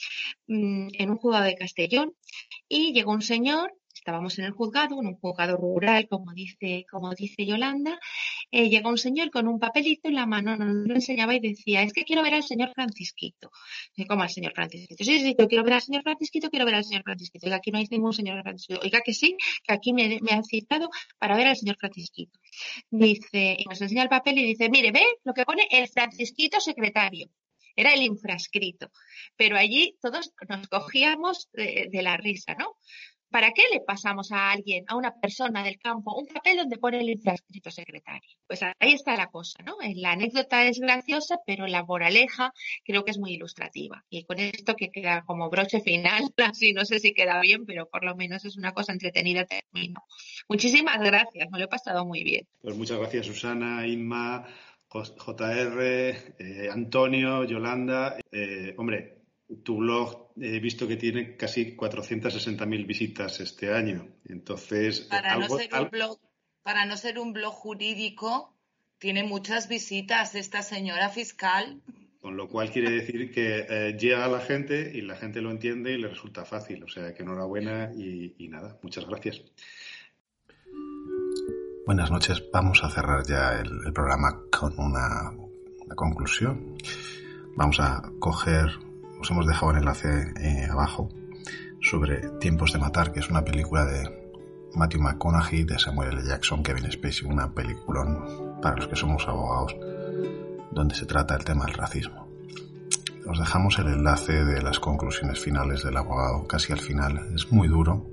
mm, 0.47 0.89
en 0.95 1.11
un 1.11 1.17
juzgado 1.19 1.45
de 1.45 1.57
Castellón, 1.57 2.15
y 2.69 2.93
llegó 2.93 3.13
un 3.13 3.23
señor 3.23 3.75
estábamos 4.09 4.39
en 4.39 4.47
el 4.47 4.53
juzgado, 4.53 5.01
en 5.01 5.07
un 5.07 5.17
juzgado 5.17 5.59
rural, 5.59 6.09
como 6.09 6.33
dice, 6.33 6.87
como 6.91 7.15
dice 7.15 7.45
Yolanda, 7.45 8.01
eh, 8.51 8.81
un 8.83 8.97
señor 8.97 9.31
con 9.31 9.47
un 9.47 9.59
papelito 9.59 10.09
en 10.09 10.15
la 10.15 10.25
mano, 10.25 10.57
nos 10.57 10.89
lo 10.89 10.95
enseñaba 10.95 11.35
y 11.35 11.41
decía, 11.41 11.83
es 11.83 11.93
que 11.93 12.05
quiero 12.05 12.23
ver 12.23 12.33
al 12.33 12.43
señor 12.43 12.73
Francisquito. 12.73 13.51
¿Cómo 14.09 14.23
al 14.23 14.31
señor 14.31 14.55
Francisquito? 14.55 15.05
Sí, 15.05 15.21
sí, 15.21 15.37
yo 15.39 15.47
quiero 15.47 15.63
ver 15.63 15.75
al 15.75 15.83
señor 15.83 16.03
Francisquito, 16.03 16.49
quiero 16.49 16.65
ver 16.65 16.77
al 16.77 16.85
señor 16.85 17.03
Francisquito. 17.03 17.47
Oiga, 17.47 17.57
aquí 17.57 17.71
no 17.71 17.79
hay 17.79 17.87
ningún 17.91 18.15
señor 18.15 18.43
Francisquito. 18.43 18.81
Oiga, 18.83 19.01
que 19.05 19.13
sí, 19.13 19.37
que 19.63 19.75
aquí 19.75 19.93
me, 19.93 20.19
han 20.31 20.45
citado 20.45 20.89
para 21.19 21.37
ver 21.37 21.49
al 21.49 21.57
señor 21.57 21.77
Francisquito. 21.77 22.39
Dice, 22.91 23.57
y 23.59 23.65
nos 23.69 23.79
enseña 23.83 24.05
el 24.05 24.09
papel 24.09 24.39
y 24.39 24.45
dice, 24.45 24.71
mire, 24.71 24.91
ve 24.91 25.05
lo 25.23 25.35
que 25.35 25.45
pone 25.45 25.69
el 25.71 25.87
Francisquito 25.87 26.61
secretario 26.61 27.29
era 27.79 27.95
el 27.95 28.03
infrascrito. 28.03 28.91
Pero 29.37 29.57
allí 29.57 29.97
todos 30.03 30.33
nos 30.49 30.67
cogíamos 30.67 31.49
de, 31.53 32.01
la 32.03 32.17
risa, 32.17 32.55
¿no? 32.59 32.77
¿Para 33.31 33.53
qué 33.53 33.63
le 33.73 33.81
pasamos 33.81 34.33
a 34.33 34.51
alguien, 34.51 34.85
a 34.89 34.97
una 34.97 35.15
persona 35.15 35.63
del 35.63 35.79
campo, 35.79 36.17
un 36.17 36.27
papel 36.27 36.57
donde 36.57 36.79
pone 36.79 37.01
el 37.01 37.11
infrascrito 37.11 37.71
secretario? 37.71 38.29
Pues 38.47 38.63
ahí 38.63 38.93
está 38.93 39.17
la 39.17 39.29
cosa, 39.29 39.63
¿no? 39.63 39.77
La 39.97 40.13
anécdota 40.13 40.67
es 40.67 40.81
graciosa, 40.81 41.39
pero 41.47 41.67
la 41.67 41.85
moraleja 41.85 42.53
creo 42.85 43.05
que 43.05 43.11
es 43.11 43.19
muy 43.19 43.33
ilustrativa. 43.33 44.05
Y 44.09 44.25
con 44.25 44.39
esto 44.39 44.75
que 44.77 44.91
queda 44.91 45.23
como 45.27 45.51
broche 45.51 45.81
final, 45.81 46.23
así 46.39 46.73
no 46.73 46.85
sé 46.85 47.01
si 47.01 47.13
queda 47.13 47.41
bien, 47.41 47.67
pero 47.67 47.87
por 47.89 48.05
lo 48.05 48.17
menos 48.17 48.45
es 48.45 48.57
una 48.57 48.73
cosa 48.73 48.93
entretenida, 48.93 49.45
termino. 49.45 50.05
Muchísimas 50.49 50.99
gracias, 51.01 51.51
me 51.51 51.59
lo 51.59 51.67
he 51.67 51.69
pasado 51.69 52.07
muy 52.07 52.23
bien. 52.23 52.47
Pues 52.63 52.77
muchas 52.77 52.99
gracias, 52.99 53.27
Susana, 53.27 53.87
Inma, 53.87 54.47
JR, 54.89 55.81
eh, 55.81 56.69
Antonio, 56.73 57.45
Yolanda. 57.45 58.17
Eh, 58.33 58.75
hombre, 58.79 59.18
tu 59.63 59.79
blog 59.79 60.29
he 60.41 60.61
visto 60.61 60.87
que 60.87 60.97
tiene 60.97 61.37
casi 61.37 61.77
460.000 61.77 62.87
visitas 62.87 63.41
este 63.41 63.73
año. 63.73 64.09
Entonces, 64.27 65.01
para, 65.01 65.37
no 65.37 65.49
ser 65.49 65.71
un 65.75 65.91
blog, 65.91 66.19
para 66.63 66.85
no 66.85 66.97
ser 66.97 67.19
un 67.19 67.33
blog 67.33 67.53
jurídico, 67.53 68.55
tiene 68.99 69.23
muchas 69.25 69.69
visitas 69.69 70.35
esta 70.35 70.63
señora 70.63 71.09
fiscal. 71.09 71.81
Con 72.21 72.37
lo 72.37 72.49
cual 72.49 72.71
quiere 72.71 72.91
decir 72.91 73.31
que 73.33 73.65
eh, 73.69 73.97
llega 73.99 74.25
a 74.25 74.29
la 74.29 74.41
gente 74.41 74.91
y 74.93 75.03
la 75.03 75.17
gente 75.17 75.41
lo 75.41 75.51
entiende 75.51 75.93
y 75.93 75.99
le 75.99 76.09
resulta 76.09 76.45
fácil. 76.45 76.83
O 76.83 76.89
sea 76.89 77.15
que 77.15 77.23
enhorabuena 77.23 77.93
y, 77.95 78.49
nada, 78.49 78.79
muchas 78.83 79.07
gracias. 79.07 79.43
Buenas 81.87 82.11
noches. 82.11 82.43
Vamos 82.53 82.85
a 82.85 82.91
cerrar 82.91 83.25
ya 83.27 83.61
el, 83.61 83.93
programa 83.95 84.43
con 84.51 84.79
una 84.79 85.33
conclusión. 85.95 86.77
Vamos 87.57 87.81
a 87.81 88.03
coger 88.19 88.88
os 89.21 89.31
hemos 89.31 89.47
dejado 89.47 89.73
el 89.73 89.79
enlace 89.79 90.33
eh, 90.41 90.67
abajo 90.71 91.09
sobre 91.81 92.29
Tiempos 92.41 92.73
de 92.73 92.79
Matar, 92.79 93.13
que 93.13 93.21
es 93.21 93.31
una 93.31 93.45
película 93.45 93.85
de 93.85 94.33
Matthew 94.75 95.01
McConaughey, 95.01 95.65
de 95.65 95.79
Samuel 95.79 96.19
L. 96.19 96.29
Jackson, 96.29 96.63
Kevin 96.63 96.91
Spacey, 96.91 97.29
una 97.29 97.53
película 97.53 98.05
para 98.61 98.77
los 98.77 98.89
que 98.89 98.97
somos 98.97 99.27
abogados, 99.27 99.77
donde 100.71 100.95
se 100.95 101.07
trata 101.07 101.37
el 101.37 101.45
tema 101.45 101.67
del 101.67 101.75
racismo. 101.75 102.29
Os 103.27 103.39
dejamos 103.39 103.79
el 103.79 103.89
enlace 103.89 104.45
de 104.45 104.63
las 104.63 104.81
conclusiones 104.81 105.39
finales 105.39 105.83
del 105.83 105.97
abogado, 105.97 106.47
casi 106.47 106.73
al 106.73 106.81
final. 106.81 107.29
Es 107.35 107.53
muy 107.53 107.69
duro. 107.69 108.07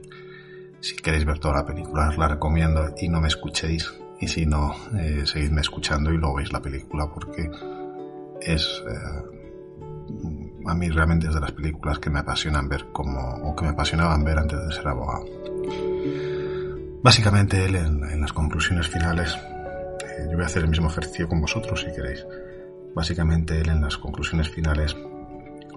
Si 0.81 0.95
queréis 0.95 1.25
ver 1.25 1.39
toda 1.39 1.55
la 1.55 1.65
película, 1.65 2.09
os 2.09 2.17
la 2.17 2.27
recomiendo 2.27 2.93
y 2.99 3.07
no 3.07 3.21
me 3.21 3.27
escuchéis 3.27 3.91
Y 4.19 4.27
si 4.27 4.45
no, 4.45 4.75
eh, 4.97 5.23
seguidme 5.25 5.61
escuchando 5.61 6.11
y 6.11 6.17
luego 6.17 6.35
veis 6.35 6.51
la 6.51 6.61
película 6.61 7.09
porque 7.13 7.49
es... 8.41 8.83
a 10.67 10.73
mí 10.73 10.89
realmente 10.89 11.27
es 11.27 11.33
de 11.33 11.39
las 11.39 11.51
películas 11.51 11.99
que 11.99 12.09
me 12.09 12.19
apasionan 12.19 12.67
ver 12.67 12.87
como... 12.91 13.19
o 13.19 13.55
que 13.55 13.63
me 13.65 13.71
apasionaban 13.71 14.23
ver 14.23 14.37
antes 14.39 14.59
de 14.59 14.71
ser 14.71 14.87
abogado. 14.87 15.25
Básicamente 17.03 17.65
él 17.65 17.75
en, 17.75 18.19
las 18.19 18.33
conclusiones 18.33 18.87
finales, 18.87 19.37
yo 20.29 20.33
voy 20.33 20.43
a 20.43 20.47
hacer 20.47 20.63
el 20.63 20.69
mismo 20.69 20.89
ejercicio 20.89 21.27
con 21.27 21.39
vosotros 21.39 21.81
si 21.81 21.93
queréis. 21.93 22.25
Básicamente 22.95 23.59
él 23.59 23.69
en 23.69 23.81
las 23.81 23.97
conclusiones 23.97 24.49
finales 24.49 24.95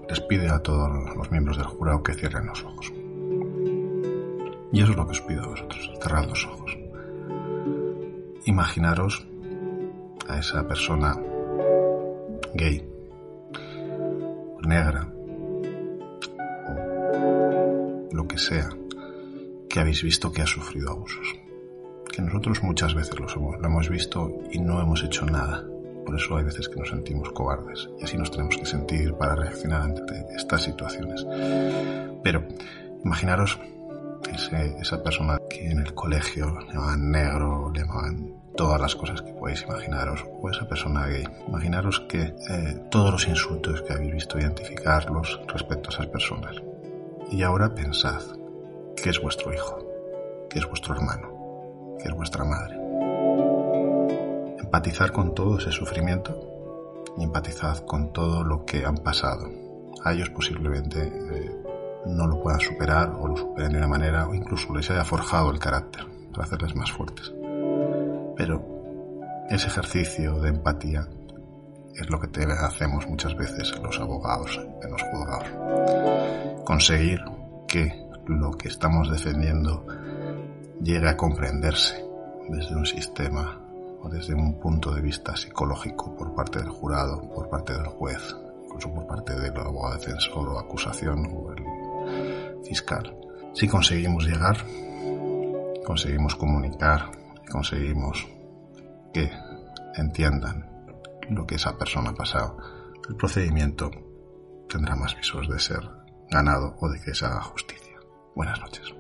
les 0.08 0.20
pide 0.22 0.48
a 0.48 0.60
todos 0.60 0.90
los 1.14 1.30
miembros 1.30 1.58
del 1.58 1.66
jurado 1.66 2.02
que 2.02 2.14
cierren 2.14 2.46
los 2.46 2.64
ojos. 2.64 2.92
Y 4.72 4.82
eso 4.82 4.92
es 4.92 4.96
lo 4.96 5.04
que 5.04 5.12
os 5.12 5.20
pido 5.20 5.44
a 5.44 5.48
vosotros, 5.48 5.90
cerrad 6.02 6.28
los 6.28 6.46
ojos. 6.46 6.78
Imaginaros 8.46 9.26
a 10.28 10.38
esa 10.38 10.66
persona 10.66 11.14
gay, 12.54 12.88
negra, 14.68 15.08
o 16.68 18.14
lo 18.14 18.28
que 18.28 18.38
sea, 18.38 18.68
que 19.68 19.80
habéis 19.80 20.02
visto 20.02 20.30
que 20.30 20.42
ha 20.42 20.46
sufrido 20.46 20.90
abusos. 20.90 21.34
Que 22.12 22.22
nosotros 22.22 22.62
muchas 22.62 22.94
veces 22.94 23.18
lo, 23.18 23.26
lo 23.26 23.66
hemos 23.66 23.88
visto 23.88 24.42
y 24.50 24.58
no 24.58 24.80
hemos 24.80 25.02
hecho 25.02 25.24
nada. 25.24 25.64
Por 26.04 26.16
eso 26.16 26.36
hay 26.36 26.44
veces 26.44 26.68
que 26.68 26.78
nos 26.78 26.88
sentimos 26.88 27.32
cobardes 27.32 27.88
y 27.98 28.04
así 28.04 28.16
nos 28.16 28.30
tenemos 28.30 28.56
que 28.56 28.66
sentir 28.66 29.14
para 29.14 29.34
reaccionar 29.34 29.82
ante 29.82 30.02
estas 30.36 30.62
situaciones. 30.62 31.26
Pero 32.22 32.44
imaginaros 33.04 33.58
esa 34.80 35.02
persona 35.02 35.38
que 35.50 35.70
en 35.70 35.80
el 35.80 35.94
colegio 35.94 36.58
le 36.60 36.72
llamaban 36.72 37.10
negro, 37.10 37.70
le 37.72 37.80
llamaban 37.80 38.34
todas 38.56 38.80
las 38.80 38.96
cosas 38.96 39.22
que 39.22 39.32
podéis 39.32 39.62
imaginaros, 39.62 40.24
o 40.40 40.50
esa 40.50 40.66
persona 40.66 41.06
gay. 41.06 41.24
Imaginaros 41.46 42.00
que 42.08 42.22
eh, 42.22 42.86
todos 42.90 43.12
los 43.12 43.28
insultos 43.28 43.82
que 43.82 43.92
habéis 43.92 44.12
visto 44.12 44.38
identificarlos 44.38 45.40
respecto 45.46 45.90
a 45.90 45.92
esas 45.92 46.06
personas. 46.06 46.56
Y 47.30 47.42
ahora 47.42 47.74
pensad 47.74 48.22
que 48.96 49.10
es 49.10 49.20
vuestro 49.20 49.52
hijo, 49.52 49.78
que 50.50 50.58
es 50.58 50.66
vuestro 50.66 50.94
hermano, 50.94 51.96
que 52.00 52.08
es 52.08 52.14
vuestra 52.14 52.44
madre. 52.44 52.76
Empatizar 54.58 55.12
con 55.12 55.34
todo 55.34 55.58
ese 55.58 55.72
sufrimiento 55.72 57.04
y 57.16 57.24
empatizad 57.24 57.78
con 57.86 58.12
todo 58.12 58.44
lo 58.44 58.64
que 58.64 58.84
han 58.84 58.96
pasado. 58.96 59.48
A 60.04 60.12
ellos 60.12 60.30
posiblemente 60.30 61.00
eh, 61.02 61.67
no 62.06 62.26
lo 62.26 62.40
puedan 62.40 62.60
superar 62.60 63.12
o 63.18 63.26
lo 63.26 63.36
superen 63.36 63.72
de 63.72 63.78
una 63.78 63.88
manera 63.88 64.28
o 64.28 64.34
incluso 64.34 64.74
les 64.74 64.90
haya 64.90 65.04
forjado 65.04 65.50
el 65.50 65.58
carácter 65.58 66.06
para 66.32 66.44
hacerles 66.44 66.74
más 66.74 66.92
fuertes. 66.92 67.32
Pero 68.36 68.64
ese 69.50 69.66
ejercicio 69.66 70.40
de 70.40 70.50
empatía 70.50 71.08
es 71.94 72.08
lo 72.10 72.20
que 72.20 72.28
hacemos 72.44 73.08
muchas 73.08 73.36
veces 73.36 73.76
los 73.82 73.98
abogados 73.98 74.60
en 74.82 74.90
los 74.90 75.02
juzgados. 75.02 75.48
Conseguir 76.64 77.20
que 77.66 77.92
lo 78.26 78.52
que 78.52 78.68
estamos 78.68 79.10
defendiendo 79.10 79.84
llegue 80.80 81.08
a 81.08 81.16
comprenderse 81.16 82.04
desde 82.48 82.76
un 82.76 82.86
sistema 82.86 83.60
o 84.00 84.08
desde 84.08 84.34
un 84.34 84.60
punto 84.60 84.94
de 84.94 85.00
vista 85.00 85.36
psicológico 85.36 86.14
por 86.14 86.34
parte 86.34 86.60
del 86.60 86.68
jurado, 86.68 87.20
por 87.34 87.48
parte 87.48 87.72
del 87.72 87.86
juez, 87.86 88.36
incluso 88.64 88.92
por 88.94 89.06
parte 89.06 89.34
del 89.38 89.58
abogado 89.58 89.94
defensor 89.98 90.48
o 90.48 90.58
acusación 90.58 91.26
o 91.32 91.52
el 91.52 91.77
fiscal. 92.64 93.16
Si 93.54 93.66
conseguimos 93.68 94.26
llegar, 94.26 94.64
conseguimos 95.84 96.34
comunicar, 96.36 97.10
conseguimos 97.50 98.26
que 99.12 99.30
entiendan 99.96 100.70
lo 101.30 101.46
que 101.46 101.56
esa 101.56 101.76
persona 101.76 102.10
ha 102.10 102.14
pasado, 102.14 102.58
el 103.08 103.16
procedimiento 103.16 103.90
tendrá 104.68 104.96
más 104.96 105.16
visos 105.16 105.48
de 105.48 105.58
ser 105.58 105.88
ganado 106.30 106.76
o 106.80 106.88
de 106.88 107.00
que 107.00 107.14
se 107.14 107.24
haga 107.24 107.40
justicia. 107.40 107.98
Buenas 108.34 108.60
noches. 108.60 108.97